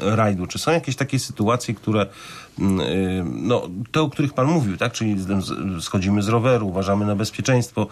e, 0.00 0.16
rajdu, 0.16 0.46
czy 0.46 0.58
są 0.58 0.70
jakieś 0.70 0.96
takie 0.96 1.18
sytuacje, 1.18 1.74
które, 1.74 2.00
e, 2.02 2.08
no, 3.24 3.68
te, 3.92 4.00
o 4.00 4.10
których 4.10 4.32
pan 4.34 4.46
mówił, 4.46 4.76
tak? 4.76 4.92
Czyli 4.92 5.16
schodzimy 5.80 6.22
z 6.22 6.28
roweru, 6.28 6.68
uważamy 6.68 7.06
na 7.06 7.14
bezpieczeństwo. 7.16 7.86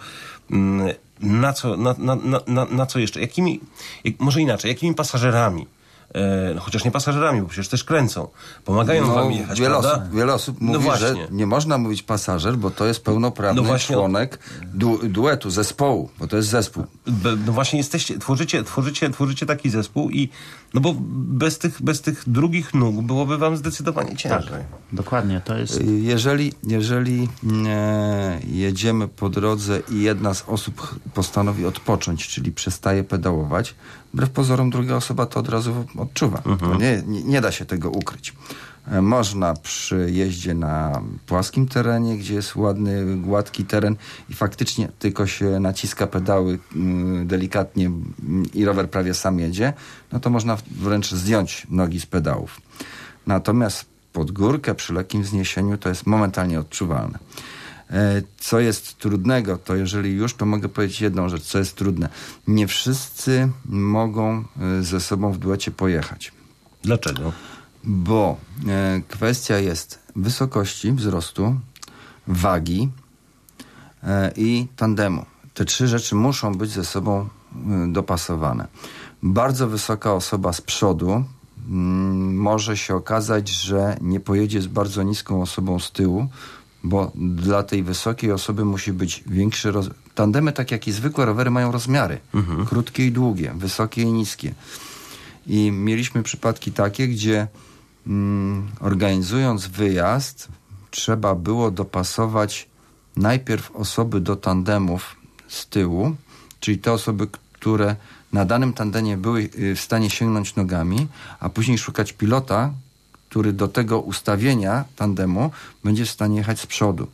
Mm, 0.51 0.87
Na 1.21 1.53
co, 1.53 1.77
na, 1.77 1.95
na, 1.97 2.15
na, 2.15 2.39
na, 2.47 2.65
na 2.65 2.85
co 2.85 2.99
jeszcze? 2.99 3.21
Jakimi, 3.21 3.59
jak, 4.03 4.19
może 4.19 4.41
inaczej, 4.41 4.69
jakimi 4.69 4.95
pasażerami? 4.95 5.65
E, 6.13 6.53
no, 6.55 6.61
chociaż 6.61 6.85
nie 6.85 6.91
pasażerami, 6.91 7.41
bo 7.41 7.47
przecież 7.47 7.67
też 7.67 7.83
kręcą. 7.83 8.27
Pomagają 8.65 9.07
No, 9.07 9.13
wam 9.13 9.31
jechać, 9.31 9.59
wiele, 9.59 9.71
prawda? 9.71 9.91
osób, 9.93 10.15
wiele 10.15 10.33
osób 10.33 10.57
No 10.61 10.67
mówi, 10.73 10.83
właśnie. 10.85 11.07
że 11.07 11.15
nie 11.31 11.45
można 11.45 11.77
mówić 11.77 12.03
pasażer, 12.03 12.57
bo 12.57 12.71
to 12.71 12.85
jest 12.85 13.03
pełnoprawny 13.03 13.61
No 13.61 13.79
członek 13.79 14.39
du, 14.73 15.09
duetu, 15.09 15.49
zespołu, 15.49 16.09
bo 16.19 16.27
to 16.27 16.37
jest 16.37 16.49
zespół. 16.49 16.83
Be- 17.07 17.35
No 17.45 17.51
właśnie 17.51 17.77
jesteście, 17.79 18.19
tworzycie, 18.19 18.63
tworzycie, 18.63 19.09
tworzycie 19.09 19.45
taki 19.45 19.69
zespół 19.69 20.09
i 20.09 20.29
no 20.73 20.81
bo 20.81 20.93
bez 21.13 21.57
tych, 21.57 21.81
bez 21.81 22.01
tych 22.01 22.23
drugich 22.27 22.73
nóg 22.73 23.01
byłoby 23.01 23.37
wam 23.37 23.57
zdecydowanie 23.57 24.15
ciężej. 24.15 24.63
Dokładnie, 24.93 25.41
to 25.45 25.57
jest... 25.57 25.83
Jeżeli, 25.85 26.53
jeżeli 26.67 27.29
e, 27.67 28.39
jedziemy 28.47 29.07
po 29.07 29.29
drodze 29.29 29.79
i 29.91 30.01
jedna 30.01 30.33
z 30.33 30.43
osób 30.47 30.95
postanowi 31.13 31.65
odpocząć, 31.65 32.27
czyli 32.27 32.51
przestaje 32.51 33.03
pedałować, 33.03 33.75
wbrew 34.13 34.29
pozorom 34.29 34.69
druga 34.69 34.95
osoba 34.95 35.25
to 35.25 35.39
od 35.39 35.49
razu 35.49 35.85
odczuwa. 36.01 36.41
To 36.59 36.75
nie, 36.75 37.03
nie, 37.07 37.23
nie 37.23 37.41
da 37.41 37.51
się 37.51 37.65
tego 37.65 37.89
ukryć. 37.89 38.33
E, 38.87 39.01
Można 39.01 39.53
przy 39.53 40.07
jeździe 40.11 40.53
na 40.53 41.01
płaskim 41.27 41.67
terenie, 41.67 42.17
gdzie 42.17 42.33
jest 42.33 42.55
ładny, 42.55 43.17
gładki 43.17 43.65
teren 43.65 43.95
i 44.29 44.33
faktycznie 44.33 44.89
tylko 44.99 45.27
się 45.27 45.59
naciska 45.59 46.07
pedały 46.07 46.59
mm, 46.75 47.27
delikatnie 47.27 47.85
mm, 47.85 48.45
i 48.53 48.65
rower 48.65 48.89
prawie 48.89 49.13
sam 49.13 49.39
jedzie, 49.39 49.73
no 50.11 50.19
to 50.19 50.29
można 50.29 50.57
wręcz 50.71 51.11
zdjąć 51.11 51.67
nogi 51.69 51.99
z 51.99 52.05
pedałów. 52.05 52.61
Natomiast 53.27 53.85
pod 54.13 54.31
górkę 54.31 54.75
przy 54.75 54.93
lekkim 54.93 55.23
wzniesieniu 55.23 55.77
to 55.77 55.89
jest 55.89 56.07
momentalnie 56.07 56.59
odczuwalne. 56.59 57.19
E, 57.91 58.21
Co 58.39 58.59
jest 58.59 58.97
trudnego, 58.97 59.57
to 59.57 59.75
jeżeli 59.75 60.11
już, 60.11 60.33
to 60.33 60.45
mogę 60.45 60.69
powiedzieć 60.69 61.01
jedną 61.01 61.29
rzecz, 61.29 61.43
co 61.43 61.59
jest 61.59 61.75
trudne. 61.75 62.09
Nie 62.47 62.67
wszyscy 62.67 63.49
mogą 63.65 64.43
e, 64.79 64.83
ze 64.83 64.99
sobą 64.99 65.31
w 65.31 65.37
duecie 65.37 65.71
pojechać. 65.71 66.31
Dlaczego? 66.83 67.33
Bo 67.83 68.37
e, 68.67 69.01
kwestia 69.07 69.57
jest 69.57 69.99
wysokości 70.15 70.91
wzrostu, 70.91 71.55
wagi 72.27 72.89
i 74.35 74.67
tandemu. 74.75 75.25
Te 75.53 75.65
trzy 75.65 75.87
rzeczy 75.87 76.15
muszą 76.15 76.55
być 76.55 76.71
ze 76.71 76.85
sobą 76.85 77.29
dopasowane. 77.87 78.67
Bardzo 79.23 79.67
wysoka 79.67 80.13
osoba 80.13 80.53
z 80.53 80.61
przodu 80.61 81.23
mm, 81.69 82.37
może 82.37 82.77
się 82.77 82.95
okazać, 82.95 83.49
że 83.49 83.97
nie 84.01 84.19
pojedzie 84.19 84.61
z 84.61 84.67
bardzo 84.67 85.03
niską 85.03 85.41
osobą 85.41 85.79
z 85.79 85.91
tyłu, 85.91 86.27
bo 86.83 87.11
dla 87.15 87.63
tej 87.63 87.83
wysokiej 87.83 88.31
osoby 88.31 88.65
musi 88.65 88.93
być 88.93 89.23
większy 89.27 89.71
roz... 89.71 89.89
Tandemy, 90.15 90.53
tak 90.53 90.71
jak 90.71 90.87
i 90.87 90.91
zwykłe 90.91 91.25
rowery, 91.25 91.51
mają 91.51 91.71
rozmiary. 91.71 92.19
Krótkie 92.65 93.05
i 93.05 93.11
długie, 93.11 93.53
wysokie 93.55 94.01
i 94.01 94.11
niskie. 94.11 94.53
I 95.47 95.71
mieliśmy 95.71 96.23
przypadki 96.23 96.71
takie, 96.71 97.07
gdzie 97.07 97.47
mm, 98.07 98.67
organizując 98.79 99.67
wyjazd, 99.67 100.47
trzeba 100.91 101.35
było 101.35 101.71
dopasować 101.71 102.69
najpierw 103.15 103.71
osoby 103.71 104.21
do 104.21 104.35
tandemów 104.35 105.15
z 105.47 105.67
tyłu, 105.67 106.15
czyli 106.59 106.77
te 106.77 106.91
osoby, 106.91 107.27
które 107.53 107.95
na 108.33 108.45
danym 108.45 108.73
tandemie 108.73 109.17
były 109.17 109.49
y, 109.59 109.75
w 109.75 109.79
stanie 109.79 110.09
sięgnąć 110.09 110.55
nogami, 110.55 111.07
a 111.39 111.49
później 111.49 111.77
szukać 111.77 112.13
pilota, 112.13 112.73
który 113.31 113.53
do 113.53 113.67
tego 113.67 113.99
ustawienia 113.99 114.85
tandemu 114.95 115.51
będzie 115.83 116.05
w 116.05 116.09
stanie 116.09 116.37
jechać 116.37 116.59
z 116.59 116.65
przodu. 116.67 117.07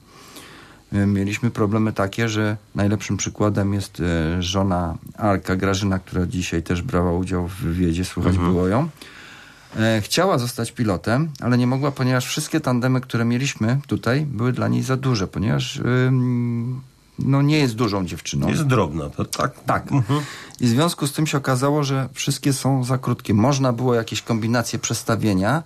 Y, 0.93 1.05
Mieliśmy 1.05 1.51
problemy 1.51 1.93
takie, 1.93 2.29
że 2.29 2.57
najlepszym 2.75 3.17
przykładem 3.17 3.73
jest 3.73 3.99
e, 3.99 4.43
żona 4.43 4.97
Arka, 5.17 5.55
Grażyna, 5.55 5.99
która 5.99 6.25
dzisiaj 6.25 6.63
też 6.63 6.81
brała 6.81 7.11
udział 7.11 7.47
w 7.47 7.53
wywiedzie, 7.55 8.05
słuchać 8.05 8.33
Mhm. 8.35 8.51
było 8.51 8.67
ją. 8.67 8.89
E, 9.75 10.01
chciała 10.01 10.37
zostać 10.37 10.71
pilotem, 10.71 11.29
ale 11.41 11.57
nie 11.57 11.67
mogła, 11.67 11.91
ponieważ 11.91 12.25
wszystkie 12.25 12.59
tandemy, 12.59 13.01
które 13.01 13.25
mieliśmy 13.25 13.79
tutaj, 13.87 14.25
były 14.25 14.53
dla 14.53 14.67
niej 14.67 14.83
za 14.83 14.97
duże, 14.97 15.27
ponieważ 15.27 15.81
no, 17.19 17.41
nie 17.41 17.57
jest 17.59 17.75
dużą 17.75 18.05
dziewczyną. 18.05 18.49
Jest 18.49 18.63
drobna, 18.63 19.09
to 19.09 19.25
tak? 19.25 19.63
Tak. 19.65 19.83
I 20.59 20.65
w 20.67 20.69
związku 20.69 21.07
z 21.07 21.13
tym 21.13 21.27
się 21.27 21.37
okazało, 21.37 21.83
że 21.83 22.09
wszystkie 22.13 22.53
są 22.53 22.83
za 22.83 22.97
krótkie. 22.97 23.33
Można 23.33 23.73
było 23.73 23.95
jakieś 23.95 24.21
kombinacje 24.21 24.79
przestawienia, 24.79 25.63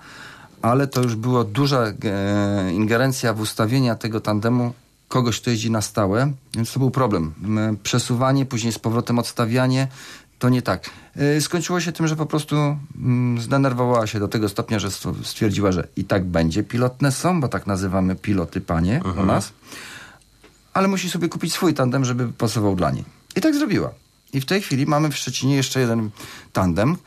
ale 0.62 0.88
to 0.88 1.01
już 1.01 1.16
była 1.16 1.43
duża 1.43 1.84
e, 1.84 1.93
ingerencja 2.74 3.34
w 3.34 3.39
ustawienia 3.39 3.95
tego 3.95 4.22
tandemu 4.22 4.74
kogoś, 5.07 5.41
kto 5.41 5.49
jeździ 5.49 5.72
na 5.72 5.82
stałe, 5.82 6.32
więc 6.55 6.74
to 6.74 6.80
był 6.80 6.91
problem. 6.91 7.34
Przesuwanie, 7.84 8.45
później 8.45 8.74
z 8.74 8.80
powrotem 8.80 9.20
odstawianie, 9.20 9.88
to 10.39 10.49
nie 10.49 10.62
tak. 10.62 10.89
E, 11.16 11.41
Skończyło 11.41 11.80
się 11.80 11.91
tym, 11.91 12.07
że 12.07 12.16
po 12.16 12.26
prostu 12.26 12.55
zdenerwowała 13.39 14.07
się 14.07 14.20
do 14.20 14.28
tego 14.28 14.49
stopnia, 14.49 14.80
że 14.80 14.91
st- 14.91 15.16
stwierdziła, 15.24 15.72
że 15.72 15.88
i 15.95 16.03
tak 16.03 16.26
będzie 16.26 16.64
pilotne 16.64 17.12
są, 17.12 17.41
bo 17.41 17.47
tak 17.47 17.68
nazywamy 17.68 18.16
piloty 18.16 18.62
panie 18.62 19.01
u 19.22 19.26
nas, 19.26 19.53
ale 20.74 20.88
musi 20.88 21.09
sobie 21.09 21.30
kupić 21.30 21.53
swój 21.53 21.74
tandem, 21.74 22.05
żeby 22.05 22.28
pasował 22.28 22.76
dla 22.76 22.91
niej. 22.91 23.05
I 23.36 23.41
tak 23.41 23.55
zrobiła. 23.55 23.91
I 24.34 24.41
w 24.41 24.45
tej 24.45 24.62
chwili 24.62 24.86
mamy 24.86 25.09
w 25.09 25.18
Szczecinie 25.18 25.55
jeszcze 25.55 25.80
jeden 25.80 26.09
tandem, 26.53 26.97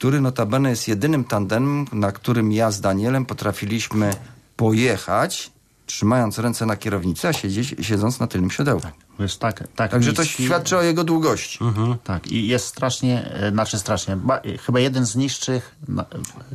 który 0.00 0.20
notabene 0.20 0.70
jest 0.70 0.88
jedynym 0.88 1.24
tandemem, 1.24 1.86
na 1.92 2.12
którym 2.12 2.52
ja 2.52 2.70
z 2.70 2.80
Danielem 2.80 3.26
potrafiliśmy 3.26 4.10
pojechać, 4.56 5.50
trzymając 5.86 6.38
ręce 6.38 6.66
na 6.66 6.76
kierownicy, 6.76 7.28
a 7.28 7.32
siedzieć, 7.32 7.74
siedząc 7.80 8.20
na 8.20 8.26
tylnym 8.26 8.50
siodełku. 8.50 8.86
Jest 9.18 9.38
tak, 9.38 9.64
tak 9.76 9.90
Także 9.90 10.12
to 10.12 10.22
niski. 10.22 10.44
świadczy 10.44 10.76
o 10.76 10.82
jego 10.82 11.04
długości. 11.04 11.58
Tak, 12.04 12.26
i 12.26 12.46
jest 12.48 12.66
strasznie, 12.66 13.30
e, 13.32 13.50
znaczy 13.50 13.78
strasznie, 13.78 14.16
ba, 14.16 14.36
e, 14.38 14.58
chyba 14.58 14.80
jeden 14.80 15.06
z 15.06 15.16
niższych. 15.16 15.74
na- 15.88 16.04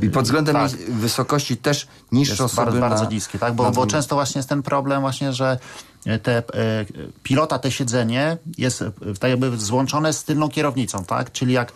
I 0.01 0.09
pod 0.09 0.23
względem 0.25 0.55
tak, 0.55 0.71
wysokości 0.89 1.57
też 1.57 1.87
niższe 2.11 2.33
jest 2.33 2.41
osoby 2.41 2.65
bardzo, 2.65 2.79
bardzo 2.79 3.03
na, 3.03 3.09
niskie, 3.09 3.39
tak? 3.39 3.53
Bo, 3.53 3.63
na 3.63 3.71
bo 3.71 3.81
tym- 3.81 3.89
często 3.89 4.15
właśnie 4.15 4.39
jest 4.39 4.49
ten 4.49 4.63
problem 4.63 5.01
właśnie, 5.01 5.33
że 5.33 5.59
te, 6.23 6.37
e, 6.37 6.43
pilota, 7.23 7.59
te 7.59 7.71
siedzenie 7.71 8.37
jest 8.57 8.81
e, 8.81 8.91
tak 9.19 9.29
jakby 9.29 9.57
złączone 9.57 10.13
z 10.13 10.23
tylną 10.23 10.49
kierownicą, 10.49 11.03
tak? 11.05 11.31
Czyli 11.31 11.53
jak 11.53 11.71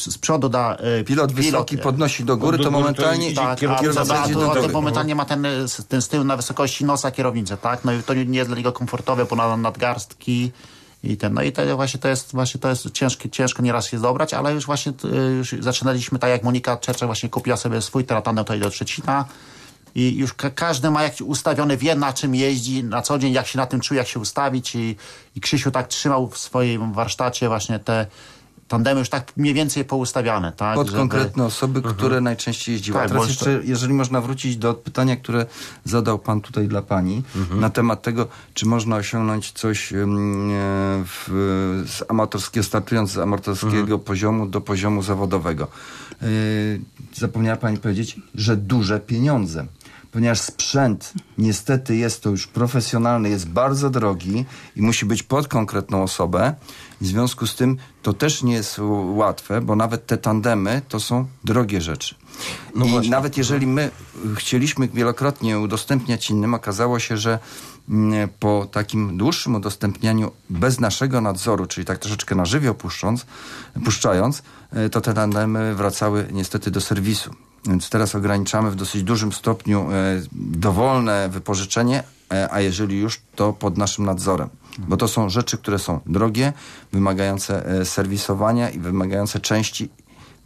z 0.00 0.18
przodu 0.18 0.48
da... 0.48 0.76
e, 0.76 1.04
Pilot 1.04 1.32
wysoki 1.32 1.78
podnosi 1.78 2.24
do 2.24 2.36
góry, 2.36 2.58
do 2.58 2.64
to 2.64 2.70
góry 2.70 2.76
to 2.78 2.82
momentalnie 2.82 3.34
tak, 3.34 3.46
a, 3.48 3.56
kierowca 3.56 4.00
a, 4.00 4.04
to, 4.04 4.22
a 4.22 4.54
to 4.54 4.60
dołu. 4.60 4.72
momentalnie 4.72 5.14
ma 5.14 5.24
ten, 5.24 5.46
s- 5.46 5.84
ten 5.88 6.02
z 6.02 6.08
tyłu 6.08 6.24
na 6.24 6.36
wysokości 6.36 6.84
nosa 6.84 7.10
kierownicę, 7.10 7.56
tak? 7.56 7.84
No 7.84 7.92
i 7.92 8.02
to 8.02 8.14
nie 8.14 8.38
jest 8.38 8.50
dla 8.50 8.56
niego 8.56 8.72
komfortowe, 8.72 9.26
ponad 9.26 9.60
nadgarstki 9.60 10.52
i 11.02 11.16
ten, 11.16 11.34
no 11.34 11.42
i 11.42 11.52
to 11.52 11.76
właśnie 11.76 12.00
to 12.00 12.08
jest, 12.08 12.32
właśnie 12.32 12.60
to 12.60 12.68
jest 12.68 12.90
ciężkie, 12.90 13.30
ciężko 13.30 13.62
nieraz 13.62 13.86
się 13.86 13.98
dobrać, 14.00 14.34
ale 14.34 14.52
już 14.52 14.66
właśnie 14.66 14.92
t- 14.92 15.08
już 15.08 15.54
zaczynaliśmy 15.60 16.18
tak 16.18 16.30
jak 16.30 16.42
Monika 16.42 16.76
Czerczak 16.76 17.06
właśnie 17.08 17.28
kupiła 17.28 17.56
sobie 17.56 17.82
swój 17.82 18.04
teratanę 18.04 18.44
tutaj 18.44 18.60
do 18.60 18.70
Szczecina 18.70 19.24
i 19.94 20.16
już 20.16 20.34
ka- 20.34 20.50
każdy 20.50 20.90
ma 20.90 21.02
jak 21.02 21.12
ustawiony, 21.24 21.76
wie 21.76 21.94
na 21.94 22.12
czym 22.12 22.34
jeździ 22.34 22.84
na 22.84 23.02
co 23.02 23.18
dzień, 23.18 23.32
jak 23.32 23.46
się 23.46 23.58
na 23.58 23.66
tym 23.66 23.80
czuje, 23.80 23.98
jak 23.98 24.08
się 24.08 24.20
ustawić 24.20 24.74
i, 24.74 24.96
i 25.36 25.40
Krzysiu 25.40 25.70
tak 25.70 25.88
trzymał 25.88 26.28
w 26.28 26.38
swoim 26.38 26.92
warsztacie 26.92 27.48
właśnie 27.48 27.78
te 27.78 28.06
tandemy 28.68 29.00
już 29.00 29.08
tak 29.08 29.32
mniej 29.36 29.54
więcej 29.54 29.84
poustawiane, 29.84 30.52
tak? 30.52 30.74
Pod 30.74 30.86
żeby- 30.86 30.98
konkretne 30.98 31.44
osoby, 31.44 31.82
które 31.82 32.20
najczęściej 32.20 32.72
jeździły. 32.72 32.98
Tak, 32.98 33.06
A 33.06 33.08
teraz 33.08 33.28
jeszcze, 33.28 33.60
jeżeli 33.64 33.94
można 33.94 34.20
wrócić 34.20 34.56
do 34.56 34.74
pytania, 34.74 35.16
które 35.16 35.46
zadał 35.84 36.18
pan 36.18 36.40
tutaj 36.40 36.68
dla 36.68 36.82
pani, 36.82 37.22
na 37.50 37.70
temat 37.70 38.02
tego, 38.02 38.28
czy 38.54 38.66
można 38.66 38.96
osiągnąć 38.96 39.52
coś 39.52 39.92
e, 39.92 39.96
w, 41.04 41.26
z 41.88 42.10
amatorskiego, 42.10 42.64
startując 42.64 43.10
z 43.10 43.18
amatorskiego 43.18 43.98
poziomu 43.98 44.46
do 44.46 44.60
poziomu 44.60 45.02
zawodowego. 45.02 45.68
Yy, 46.22 46.80
zapomniała 47.14 47.56
pani 47.56 47.78
powiedzieć, 47.78 48.20
że 48.34 48.56
duże 48.56 49.00
pieniądze. 49.00 49.66
Ponieważ 50.16 50.40
sprzęt 50.40 51.12
niestety 51.38 51.96
jest 51.96 52.22
to 52.22 52.30
już 52.30 52.46
profesjonalny, 52.46 53.28
jest 53.28 53.48
bardzo 53.48 53.90
drogi 53.90 54.44
i 54.76 54.82
musi 54.82 55.06
być 55.06 55.22
pod 55.22 55.48
konkretną 55.48 56.02
osobę. 56.02 56.54
I 57.00 57.04
w 57.04 57.06
związku 57.06 57.46
z 57.46 57.54
tym 57.54 57.76
to 58.02 58.12
też 58.12 58.42
nie 58.42 58.54
jest 58.54 58.80
łatwe, 59.14 59.60
bo 59.60 59.76
nawet 59.76 60.06
te 60.06 60.16
tandemy 60.16 60.82
to 60.88 61.00
są 61.00 61.26
drogie 61.44 61.80
rzeczy. 61.80 62.14
I 63.02 63.10
nawet 63.10 63.36
jeżeli 63.36 63.66
my 63.66 63.90
chcieliśmy 64.36 64.88
wielokrotnie 64.88 65.58
udostępniać 65.58 66.30
innym, 66.30 66.54
okazało 66.54 66.98
się, 66.98 67.16
że 67.16 67.38
mm, 67.88 68.28
po 68.40 68.66
takim 68.72 69.18
dłuższym 69.18 69.54
udostępnianiu 69.54 70.30
bez 70.50 70.80
naszego 70.80 71.20
nadzoru, 71.20 71.66
czyli 71.66 71.84
tak 71.84 71.98
troszeczkę 71.98 72.34
na 72.34 72.44
żywioł 72.44 72.74
puszcząc, 72.74 73.26
puszczając, 73.84 74.42
e, 74.72 74.88
to 74.88 75.00
te 75.00 75.14
tandemy 75.14 75.74
wracały 75.74 76.28
niestety 76.32 76.70
do 76.70 76.80
serwisu. 76.80 77.34
Więc 77.66 77.90
teraz 77.90 78.14
ograniczamy 78.14 78.70
w 78.70 78.74
dosyć 78.74 79.02
dużym 79.02 79.32
stopniu 79.32 79.88
e, 79.92 80.22
dowolne 80.32 81.28
wypożyczenie, 81.28 82.02
e, 82.32 82.52
a 82.52 82.60
jeżeli 82.60 82.98
już, 82.98 83.20
to 83.34 83.52
pod 83.52 83.78
naszym 83.78 84.04
nadzorem. 84.04 84.48
Bo 84.78 84.96
to 84.96 85.08
są 85.08 85.28
rzeczy, 85.28 85.58
które 85.58 85.78
są 85.78 86.00
drogie, 86.06 86.52
wymagające 86.92 87.66
e, 87.66 87.84
serwisowania 87.84 88.70
i 88.70 88.78
wymagające 88.78 89.40
części. 89.40 89.88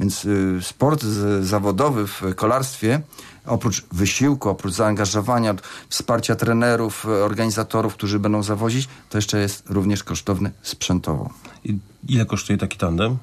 Więc 0.01 0.27
sport 0.61 1.03
zawodowy 1.41 2.07
w 2.07 2.23
kolarstwie, 2.37 3.01
oprócz 3.47 3.85
wysiłku, 3.93 4.49
oprócz 4.49 4.75
zaangażowania, 4.75 5.55
wsparcia 5.89 6.37
trenerów, 6.37 7.07
organizatorów, 7.07 7.95
którzy 7.95 8.19
będą 8.19 8.43
zawozić, 8.43 8.89
to 9.11 9.19
jeszcze 9.19 9.41
jest 9.41 9.71
również 9.71 10.05
kosztowny 10.05 10.51
sprzętowo. 10.63 11.31
I 11.65 11.79
ile 12.09 12.27
kosztuje 12.27 12.59
taki 12.59 12.79
tandem? 12.79 13.19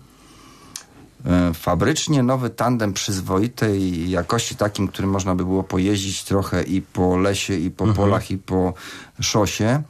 E, 1.27 1.53
Fabrycznie 1.53 2.23
nowy 2.23 2.49
tandem 2.49 2.93
przyzwoitej 2.93 4.09
jakości, 4.09 4.55
takim, 4.55 4.87
którym 4.87 5.11
można 5.11 5.35
by 5.35 5.45
było 5.45 5.63
pojeździć 5.63 6.23
trochę 6.23 6.63
i 6.63 6.81
po 6.81 7.17
lesie, 7.17 7.55
i 7.55 7.71
po 7.71 7.87
polach, 7.87 8.31
i 8.31 8.37
po 8.37 8.73
szosie, 9.21 9.83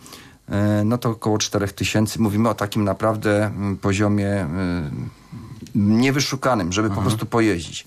e, 0.49 0.83
no 0.85 0.97
to 0.97 1.09
około 1.09 1.37
4000. 1.37 2.19
Mówimy 2.19 2.49
o 2.49 2.53
takim 2.53 2.83
naprawdę 2.83 3.45
mm, 3.45 3.77
poziomie 3.77 4.27
e, 4.27 4.47
niewyszukanym, 5.75 6.73
żeby 6.73 6.89
po 6.89 7.01
prostu 7.01 7.25
pojeździć. 7.25 7.85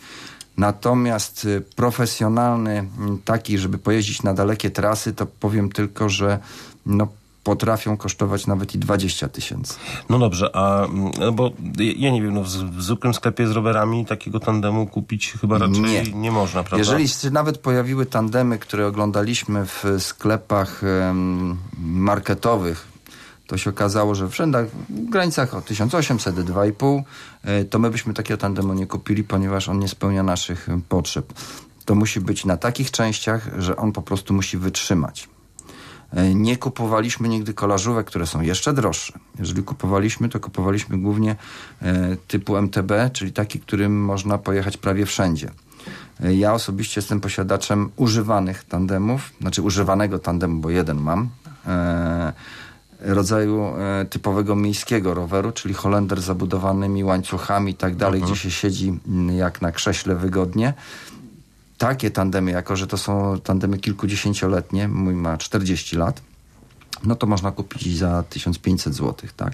Natomiast 0.57 1.49
profesjonalny, 1.77 2.89
taki, 3.25 3.59
żeby 3.59 3.79
pojeździć 3.79 4.23
na 4.23 4.35
dalekie 4.35 4.71
trasy, 4.71 5.13
to 5.13 5.27
powiem 5.27 5.73
tylko, 5.73 6.09
że 6.09 6.39
no, 6.87 7.09
potrafią 7.51 7.97
kosztować 7.97 8.47
nawet 8.47 8.75
i 8.75 8.79
20 8.79 9.29
tysięcy. 9.29 9.75
No 10.09 10.19
dobrze, 10.19 10.57
a 10.57 10.85
mm, 10.85 11.11
no 11.21 11.33
bo 11.33 11.51
ja- 11.97 12.11
nie 12.11 12.23
wiem, 12.23 12.35
no 12.35 12.43
w, 12.43 12.47
w 12.49 12.83
zwykłym 12.83 13.15
sklepie 13.15 13.47
z 13.47 13.51
rowerami 13.51 14.07
takiego 14.07 14.41
tandemu 14.41 14.87
kupić 14.87 15.33
chyba 15.41 15.59
raczej 15.59 15.81
nie, 15.81 16.03
Nie. 16.03 16.31
można, 16.31 16.63
prawda? 16.63 16.79
Jeżeli 16.79 17.09
się 17.09 17.31
nawet 17.31 17.59
pojawiły 17.59 18.07
tandemy, 18.07 18.59
które 18.59 18.87
oglądaliśmy 18.87 19.67
w 19.67 19.85
sklepach 19.99 20.83
marketowych, 21.79 22.89
to 23.47 23.59
się 23.59 23.71
okazało, 23.71 24.15
że 24.15 24.29
w 24.29 24.35
rzędach, 24.35 24.67
w 24.89 25.11
granicach 25.11 25.55
od 25.55 25.65
1800 25.65 26.35
do 26.37 26.43
2,5, 26.55 27.03
e, 27.45 27.65
to 27.65 27.79
my 27.79 27.91
byśmy 27.91 28.15
takiego 28.15 28.39
tandemu 28.39 28.75
nie 28.75 28.87
kupili, 28.87 29.25
ponieważ 29.25 29.69
on 29.69 29.79
nie 29.79 29.89
spełnia 29.89 30.23
naszych 30.23 30.69
potrzeb. 30.89 31.33
To 31.85 31.95
musi 31.95 32.21
być 32.21 32.45
na 32.45 32.57
takich 32.57 32.91
częściach, 32.91 33.51
że 33.59 33.77
on 33.77 33.93
po 33.93 34.03
prostu 34.03 34.35
musi 34.35 34.59
wytrzymać. 34.59 35.29
E, 36.15 36.35
Nie 36.35 36.57
kupowaliśmy 36.57 37.29
nigdy 37.29 37.55
kolażówek, 37.55 38.07
które 38.07 38.27
są 38.27 38.41
jeszcze 38.41 38.73
droższe. 38.73 39.13
Jeżeli 39.39 39.63
kupowaliśmy, 39.63 40.29
to 40.29 40.41
kupowaliśmy 40.41 40.99
głównie 40.99 41.37
e, 41.83 42.17
typu 42.29 42.57
MTB, 42.57 42.93
czyli 43.13 43.33
taki, 43.33 43.61
którym 43.61 44.05
można 44.05 44.39
pojechać 44.39 44.77
prawie 44.77 45.07
wszędzie. 45.07 45.51
E, 46.25 46.35
Ja 46.35 46.55
osobiście 46.55 47.01
jestem 47.01 47.21
posiadaczem 47.21 47.91
używanych 47.97 48.65
tandemów, 48.65 49.33
znaczy 49.41 49.63
używanego 49.63 50.19
tandemu, 50.19 50.61
bo 50.61 50.71
jeden 50.71 51.01
mam, 51.01 51.29
rodzaju 53.01 53.73
typowego 54.11 54.57
miejskiego 54.57 55.15
roweru, 55.15 55.53
czyli 55.53 55.75
Holender 55.75 56.21
z 56.23 56.25
zabudowanymi 56.25 57.05
łańcuchami 57.05 57.73
i 57.73 57.75
tak 57.75 57.97
dalej, 57.97 58.23
gdzie 58.23 58.37
się 58.37 58.51
siedzi 58.51 58.99
mm, 59.09 59.37
jak 59.37 59.63
na 59.63 59.73
krześle 59.73 60.15
wygodnie 60.17 60.75
takie 61.81 62.11
tandemy, 62.11 62.51
jako 62.51 62.77
że 62.77 62.87
to 62.87 62.99
są 62.99 63.41
tandemy 63.45 63.79
kilkudziesięcioletnie, 63.79 64.89
mój 64.89 65.15
ma 65.15 65.39
40 65.39 65.97
lat, 65.97 66.23
no 67.05 67.15
to 67.15 67.27
można 67.27 67.53
kupić 67.53 67.99
za 67.99 68.23
1500 68.23 68.95
zł, 68.95 69.29
tak? 69.37 69.53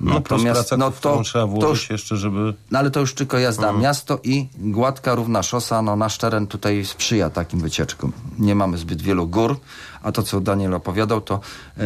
no 0.00 0.20
plus 0.20 0.42
praca, 0.42 0.76
no 0.76 0.90
którą 0.90 1.22
trzeba 1.22 1.44
to 1.44 1.50
włożyć 1.50 1.82
już, 1.82 1.90
jeszcze, 1.90 2.16
żeby... 2.16 2.54
no 2.70 2.78
ale 2.78 2.90
to 2.90 3.00
już 3.00 3.14
tylko 3.14 3.38
jazda 3.38 3.66
Mhm. 3.66 3.82
miasto 3.82 4.20
i 4.24 4.48
gładka, 4.58 5.14
równa 5.14 5.42
szosa, 5.42 5.82
no 5.82 5.96
nasz 5.96 6.18
teren 6.18 6.46
tutaj 6.46 6.84
sprzyja 6.84 7.30
takim 7.30 7.60
wycieczkom. 7.60 8.12
Nie 8.38 8.54
mamy 8.54 8.78
zbyt 8.78 9.02
wielu 9.02 9.26
gór, 9.26 9.60
a 10.02 10.12
to 10.12 10.22
co 10.22 10.40
Daniel 10.40 10.74
opowiadał, 10.74 11.20
to 11.20 11.34
e, 11.34 11.80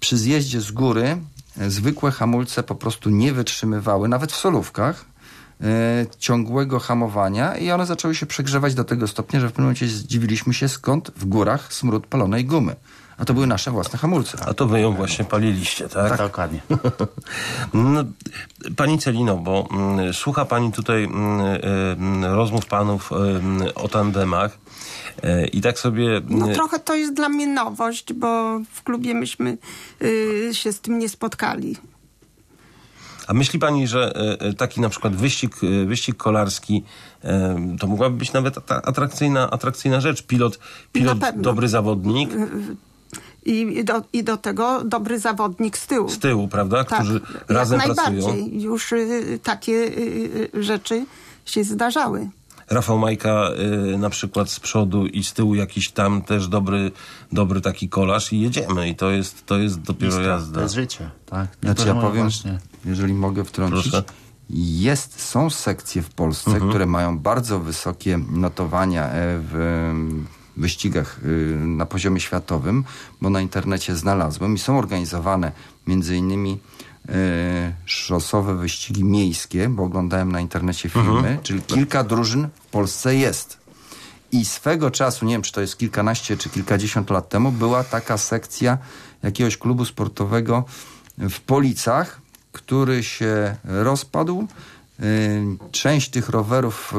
przy 0.00 0.18
zjeździe 0.18 0.60
z 0.60 0.70
góry 0.70 1.18
e, 1.58 1.70
zwykłe 1.70 2.10
hamulce 2.10 2.62
po 2.62 2.74
prostu 2.74 3.10
nie 3.10 3.32
wytrzymywały, 3.32 4.08
nawet 4.08 4.32
w 4.32 4.36
solówkach, 4.36 5.04
ciągłego 6.18 6.78
hamowania 6.78 7.56
i 7.56 7.70
one 7.70 7.86
zaczęły 7.86 8.14
się 8.14 8.26
przegrzewać 8.26 8.74
do 8.74 8.84
tego 8.84 9.08
stopnia, 9.08 9.40
że 9.40 9.48
w 9.48 9.50
pewnym 9.50 9.64
momencie 9.64 9.88
zdziwiliśmy 9.88 10.54
się, 10.54 10.68
skąd 10.68 11.10
w 11.16 11.24
górach 11.24 11.72
smród 11.72 12.06
palonej 12.06 12.44
gumy. 12.44 12.76
A 13.18 13.24
to 13.24 13.34
były 13.34 13.46
nasze 13.46 13.70
własne 13.70 13.98
hamulce. 13.98 14.38
A 14.46 14.54
to 14.54 14.66
wy 14.66 14.80
ją 14.80 14.92
właśnie 14.92 15.24
paliliście, 15.24 15.88
tak? 15.88 16.08
Tak, 16.08 16.18
dokładnie. 16.18 16.60
No, 17.74 18.04
pani 18.76 18.98
Celino, 18.98 19.36
bo 19.36 19.68
mm, 19.70 20.14
słucha 20.14 20.44
pani 20.44 20.72
tutaj 20.72 21.04
mm, 21.04 21.40
y, 21.40 22.26
y, 22.26 22.36
rozmów 22.36 22.66
panów 22.66 23.12
y, 23.66 23.74
o 23.74 23.88
tandemach 23.88 24.58
i 25.52 25.60
tak 25.60 25.78
sobie... 25.78 26.20
No 26.28 26.48
trochę 26.48 26.78
to 26.78 26.94
jest 26.94 27.14
dla 27.14 27.28
mnie 27.28 27.46
nowość, 27.46 28.12
bo 28.12 28.60
w 28.72 28.82
klubie 28.82 29.14
myśmy 29.14 29.58
y, 30.02 30.50
się 30.52 30.72
z 30.72 30.80
tym 30.80 30.98
nie 30.98 31.08
spotkali. 31.08 31.76
A 33.26 33.34
myśli 33.34 33.58
pani, 33.58 33.86
że 33.86 34.12
y, 34.42 34.46
y, 34.46 34.54
taki 34.54 34.80
na 34.80 34.88
przykład 34.88 35.16
wyścig, 35.16 35.62
y, 35.62 35.86
wyścig 35.86 36.16
kolarski 36.16 36.84
to 37.80 37.86
mogłaby 37.86 38.16
być 38.16 38.32
nawet 38.32 38.70
atrakcyjna, 38.70 39.50
atrakcyjna 39.50 40.00
rzecz? 40.00 40.22
Pilot, 40.22 40.58
pilot 40.92 41.18
dobry 41.36 41.68
zawodnik 41.68 42.30
I 43.46 43.84
do, 43.84 44.02
I 44.12 44.24
do 44.24 44.36
tego 44.36 44.84
dobry 44.84 45.18
zawodnik 45.18 45.78
z 45.78 45.86
tyłu. 45.86 46.08
z 46.08 46.18
tyłu, 46.18 46.48
prawda? 46.48 46.84
Tak, 46.84 46.98
Którzy 46.98 47.20
jak 47.34 47.50
razem 47.50 47.78
najbardziej. 47.78 48.22
pracują. 48.22 48.48
Już 48.52 48.92
y, 48.92 49.38
takie 49.42 49.72
y, 49.72 50.50
y, 50.54 50.62
rzeczy 50.62 51.06
się 51.46 51.64
zdarzały. 51.64 52.28
Rafał 52.70 52.98
Majka 52.98 53.50
y, 53.94 53.98
na 53.98 54.10
przykład 54.10 54.50
z 54.50 54.60
przodu 54.60 55.06
i 55.06 55.24
z 55.24 55.32
tyłu 55.32 55.54
jakiś 55.54 55.90
tam 55.90 56.22
też 56.22 56.48
dobry, 56.48 56.90
dobry 57.32 57.60
taki 57.60 57.88
kolarz 57.88 58.32
i 58.32 58.40
jedziemy. 58.40 58.88
I 58.88 58.94
to 58.94 59.10
jest, 59.10 59.46
to 59.46 59.58
jest 59.58 59.80
dopiero 59.80 60.20
jazda. 60.20 60.54
To 60.54 60.62
jest 60.62 60.74
życie, 60.74 61.10
tak. 61.26 61.48
Znaczy 61.62 61.88
ja 61.88 61.94
powiem, 61.94 62.22
właśnie- 62.22 62.58
jeżeli 62.84 63.14
mogę 63.14 63.44
wtrącić, 63.44 63.82
Proszę. 63.90 64.04
jest, 64.50 65.20
są 65.20 65.50
sekcje 65.50 66.02
w 66.02 66.10
Polsce, 66.10 66.50
Mhm. 66.50 66.68
które 66.70 66.86
mają 66.86 67.18
bardzo 67.18 67.60
wysokie 67.60 68.18
notowania 68.30 69.04
e, 69.04 69.10
w 69.52 69.92
wyścigach 70.56 71.20
y, 71.24 71.56
na 71.66 71.86
poziomie 71.86 72.20
światowym, 72.20 72.84
bo 73.20 73.30
na 73.30 73.40
internecie 73.40 73.96
znalazłem 73.96 74.54
i 74.54 74.58
są 74.58 74.78
organizowane 74.78 75.52
między 75.86 76.16
innymi 76.16 76.58
szosowe 77.84 78.54
wyścigi 78.56 79.04
miejskie, 79.04 79.68
bo 79.68 79.82
oglądałem 79.82 80.32
na 80.32 80.40
internecie 80.40 80.88
filmy, 80.88 81.18
Mhm. 81.18 81.42
czyli 81.42 81.62
kilka 81.62 82.04
drużyn 82.04 82.48
w 82.54 82.66
Polsce 82.66 83.16
jest. 83.16 83.58
I 84.32 84.44
swego 84.44 84.90
czasu, 84.90 85.24
nie 85.26 85.32
wiem 85.34 85.42
czy 85.42 85.52
to 85.52 85.60
jest 85.60 85.78
kilkanaście 85.78 86.36
czy 86.36 86.50
kilkadziesiąt 86.50 87.10
lat 87.10 87.28
temu, 87.28 87.52
była 87.52 87.84
taka 87.84 88.18
sekcja 88.18 88.78
jakiegoś 89.22 89.56
klubu 89.56 89.84
sportowego 89.84 90.64
w 91.18 91.40
Policach, 91.40 92.20
który 92.52 93.04
się 93.04 93.56
rozpadł. 93.64 94.46
Y, 95.02 95.42
Część 95.72 96.10
tych 96.10 96.28
rowerów 96.28 96.94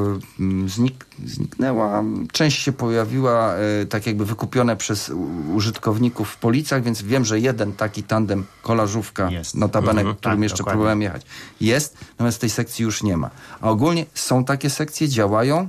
y, 0.65 0.69
znik, 0.69 1.05
zniknęła, 1.25 2.03
część 2.31 2.61
się 2.61 2.71
pojawiła 2.71 3.55
y, 3.81 3.85
tak 3.85 4.07
jakby 4.07 4.25
wykupione 4.25 4.75
przez 4.75 5.11
użytkowników 5.55 6.29
w 6.29 6.37
Policach, 6.37 6.83
więc 6.83 7.01
wiem, 7.01 7.25
że 7.25 7.39
jeden 7.39 7.73
taki 7.73 8.03
tandem 8.03 8.45
kolażówka, 8.61 9.29
notabene, 9.53 10.01
Mhm. 10.01 10.15
którym 10.15 10.37
Tak, 10.37 10.43
jeszcze 10.43 10.57
dokładnie. 10.57 10.73
próbowałem 10.77 11.01
jechać, 11.01 11.21
jest, 11.61 11.97
natomiast 12.11 12.41
tej 12.41 12.49
sekcji 12.49 12.83
już 12.83 13.03
nie 13.03 13.17
ma. 13.17 13.29
A 13.61 13.69
ogólnie 13.69 14.05
są 14.13 14.45
takie 14.45 14.69
sekcje, 14.69 15.09
działają, 15.09 15.67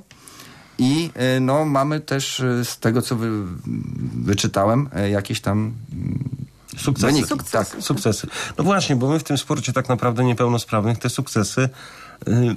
i 0.79 1.11
no, 1.41 1.64
mamy 1.64 2.01
też 2.01 2.43
z 2.64 2.79
tego, 2.79 3.03
co 3.03 3.16
wy, 3.16 3.31
wyczytałem, 4.24 4.89
jakieś 5.11 5.41
tam 5.41 5.59
mm, 5.93 6.29
Sukcesy. 6.76 7.07
Wyniki, 7.07 7.29
Sukcesy. 7.29 7.53
tak. 7.53 7.83
Sukcesy. 7.83 8.26
No 8.59 8.64
właśnie, 8.64 8.97
bo 8.97 9.09
my 9.09 9.18
w 9.18 9.24
tym 9.24 9.39
sporcie 9.39 9.72
tak 9.72 9.89
naprawdę 9.89 10.24
niepełnosprawnych 10.24 10.99
te 10.99 11.11
sukcesy 11.11 11.68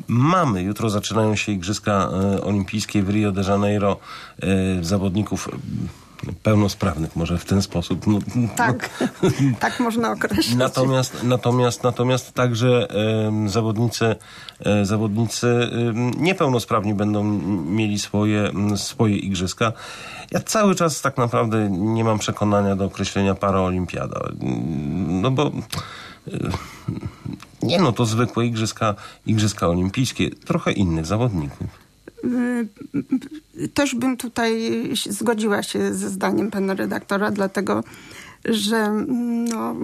mamy. 0.07 0.62
Jutro 0.62 0.89
zaczynają 0.89 1.36
się 1.36 1.51
Igrzyska 1.51 2.09
y, 2.38 2.43
Olimpijskie 2.43 3.03
w 3.03 3.09
Rio 3.09 3.32
de 3.32 3.41
Janeiro 3.41 3.99
y, 4.43 4.84
zawodników 4.84 5.47
y, 5.47 5.51
pełnosprawnych, 6.43 7.16
może 7.16 7.38
w 7.38 7.45
ten 7.45 7.62
sposób. 7.62 8.07
No, 8.07 8.20
Tak, 8.55 8.89
tak 9.59 9.80
można 9.80 10.12
określić. 10.12 10.55
Natomiast, 10.55 11.24
natomiast, 11.24 11.84
natomiast 11.84 12.34
także 12.34 12.88
em, 13.28 13.49
zawodnicy, 13.49 14.16
e, 14.59 14.86
zawodnicy 14.86 15.47
em, 15.47 16.12
niepełnosprawni 16.18 16.93
będą 16.93 17.24
mieli 17.66 17.99
swoje, 17.99 18.51
swoje 18.76 19.16
igrzyska. 19.18 19.74
Ja 20.32 20.39
cały 20.39 20.76
czas 20.76 21.01
tak 21.01 21.18
naprawdę 21.18 21.70
nie 21.70 22.03
mam 22.03 22.20
przekonania 22.20 22.76
do 22.76 22.86
określenia 22.86 23.36
paraolimpiada. 23.36 24.22
No 25.07 25.32
bo 25.32 25.51
e, 26.28 26.32
nie 27.64 27.80
no, 27.80 27.91
to 27.91 28.05
zwykłe 28.05 28.45
igrzyska, 28.45 28.95
igrzyska 29.26 29.68
olimpijskie, 29.68 30.30
trochę 30.30 30.72
innych 30.72 31.05
zawodników. 31.05 31.68
Y, 32.24 32.68
Też 33.74 33.95
bym 33.95 34.18
tutaj 34.18 34.72
zgodziła 35.09 35.64
się 35.64 35.93
ze 35.93 36.09
zdaniem 36.09 36.51
pana 36.51 36.74
redaktora, 36.74 37.32
dlatego 37.32 37.84
że 38.45 38.91
no, 39.49 39.76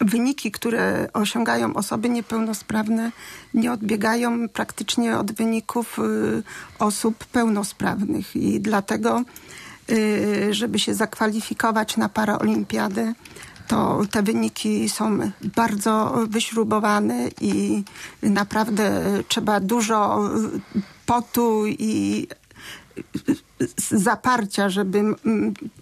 wyniki, 0.00 0.50
które 0.50 1.08
osiągają 1.12 1.74
osoby 1.74 2.08
niepełnosprawne, 2.08 3.12
nie 3.54 3.72
odbiegają 3.72 4.48
praktycznie 4.48 5.18
od 5.18 5.32
wyników 5.32 5.98
y, 5.98 6.42
osób 6.78 7.24
pełnosprawnych. 7.24 8.36
I 8.36 8.60
dlatego, 8.60 9.22
y, 9.90 10.54
żeby 10.54 10.78
się 10.78 10.94
zakwalifikować 10.94 11.96
na 11.96 12.08
paraolimpiadę, 12.08 13.14
to 13.68 14.00
te 14.10 14.22
wyniki 14.22 14.88
są 14.88 15.18
bardzo 15.56 16.14
wyśrubowane 16.28 17.28
i 17.40 17.84
naprawdę 18.22 19.02
trzeba 19.28 19.60
dużo 19.60 20.28
y, 20.76 20.80
potu 21.06 21.66
i 21.66 22.28
zaparcia, 23.88 24.68
żeby 24.68 25.02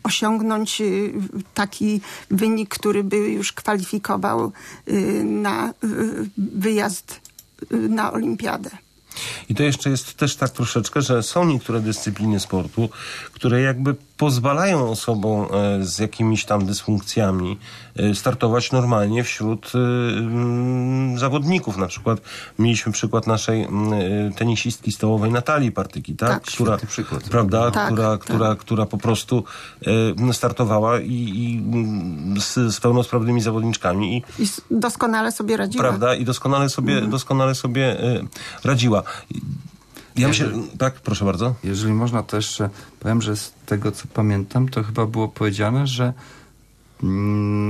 osiągnąć 0.02 0.82
taki 1.54 2.00
wynik, 2.30 2.68
który 2.68 3.04
by 3.04 3.16
już 3.16 3.52
kwalifikował 3.52 4.52
na 5.24 5.74
wyjazd 6.36 7.20
na 7.70 8.12
olimpiadę. 8.12 8.70
I 9.48 9.54
to 9.54 9.62
jeszcze 9.62 9.90
jest 9.90 10.14
też 10.14 10.36
tak 10.36 10.50
troszeczkę, 10.50 11.02
że 11.02 11.22
są 11.22 11.44
niektóre 11.44 11.80
dyscypliny 11.80 12.40
sportu, 12.40 12.88
które 13.32 13.60
jakby 13.60 13.94
pozwalają 14.16 14.90
osobom 14.90 15.46
e, 15.54 15.84
z 15.84 15.98
jakimiś 15.98 16.44
tam 16.44 16.66
dysfunkcjami 16.66 17.58
startować 18.14 18.72
normalnie 18.72 19.24
wśród 19.24 19.72
e, 19.74 19.78
mm, 20.18 21.18
zawodników. 21.18 21.76
Na 21.76 21.86
przykład 21.86 22.20
mieliśmy 22.58 22.92
przykład 22.92 23.26
naszej 23.26 23.62
mm, 23.62 23.92
e, 23.92 24.32
tenisistki 24.32 24.92
stołowej 24.92 25.32
Natalii 25.32 25.72
Partyki, 25.72 26.16
tak? 26.16 26.28
Tak. 26.28 26.42
która. 26.42 26.78
Prawda? 27.30 27.70
Tak, 27.70 27.86
która, 27.86 28.10
tak. 28.10 28.20
która, 28.20 28.56
która 28.56 28.86
po 28.86 28.98
prostu 28.98 29.44
startowała 30.32 31.00
i, 31.00 31.12
i 31.12 31.62
mm, 31.72 32.40
z, 32.40 32.74
z 32.74 32.80
pełnosprawnymi 32.80 33.40
zawodniczkami 33.40 34.16
i 34.16 34.42
I 34.42 34.46
doskonale 34.70 35.32
sobie 35.32 35.56
radziła. 35.56 35.84
prawda? 35.84 36.14
I 36.14 36.24
doskonale 36.24 36.68
sobie, 36.68 37.00
doskonale 37.00 37.54
sobie 37.54 37.96
radziła. 38.64 39.02
Ja 40.16 40.28
myślę, 40.28 40.48
tak, 40.78 40.94
proszę 40.94 41.24
bardzo. 41.24 41.54
Jeżeli 41.64 41.92
można 41.92 42.22
to 42.22 42.36
jeszcze, 42.36 42.70
powiem, 43.00 43.22
że 43.22 43.36
z 43.36 43.52
tego 43.66 43.92
co 43.92 44.04
pamiętam, 44.14 44.68
to 44.68 44.82
chyba 44.82 45.06
było 45.06 45.28
powiedziane, 45.28 45.86
że 45.86 46.12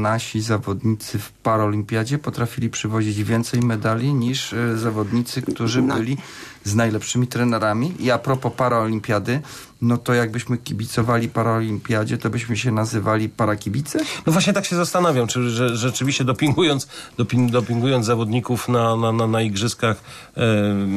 nasi 0.03 0.41
zawodnicy 0.41 1.19
w 1.19 1.33
paraolimpiadzie 1.33 2.19
potrafili 2.19 2.71
przywozić 2.71 3.25
więcej 3.25 3.61
medali 3.61 4.15
niż 4.15 4.53
e, 4.53 4.79
zawodnicy, 4.79 5.43
którzy 5.43 5.83
byli 5.83 6.17
z 6.65 6.75
najlepszymi 6.75 7.27
trenerami. 7.27 7.95
I 7.99 8.11
a 8.11 8.19
propos 8.19 8.53
paraolimpiady, 8.53 9.41
no 9.85 9.99
to 9.99 10.15
jakbyśmy 10.15 10.59
kibicowali 10.59 11.29
paraolimpiadzie, 11.29 12.19
to 12.19 12.31
byśmy 12.31 12.57
się 12.57 12.73
nazywali 12.73 13.29
parakibice? 13.29 13.99
No 14.27 14.33
właśnie 14.33 14.53
tak 14.53 14.65
się 14.65 14.77
zastanawiam, 14.77 15.27
czy 15.27 15.51
że, 15.51 15.77
rzeczywiście 15.77 16.25
dopingując, 16.25 16.89
doping, 17.19 17.51
dopingując 17.51 18.07
zawodników 18.07 18.69
na, 18.69 18.97
na, 18.97 19.13
na, 19.13 19.27
na 19.27 19.43
igrzyskach 19.43 19.97
mm, 20.37 20.95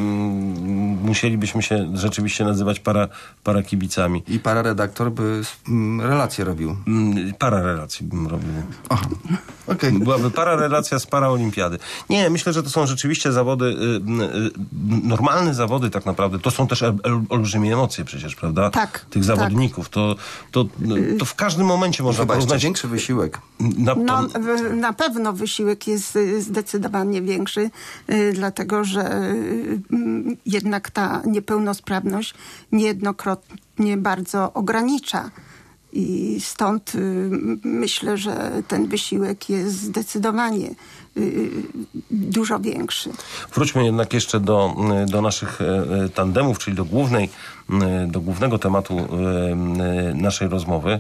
musielibyśmy 1.05 1.63
się 1.63 1.91
rzeczywiście 1.93 2.43
nazywać 2.45 2.79
para, 2.79 3.07
para 3.43 3.63
kibicami. 3.63 4.23
I 4.27 4.39
pararedaktor 4.39 5.11
by 5.11 5.41
mm, 5.67 6.01
relacje 6.01 6.45
robił. 6.45 6.77
Mm, 6.87 7.33
Para 7.33 7.61
relacji 7.61 8.05
bym 8.05 8.27
robił. 8.27 8.49
Aha, 8.89 9.07
okej. 9.67 9.91
Byłaby 9.99 10.31
para 10.31 10.55
relacja 10.55 10.99
z 10.99 11.05
paraolimpiady. 11.05 11.77
Nie, 12.09 12.29
myślę, 12.29 12.53
że 12.53 12.63
to 12.63 12.69
są 12.69 12.87
rzeczywiście 12.87 13.31
zawody, 13.31 13.65
y, 13.65 13.69
y, 13.69 14.51
normalne 15.03 15.53
zawody 15.53 15.89
tak 15.89 16.05
naprawdę. 16.05 16.39
To 16.39 16.51
są 16.51 16.67
też 16.67 16.83
olbrzymie 17.29 17.73
emocje 17.73 18.05
przecież, 18.05 18.35
prawda? 18.35 18.69
Tak, 18.69 19.05
Tych 19.09 19.23
zawodników. 19.23 19.89
To, 19.89 20.15
to, 20.51 20.65
to 21.19 21.25
w 21.25 21.35
każdym 21.35 21.65
momencie 21.67 22.03
można 22.03 22.23
Chyba 22.23 22.33
porównać. 22.33 22.63
większy 22.63 22.87
wysiłek. 22.87 23.39
Na, 23.59 23.95
to, 23.95 24.01
No, 24.01 24.27
na 24.75 24.93
pewno 24.93 25.33
wysiłek 25.33 25.87
jest 25.87 26.15
y, 26.15 26.41
zdecydowanie 26.41 27.21
większy, 27.21 27.69
y, 28.09 28.31
dlatego 28.33 28.83
że 28.83 29.31
y, 29.31 29.79
jednak 30.45 30.91
ta 30.91 31.21
niepełnosprawność 31.25 32.33
niejednokrotnie 32.71 33.97
bardzo 33.97 34.53
ogranicza. 34.53 35.29
I 35.97 36.37
stąd 36.41 36.95
y, 36.95 37.29
myślę, 37.63 38.17
że 38.17 38.63
ten 38.67 38.87
wysiłek 38.87 39.49
jest 39.49 39.81
zdecydowanie 39.81 40.75
y, 41.17 41.49
dużo 42.11 42.59
większy. 42.59 43.09
Wróćmy 43.53 43.85
jednak 43.85 44.13
jeszcze 44.13 44.39
do, 44.39 44.75
y, 45.03 45.11
do 45.11 45.21
naszych 45.21 45.59
tandemów, 46.13 46.59
czyli 46.59 46.75
do 46.75 46.85
głównej, 46.85 47.29
y, 47.69 48.07
do 48.07 48.19
głównego 48.21 48.59
tematu 48.59 48.97
y, 48.97 49.01
y, 50.11 50.15
naszej 50.15 50.47
rozmowy. 50.47 50.99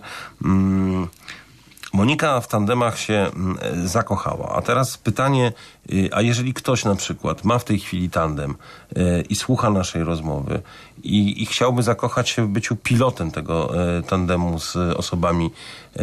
Monika 1.93 2.41
w 2.41 2.47
tandemach 2.47 2.99
się 2.99 3.13
mm, 3.13 3.57
e, 3.61 3.87
zakochała. 3.87 4.55
A 4.55 4.61
teraz 4.61 4.97
pytanie, 4.97 5.53
y, 5.91 6.09
a 6.13 6.21
jeżeli 6.21 6.53
ktoś 6.53 6.85
na 6.85 6.95
przykład 6.95 7.43
ma 7.43 7.59
w 7.59 7.63
tej 7.63 7.79
chwili 7.79 8.09
tandem 8.09 8.55
y, 8.97 9.23
i 9.29 9.35
słucha 9.35 9.69
naszej 9.69 10.03
rozmowy 10.03 10.61
i, 11.03 11.43
i 11.43 11.45
chciałby 11.45 11.83
zakochać 11.83 12.29
się 12.29 12.45
w 12.45 12.47
byciu 12.47 12.75
pilotem 12.75 13.31
tego 13.31 13.85
e, 13.97 14.03
tandemu 14.03 14.59
z 14.59 14.75
osobami, 14.75 15.51
e, 15.95 16.01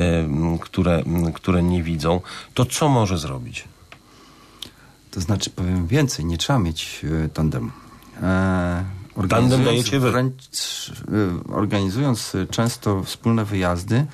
które, 0.60 1.02
które 1.34 1.62
nie 1.62 1.82
widzą, 1.82 2.20
to 2.54 2.64
co 2.64 2.88
może 2.88 3.18
zrobić? 3.18 3.64
To 5.10 5.20
znaczy, 5.20 5.50
powiem 5.50 5.86
więcej, 5.86 6.24
nie 6.24 6.38
trzeba 6.38 6.58
mieć 6.58 7.06
tandemu. 7.34 7.70
E, 8.22 8.84
Tandem 9.28 9.64
dajecie 9.64 10.00
wy. 10.00 10.12
organizując 11.52 12.32
często 12.50 13.02
wspólne 13.02 13.44
wyjazdy, 13.44 14.06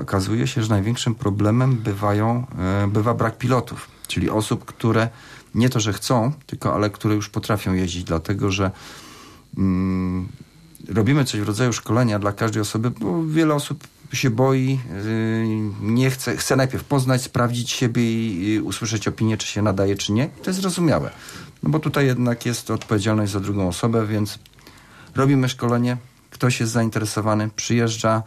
okazuje 0.00 0.46
się, 0.46 0.62
że 0.62 0.68
największym 0.68 1.14
problemem 1.14 1.76
bywają, 1.76 2.46
e, 2.58 2.88
bywa 2.88 3.14
brak 3.14 3.38
pilotów, 3.38 3.88
czyli 4.06 4.30
osób, 4.30 4.64
które 4.64 5.08
nie 5.54 5.68
to, 5.68 5.80
że 5.80 5.92
chcą, 5.92 6.32
tylko 6.46 6.74
ale 6.74 6.90
które 6.90 7.14
już 7.14 7.28
potrafią 7.28 7.74
jeździć, 7.74 8.04
dlatego 8.04 8.50
że 8.50 8.70
mm, 9.58 10.28
robimy 10.88 11.24
coś 11.24 11.40
w 11.40 11.46
rodzaju 11.46 11.72
szkolenia 11.72 12.18
dla 12.18 12.32
każdej 12.32 12.62
osoby, 12.62 12.90
bo 12.90 13.26
wiele 13.26 13.54
osób 13.54 13.86
się 14.12 14.30
boi, 14.30 14.78
yy, 15.04 15.92
nie 15.92 16.10
chce, 16.10 16.36
chce 16.36 16.56
najpierw 16.56 16.84
poznać, 16.84 17.22
sprawdzić 17.22 17.70
siebie 17.70 18.02
i, 18.02 18.60
usłyszeć 18.60 19.08
opinię, 19.08 19.36
czy 19.36 19.46
się 19.46 19.62
nadaje, 19.62 19.96
czy 19.96 20.12
nie. 20.12 20.28
To 20.28 20.50
jest 20.50 20.60
zrozumiałe. 20.60 21.10
No 21.62 21.70
bo 21.70 21.78
tutaj 21.78 22.06
jednak 22.06 22.46
jest 22.46 22.70
odpowiedzialność 22.70 23.32
za 23.32 23.40
drugą 23.40 23.68
osobę, 23.68 24.06
więc 24.06 24.38
robimy 25.14 25.48
szkolenie, 25.48 25.96
ktoś 26.30 26.60
jest 26.60 26.72
zainteresowany, 26.72 27.50
przyjeżdża 27.56 28.22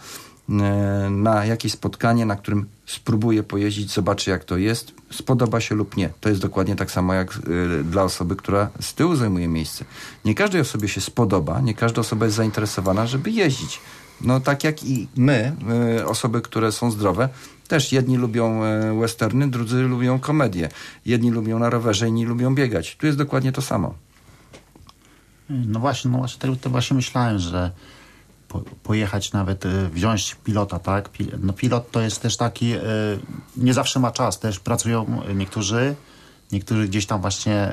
na 1.09 1.45
jakieś 1.45 1.71
spotkanie, 1.71 2.25
na 2.25 2.35
którym 2.35 2.65
spróbuje 2.85 3.43
pojeździć, 3.43 3.91
zobaczy 3.91 4.29
jak 4.29 4.43
to 4.43 4.57
jest, 4.57 4.93
spodoba 5.11 5.61
się 5.61 5.75
lub 5.75 5.97
nie. 5.97 6.09
To 6.21 6.29
jest 6.29 6.41
dokładnie 6.41 6.75
tak 6.75 6.91
samo 6.91 7.13
jak 7.13 7.39
y, 7.79 7.83
dla 7.83 8.03
osoby, 8.03 8.35
która 8.35 8.69
z 8.81 8.93
tyłu 8.93 9.15
zajmuje 9.15 9.47
miejsce. 9.47 9.85
Nie 10.25 10.35
każdej 10.35 10.61
osobie 10.61 10.87
się 10.87 11.01
spodoba, 11.01 11.61
nie 11.61 11.73
każda 11.73 12.01
osoba 12.01 12.25
jest 12.25 12.37
zainteresowana, 12.37 13.07
żeby 13.07 13.31
jeździć. 13.31 13.79
No 14.21 14.39
tak 14.39 14.63
jak 14.63 14.83
i 14.83 15.07
my, 15.15 15.55
y, 15.99 16.05
osoby, 16.07 16.41
które 16.41 16.71
są 16.71 16.91
zdrowe, 16.91 17.29
też 17.67 17.91
jedni 17.91 18.17
lubią 18.17 18.61
westerny, 18.99 19.47
drudzy 19.47 19.81
lubią 19.81 20.19
komedię. 20.19 20.69
Jedni 21.05 21.31
lubią 21.31 21.59
na 21.59 21.69
rowerze, 21.69 22.07
inni 22.07 22.25
lubią 22.25 22.55
biegać. 22.55 22.95
Tu 22.95 23.05
jest 23.05 23.17
dokładnie 23.17 23.51
to 23.51 23.61
samo. 23.61 23.93
No 25.49 25.79
właśnie, 25.79 26.11
no 26.11 26.17
właśnie, 26.17 26.39
to, 26.39 26.55
to 26.55 26.69
właśnie 26.69 26.95
myślałem, 26.95 27.39
że 27.39 27.71
pojechać 28.83 29.31
nawet, 29.31 29.65
y, 29.65 29.89
wziąć 29.89 30.35
pilota, 30.43 30.79
tak? 30.79 31.09
No 31.39 31.53
pilot 31.53 31.91
to 31.91 32.01
jest 32.01 32.21
też 32.21 32.37
taki, 32.37 32.73
y, 32.73 32.79
nie 33.57 33.73
zawsze 33.73 33.99
ma 33.99 34.11
czas, 34.11 34.39
też 34.39 34.59
pracują 34.59 35.21
y, 35.29 35.35
niektórzy, 35.35 35.95
niektórzy 36.51 36.87
gdzieś 36.87 37.05
tam 37.05 37.21
właśnie 37.21 37.71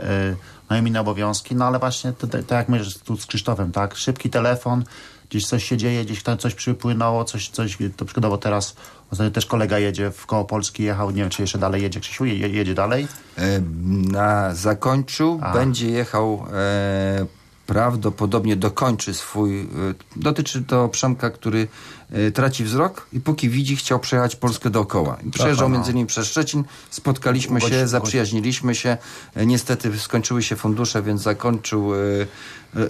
mają 0.71 0.85
inne 0.85 1.01
obowiązki, 1.01 1.55
no 1.55 1.65
ale 1.65 1.79
właśnie 1.79 2.13
to 2.13 2.55
jak 2.55 2.69
my 2.69 2.81
tu 3.05 3.17
z 3.17 3.27
Krzysztofem, 3.27 3.73
tak? 3.73 3.97
Szybki 3.97 4.31
telefon, 4.31 4.85
gdzieś 5.31 5.47
coś 5.47 5.65
się 5.65 5.77
dzieje, 5.77 6.05
gdzieś 6.05 6.23
tam 6.23 6.39
coś 6.39 6.55
przypłynęło, 6.55 7.25
coś, 7.25 7.49
coś 7.49 7.79
to 7.97 8.05
przykładowo 8.05 8.39
teraz 8.39 8.77
ostatnio 9.11 9.31
też 9.31 9.47
kolega 9.47 9.79
jedzie 9.79 10.11
w 10.11 10.27
koło 10.27 10.45
Polski, 10.45 10.83
jechał, 10.83 11.11
nie 11.11 11.23
wiem 11.23 11.31
czy 11.31 11.43
jeszcze 11.43 11.59
dalej 11.59 11.83
jedzie, 11.83 12.01
Krzysiu, 12.01 12.25
je, 12.25 12.49
jedzie 12.49 12.75
dalej? 12.75 13.09
E, 13.39 13.61
Na 14.13 14.55
zakończył, 14.55 15.41
A. 15.43 15.53
będzie 15.53 15.91
jechał 15.91 16.47
e, 16.53 17.27
prawdopodobnie 17.71 18.57
dokończy 18.57 19.15
swój, 19.15 19.61
e, 19.61 19.67
dotyczy 20.17 20.63
to 20.63 20.89
Przemka, 20.89 21.31
który 21.31 21.69
e, 22.11 22.31
traci 22.31 22.65
wzrok 22.65 23.07
i 23.13 23.21
póki 23.21 23.49
widzi 23.49 23.77
chciał 23.77 23.99
przejechać 23.99 24.37
Polskę 24.37 24.71
dookoła. 24.71 25.17
Przejeżdżał 25.33 25.67
Aha, 25.67 25.75
między 25.75 25.91
innymi 25.91 26.07
przez 26.07 26.27
Szczecin, 26.27 26.65
spotkaliśmy 26.91 27.61
się, 27.61 27.89
zaprzyjaźniliśmy 27.89 28.75
się. 28.75 28.97
E, 29.35 29.47
Niestety 29.47 29.99
skończyły 29.99 30.43
się 30.43 30.57
fundusze, 30.57 31.03
więc 31.03 31.23
zakończył, 31.23 31.91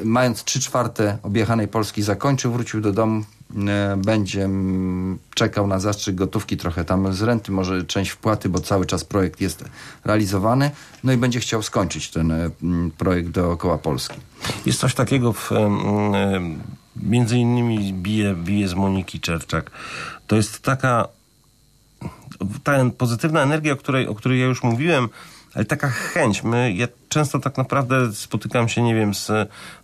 mając 0.05 0.45
trzy 0.45 0.61
czwarte 0.61 1.19
objechanej 1.23 1.69
Polski, 1.69 2.03
zakończył, 2.03 2.53
wrócił 2.53 2.81
do 2.81 2.93
domu, 2.93 3.25
będzie 3.97 4.45
mm, 4.45 5.19
czekał 5.35 5.67
na 5.67 5.79
zastrzyk 5.79 6.15
gotówki 6.15 6.57
trochę 6.57 6.85
tam 6.85 7.13
z 7.13 7.23
renty, 7.23 7.53
może 7.53 7.85
część 7.85 8.11
wpłaty, 8.11 8.49
bo 8.49 8.59
cały 8.59 8.87
czas 8.87 9.05
projekt 9.05 9.41
jest 9.41 9.65
realizowany, 10.05 10.71
no 11.05 11.13
i 11.13 11.17
będzie 11.17 11.41
chciał 11.41 11.63
skończyć 11.63 12.11
ten 12.11 12.33
e, 12.33 12.51
projekt 12.99 13.29
dookoła 13.29 13.79
Polski. 13.79 14.17
Jest 14.67 14.81
coś 14.81 14.95
takiego 14.95 15.33
w, 15.33 15.53
em, 15.53 16.61
między 16.97 17.39
innymi 17.39 17.93
bije, 17.93 18.35
bije 18.35 18.69
z 18.69 18.75
Moniki 18.75 19.21
Czerczak. 19.21 19.71
To 20.27 20.37
jest 20.37 20.63
taka 20.63 21.09
ta 22.65 22.73
pozytywna 22.99 23.43
energia, 23.43 23.73
o 23.73 23.77
której, 23.77 24.09
o 24.09 24.15
której 24.15 24.41
ja 24.41 24.47
już 24.47 24.63
mówiłem, 24.63 25.09
ale 25.55 25.65
taka 25.65 25.91
chęć. 25.91 26.43
My, 26.43 26.73
ja 26.73 26.89
często 27.09 27.39
tak 27.39 27.59
naprawdę 27.59 28.13
spotykam 28.13 28.69
się, 28.69 28.83
nie 28.83 28.95
wiem, 28.95 29.15
z, 29.15 29.27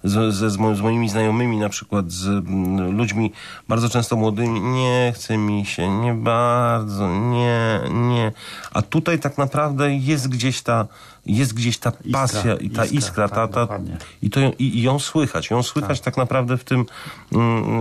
z, 0.05 0.35
z, 0.35 0.53
z 0.53 0.81
moimi 0.81 1.09
znajomymi, 1.09 1.57
na 1.57 1.69
przykład 1.69 2.12
z 2.12 2.45
ludźmi 2.93 3.33
bardzo 3.69 3.89
często 3.89 4.17
młodymi. 4.17 4.61
Nie 4.61 5.12
chce 5.17 5.39
mi 5.39 5.67
się, 5.67 5.89
nie 6.01 6.14
bardzo, 6.14 7.09
nie, 7.19 7.81
nie. 7.91 8.33
A 8.73 8.83
tutaj 8.83 9.19
tak 9.19 9.39
naprawdę 9.39 9.95
jest 9.95 10.29
gdzieś 10.29 10.62
ta, 10.62 10.87
jest 11.27 11.55
gdzieś 11.55 11.79
ta 11.79 11.93
pasja 12.12 12.55
i 12.55 12.71
ta 12.71 12.85
iskra, 12.85 12.99
iskra, 12.99 13.29
ta, 13.29 13.35
tak, 13.35 13.55
ta, 13.55 13.61
dokładnie. 13.61 13.97
i, 14.23 14.31
to, 14.31 14.41
i, 14.41 14.79
i 14.79 14.83
ją 14.83 14.99
słychać. 14.99 15.51
Ją 15.51 15.62
słychać 15.62 16.01
tak, 16.01 16.17
naprawdę 16.17 16.57
w 16.57 16.64
tym, 16.64 16.87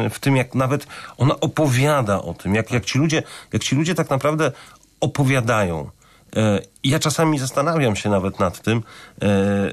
w 0.09 0.19
tym, 0.19 0.35
jak 0.35 0.55
nawet 0.55 0.87
ona 1.17 1.39
opowiada 1.39 2.21
o 2.21 2.33
tym, 2.33 2.55
jak, 2.55 2.71
jak, 2.71 2.85
ci, 2.85 2.99
ludzie, 2.99 3.23
jak 3.53 3.63
ci 3.63 3.75
ludzie 3.75 3.95
tak 3.95 4.09
naprawdę 4.09 4.51
opowiadają. 4.99 5.89
E, 6.35 6.61
Ja 6.83 6.99
czasami 6.99 7.39
zastanawiam 7.39 7.95
się 7.95 8.09
nawet 8.09 8.39
nad 8.39 8.61
tym. 8.61 8.83
e, 9.21 9.71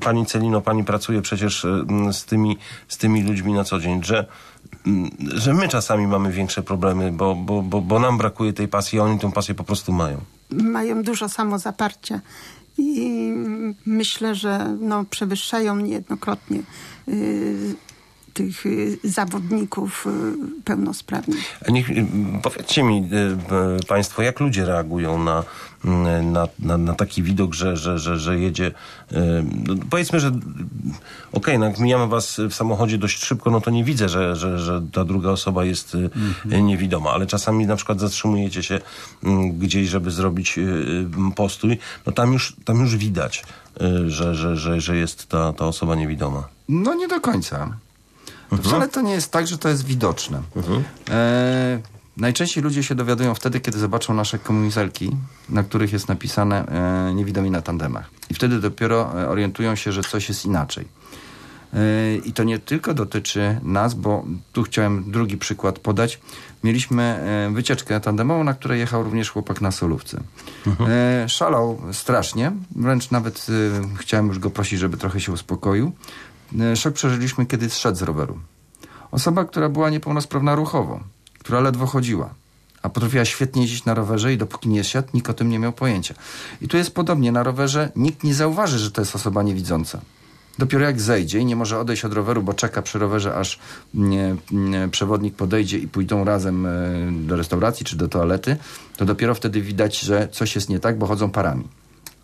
Pani 0.00 0.26
Celino, 0.26 0.60
pani 0.60 0.84
pracuje 0.84 1.22
przecież 1.22 1.64
e, 1.64 1.84
z 2.12 2.24
tymi, 2.24 2.58
z 2.88 2.96
tymi 2.98 3.22
ludźmi 3.22 3.52
na 3.52 3.64
co 3.64 3.78
dzień, 3.80 4.04
że, 4.04 4.26
że 5.34 5.54
my 5.54 5.68
czasami 5.68 6.06
mamy 6.06 6.32
większe 6.32 6.62
problemy, 6.62 7.12
bo, 7.12 7.34
bo, 7.34 7.62
bo, 7.62 7.80
bo 7.80 7.98
nam 7.98 8.18
brakuje 8.18 8.52
tej 8.52 8.68
pasji, 8.68 9.00
a 9.00 9.02
oni 9.02 9.18
tę 9.18 9.32
pasję 9.32 9.54
po 9.54 9.64
prostu 9.64 9.92
mają. 9.92 10.20
mają 10.50 11.02
dużo 11.02 11.28
samozaparcia 11.28 12.20
i 12.78 13.32
myślę, 13.86 14.34
że 14.34 14.76
no, 14.80 15.04
przewyższają 15.04 15.76
niejednokrotnie 15.76 16.58
y, 17.08 17.74
tych 18.34 18.66
y, 18.66 18.98
zawodników 19.04 20.06
y, 20.06 20.62
pełnosprawnych. 20.64 21.60
Niech, 21.68 21.86
powiedzcie 22.42 22.82
mi 22.82 23.08
Państwo, 23.88 24.22
jak 24.22 24.40
ludzie 24.40 24.64
reagują 24.64 25.18
na, 25.24 25.44
na, 25.84 26.48
na, 26.58 26.78
na 26.78 26.94
taki 26.94 27.22
widok, 27.22 27.54
że, 27.54 27.76
że, 27.76 27.98
że, 27.98 28.18
że 28.18 28.38
jedzie. 28.38 28.66
y, 28.66 29.16
No, 29.66 29.74
powiedzmy, 29.90 30.20
że 30.20 30.32
okej, 31.32 31.58
no 31.58 31.66
jak 31.66 31.78
mijamy 31.78 32.06
Was 32.06 32.40
w 32.50 32.54
samochodzie 32.54 32.98
dość 32.98 33.24
szybko, 33.24 33.50
no 33.50 33.60
to 33.60 33.70
nie 33.70 33.84
widzę, 33.84 34.08
że, 34.08 34.36
że, 34.36 34.58
że 34.58 34.82
ta 34.92 35.04
druga 35.04 35.30
osoba 35.30 35.64
jest 35.64 35.94
y, 35.94 36.10
y, 36.52 36.62
niewidoma, 36.62 37.10
ale 37.10 37.26
czasami 37.26 37.66
na 37.66 37.76
przykład 37.76 38.00
zatrzymujecie 38.00 38.62
się 38.62 38.74
y, 38.74 38.80
gdzieś, 39.58 39.88
żeby 39.88 40.10
zrobić 40.10 40.58
y, 40.58 41.06
postój, 41.36 41.78
no 42.06 42.12
tam 42.12 42.32
już, 42.32 42.56
tam 42.64 42.80
już 42.80 42.96
widać, 42.96 43.44
że, 44.06 44.34
że, 44.34 44.56
że, 44.56 44.80
że 44.80 44.96
jest 44.96 45.28
ta, 45.28 45.52
ta 45.52 45.66
osoba 45.66 45.94
niewidoma. 45.94 46.48
No 46.68 46.94
nie 46.94 47.08
do 47.08 47.20
końca. 47.20 47.76
To 48.50 48.56
wcale 48.56 48.88
to 48.88 49.00
nie 49.00 49.12
jest 49.12 49.32
tak, 49.32 49.46
że 49.46 49.58
to 49.58 49.68
jest 49.68 49.84
widoczne. 49.84 50.42
E, 51.10 51.78
najczęściej 52.20 52.62
ludzie 52.64 52.82
się 52.82 52.94
dowiadują 52.94 53.34
wtedy, 53.34 53.60
kiedy 53.60 53.78
zobaczą 53.78 54.14
nasze 54.14 54.38
komunizelki, 54.38 55.16
na 55.48 55.62
których 55.62 55.92
jest 55.92 56.08
napisane 56.08 56.66
e, 56.66 57.14
niewidomi 57.14 57.50
na 57.50 57.62
tandemach. 57.62 58.10
I 58.30 58.34
wtedy 58.34 58.60
dopiero 58.60 59.22
e, 59.22 59.28
orientują 59.28 59.74
się, 59.74 59.92
że 59.92 60.02
coś 60.02 60.28
jest 60.28 60.44
inaczej. 60.44 60.84
E, 61.74 62.16
I 62.16 62.32
to 62.32 62.44
nie 62.44 62.58
tylko 62.58 62.94
dotyczy 62.94 63.60
nas, 63.62 63.94
bo 63.94 64.24
tu 64.52 64.62
chciałem 64.62 65.10
drugi 65.10 65.36
przykład 65.36 65.78
podać. 65.78 66.20
Mieliśmy 66.64 67.02
e, 67.02 67.50
wycieczkę 67.54 68.00
tandemową, 68.00 68.44
na 68.44 68.54
której 68.54 68.80
jechał 68.80 69.02
również 69.02 69.30
chłopak 69.30 69.60
na 69.60 69.70
solówce. 69.70 70.20
E, 70.88 71.28
szalał 71.28 71.80
strasznie, 71.92 72.52
wręcz 72.76 73.10
nawet 73.10 73.46
e, 73.48 73.96
chciałem 73.96 74.26
już 74.28 74.38
go 74.38 74.50
prosić, 74.50 74.80
żeby 74.80 74.96
trochę 74.96 75.20
się 75.20 75.32
uspokoił. 75.32 75.92
E, 76.60 76.76
Szok 76.76 76.94
przeżyliśmy, 76.94 77.46
kiedy 77.46 77.70
zszedł 77.70 77.98
z 77.98 78.02
roweru. 78.02 78.38
Osoba, 79.10 79.44
która 79.44 79.68
była 79.68 79.90
niepełnosprawna 79.90 80.54
ruchowo, 80.54 81.00
która 81.40 81.60
ledwo 81.60 81.86
chodziła, 81.86 82.34
a 82.82 82.88
potrafiła 82.88 83.24
świetnie 83.24 83.62
jeździć 83.62 83.84
na 83.84 83.94
rowerze 83.94 84.32
i 84.32 84.38
dopóki 84.38 84.68
nie 84.68 84.84
siadł, 84.84 85.08
nikt 85.14 85.30
o 85.30 85.34
tym 85.34 85.48
nie 85.48 85.58
miał 85.58 85.72
pojęcia. 85.72 86.14
I 86.60 86.68
tu 86.68 86.76
jest 86.76 86.94
podobnie, 86.94 87.32
na 87.32 87.42
rowerze 87.42 87.92
nikt 87.96 88.24
nie 88.24 88.34
zauważy, 88.34 88.78
że 88.78 88.90
to 88.90 89.02
jest 89.02 89.16
osoba 89.16 89.42
niewidząca. 89.42 90.00
Dopiero 90.58 90.84
jak 90.84 91.00
zejdzie 91.00 91.38
i 91.38 91.44
nie 91.44 91.56
może 91.56 91.78
odejść 91.78 92.04
od 92.04 92.12
roweru, 92.12 92.42
bo 92.42 92.54
czeka 92.54 92.82
przy 92.82 92.98
rowerze, 92.98 93.36
aż 93.36 93.58
nie, 93.94 94.36
nie, 94.50 94.88
przewodnik 94.88 95.34
podejdzie 95.34 95.78
i 95.78 95.88
pójdą 95.88 96.24
razem 96.24 96.66
e, 96.66 96.70
do 97.12 97.36
restauracji 97.36 97.86
czy 97.86 97.96
do 97.96 98.08
toalety, 98.08 98.56
to 98.96 99.04
dopiero 99.04 99.34
wtedy 99.34 99.62
widać, 99.62 100.00
że 100.00 100.28
coś 100.32 100.54
jest 100.54 100.68
nie 100.68 100.80
tak, 100.80 100.98
bo 100.98 101.06
chodzą 101.06 101.30
parami. 101.30 101.68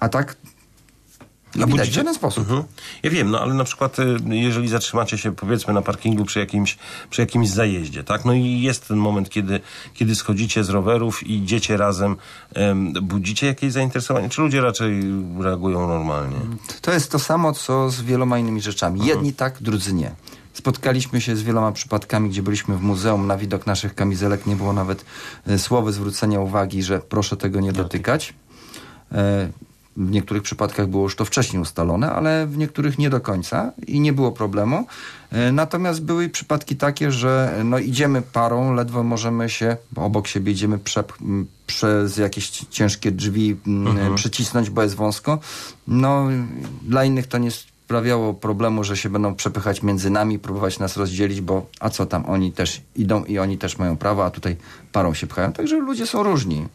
A 0.01 0.09
tak 0.09 0.37
A 1.63 1.67
widać 1.67 1.91
w 1.91 1.93
żaden 1.93 2.15
sposób. 2.15 2.45
Mhm. 2.45 2.63
Ja 3.03 3.11
wiem, 3.11 3.31
no 3.31 3.41
ale 3.41 3.55
na 3.55 3.65
przykład 3.65 3.99
y, 3.99 4.17
jeżeli 4.29 4.69
zatrzymacie 4.69 5.19
się 5.19 5.35
powiedzmy 5.35 5.75
na 5.75 5.83
parkingu 5.83 6.25
przy 6.25 6.39
jakimś, 6.39 6.79
przy 7.11 7.23
jakimś 7.23 7.49
zajeździe, 7.49 8.05
tak? 8.05 8.25
No 8.25 8.33
i 8.33 8.61
jest 8.61 8.89
ten 8.89 8.97
moment, 8.97 9.31
kiedy, 9.31 9.61
kiedy 9.95 10.15
schodzicie 10.15 10.65
z 10.65 10.69
rowerów 10.69 11.27
i 11.27 11.37
idziecie 11.37 11.77
razem, 11.77 12.17
em, 12.55 12.93
budzicie 12.93 13.47
jakieś 13.47 13.73
zainteresowanie? 13.73 14.29
Czy 14.29 14.41
ludzie 14.41 14.61
raczej 14.61 15.03
reagują 15.41 15.89
normalnie? 15.89 16.37
To 16.81 16.93
jest 16.93 17.11
to 17.11 17.19
samo, 17.19 17.53
co 17.53 17.91
z 17.91 18.03
wieloma 18.03 18.39
innymi 18.39 18.61
rzeczami. 18.61 19.07
Jedni 19.07 19.33
tak, 19.33 19.63
drudzy 19.63 19.95
nie. 19.95 20.11
Spotkaliśmy 20.53 21.21
się 21.21 21.37
z 21.37 21.43
wieloma 21.43 21.73
przypadkami, 21.73 22.31
gdzie 22.31 22.43
byliśmy 22.43 22.77
w 22.77 22.83
muzeum. 22.83 23.27
Na 23.27 23.37
widok 23.37 23.67
naszych 23.67 23.95
kamizelek 23.95 24.47
nie 24.47 24.57
było 24.57 24.73
nawet 24.73 25.05
e, 25.47 25.59
słowa 25.59 25.93
zwrócenia 25.93 26.41
uwagi, 26.41 26.83
że 26.83 27.01
proszę 27.01 27.37
tego 27.37 27.61
nie 27.61 27.73
dotykać. 27.73 28.35
W 29.97 30.11
niektórych 30.11 30.43
przypadkach 30.43 30.87
było 30.87 31.03
już 31.03 31.17
to 31.17 31.25
wcześniej 31.25 31.63
ustalone, 31.63 32.13
ale 32.13 32.47
w 32.47 32.57
niektórych 32.59 32.99
nie 32.99 33.11
do 33.11 33.21
końca 33.21 33.73
i 33.87 34.01
nie 34.01 34.13
było 34.13 34.33
problemu. 34.33 34.87
E, 35.33 35.53
Natomiast 35.53 36.03
były 36.05 36.29
przypadki 36.29 36.77
takie, 36.77 37.13
że 37.13 37.61
no, 37.65 37.79
idziemy 37.79 38.23
parą, 38.23 38.75
ledwo 38.75 39.03
możemy 39.03 39.51
się 39.51 39.77
obok 39.97 40.27
siebie 40.27 40.53
idziemy 40.53 40.79
m, 41.23 41.47
przez 41.67 42.17
jakieś 42.17 42.51
ci- 42.51 42.67
ciężkie 42.67 43.13
drzwi 43.13 43.57
Mhm. 43.67 44.15
przycisnąć, 44.15 44.71
bo 44.71 44.83
jest 44.83 44.95
wąsko. 44.95 45.39
No, 45.89 46.29
dla 46.83 47.05
innych 47.05 47.27
to 47.27 47.39
nie 47.39 47.51
sprawiało 47.51 48.35
problemu, 48.35 48.85
że 48.85 48.97
się 48.97 49.11
będą 49.11 49.35
przepychać 49.35 49.83
między 49.83 50.11
nami, 50.11 50.39
próbować 50.39 50.79
nas 50.79 50.97
rozdzielić, 50.97 51.41
bo 51.41 51.67
a 51.81 51.91
co 51.91 52.07
tam, 52.07 52.25
oni 52.27 52.53
też 52.53 52.81
idą 52.97 53.25
i 53.25 53.39
oni 53.39 53.59
też 53.59 53.79
mają 53.79 53.97
prawo, 53.97 54.25
a 54.25 54.31
tutaj 54.31 54.57
parą 54.93 55.15
się 55.15 55.27
pchają. 55.27 55.53
Także 55.53 55.77
ludzie 55.77 56.07
są 56.07 56.23
różni. 56.23 56.67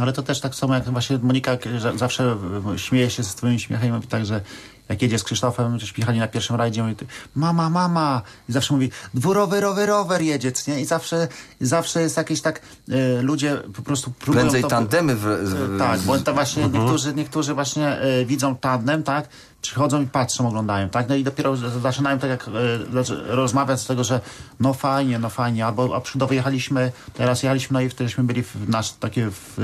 Ale 0.00 0.12
to 0.12 0.22
też 0.22 0.40
tak 0.40 0.54
samo 0.54 0.74
jak 0.74 0.84
właśnie 0.84 1.18
Monika 1.18 1.58
zawsze 1.96 2.36
śmieje 2.76 3.10
się 3.10 3.22
ze 3.22 3.30
swoim 3.30 3.58
śmiechem 3.58 3.88
i 3.88 3.92
mówi 3.92 4.06
tak, 4.06 4.26
że 4.26 4.40
jak 4.88 5.02
jedzie 5.02 5.18
z 5.18 5.24
Krzysztofem, 5.24 5.78
żeśmy 5.78 6.00
jechali 6.00 6.18
na 6.18 6.28
pierwszym 6.28 6.56
rajdzie, 6.56 6.82
mówi, 6.82 6.94
mama, 7.34 7.70
mama. 7.70 8.22
I 8.48 8.52
zawsze 8.52 8.74
mówi, 8.74 8.90
dwurowy, 9.14 9.60
rower, 9.60 9.88
rower 9.88 10.22
jedzie, 10.22 10.52
nie? 10.68 10.80
I 10.80 10.84
zawsze, 10.84 11.28
zawsze 11.60 12.00
jest 12.02 12.16
jakieś 12.16 12.40
tak, 12.40 12.60
e, 12.90 13.22
ludzie 13.22 13.56
po 13.76 13.82
prostu 13.82 14.10
próbują 14.10 14.40
Prędzej 14.42 14.62
to... 14.62 14.68
tandemy 14.68 15.16
w, 15.16 15.20
w, 15.20 15.74
E, 15.74 15.78
Tak, 15.78 16.00
bo 16.00 16.18
to 16.18 16.34
właśnie 16.34 16.64
Mhm. 16.64 16.82
niektórzy, 16.82 17.14
niektórzy 17.14 17.54
właśnie 17.54 17.88
e, 17.88 18.24
widzą 18.24 18.56
tandem, 18.56 19.02
tak? 19.02 19.28
Przychodzą 19.62 20.02
i 20.02 20.06
patrzą, 20.06 20.48
oglądają, 20.48 20.88
tak? 20.88 21.08
No 21.08 21.14
i 21.14 21.24
dopiero 21.24 21.56
zaczynają 21.56 22.18
tak 22.18 22.30
jak 22.30 22.46
zaczy- 22.92 23.22
rozmawiać 23.26 23.80
z 23.80 23.86
tego, 23.86 24.04
że 24.04 24.20
no 24.60 24.74
fajnie, 24.74 25.18
no 25.18 25.28
fajnie, 25.28 25.66
albo 25.66 25.96
a 25.96 26.00
przykładowo 26.00 26.34
jechaliśmy, 26.34 26.92
teraz 27.14 27.42
jechaliśmy, 27.42 27.74
no 27.74 27.80
i 27.80 27.88
wtedyśmy 27.88 28.24
byli 28.24 28.42
w 28.42 28.68
nasz 28.68 28.92
takie 28.92 29.30
w, 29.30 29.58
e, 29.58 29.62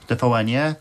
w 0.00 0.06
TVN-ie, 0.06 0.74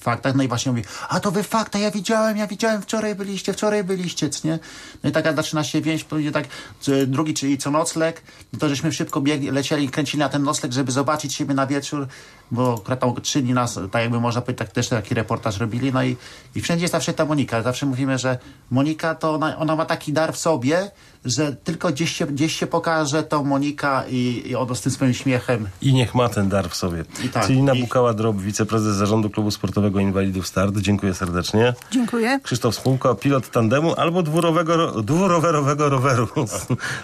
faktach, 0.00 0.34
no 0.34 0.42
i 0.42 0.48
właśnie 0.48 0.72
mówi, 0.72 0.84
a 1.08 1.20
to 1.20 1.30
wy 1.30 1.42
fakta, 1.42 1.78
ja 1.78 1.90
widziałem, 1.90 2.36
ja 2.36 2.46
widziałem, 2.46 2.82
wczoraj 2.82 3.14
byliście, 3.14 3.52
wczoraj 3.52 3.84
byliście, 3.84 4.30
nie? 4.44 4.58
No 5.04 5.10
i 5.10 5.12
taka 5.12 5.32
zaczyna 5.32 5.64
się 5.64 5.80
więź, 5.80 6.04
pewnie 6.04 6.32
tak, 6.32 6.44
drugi, 7.06 7.34
czyli 7.34 7.58
co 7.58 7.70
nocleg, 7.70 8.22
no 8.52 8.58
to 8.58 8.68
żeśmy 8.68 8.92
szybko 8.92 9.20
biegli, 9.20 9.50
lecieli 9.50 9.88
kręcili 9.88 10.18
na 10.18 10.28
ten 10.28 10.42
nocleg, 10.42 10.72
żeby 10.72 10.92
zobaczyć 10.92 11.34
siebie 11.34 11.54
na 11.54 11.66
wieczór, 11.66 12.06
bo 12.50 12.78
tam 12.78 13.14
trzy 13.22 13.42
dni 13.42 13.54
nas, 13.54 13.78
tak 13.92 14.02
jakby 14.02 14.20
można 14.20 14.40
powiedzieć, 14.40 14.58
tak 14.58 14.72
też 14.72 14.88
taki 14.88 15.14
reportaż 15.14 15.58
robili, 15.58 15.92
no 15.92 16.04
i, 16.04 16.16
i 16.54 16.60
wszędzie 16.60 16.84
jest 16.84 16.92
zawsze 16.92 17.12
ta 17.12 17.24
Monika, 17.24 17.62
zawsze 17.62 17.86
mówimy, 17.86 18.18
że 18.18 18.38
Monika 18.70 19.14
to 19.14 19.34
ona, 19.34 19.56
ona 19.56 19.76
ma 19.76 19.84
taki 19.84 20.12
dar 20.12 20.32
w 20.32 20.38
sobie, 20.38 20.90
że 21.26 21.56
tylko 21.64 21.88
gdzieś 21.88 22.12
się, 22.16 22.26
gdzieś 22.26 22.56
się 22.56 22.66
pokaże 22.66 23.22
to 23.22 23.44
Monika 23.44 24.04
i, 24.10 24.42
i 24.46 24.56
ono 24.56 24.74
z 24.74 24.80
tym 24.80 24.92
swoim 24.92 25.14
śmiechem. 25.14 25.68
I 25.82 25.94
niech 25.94 26.14
ma 26.14 26.28
ten 26.28 26.48
dar 26.48 26.68
w 26.70 26.74
sobie. 26.76 27.04
I 27.24 27.28
tak, 27.28 27.46
Celina 27.46 27.74
i- 27.74 27.80
Bukała-Drop, 27.82 28.40
wiceprezes 28.40 28.96
Zarządu 28.96 29.30
Klubu 29.30 29.50
Sportowego 29.50 30.00
Inwalidów 30.00 30.46
Start. 30.46 30.76
Dziękuję 30.78 31.14
serdecznie. 31.14 31.74
Dziękuję. 31.90 32.40
Krzysztof 32.42 32.74
Spółka, 32.74 33.14
pilot 33.14 33.50
tandemu 33.50 33.94
albo 33.96 34.22
dwurowego, 34.22 34.76
ro- 34.76 35.02
dwurowerowego 35.02 35.88
roweru. 35.88 36.28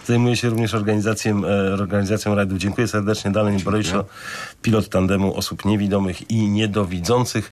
Zajmuje 0.07 0.37
się 0.37 0.49
również 0.49 0.75
organizacją, 0.75 1.45
e, 1.45 1.73
organizacją 1.75 2.35
rajdów. 2.35 2.59
Dziękuję 2.59 2.89
serdecznie. 2.89 3.31
Dalej 3.31 3.59
Boryszo, 3.59 4.05
pilot 4.63 4.89
tandemu 4.89 5.37
osób 5.37 5.65
niewidomych 5.65 6.31
i 6.31 6.49
niedowidzących. 6.49 7.51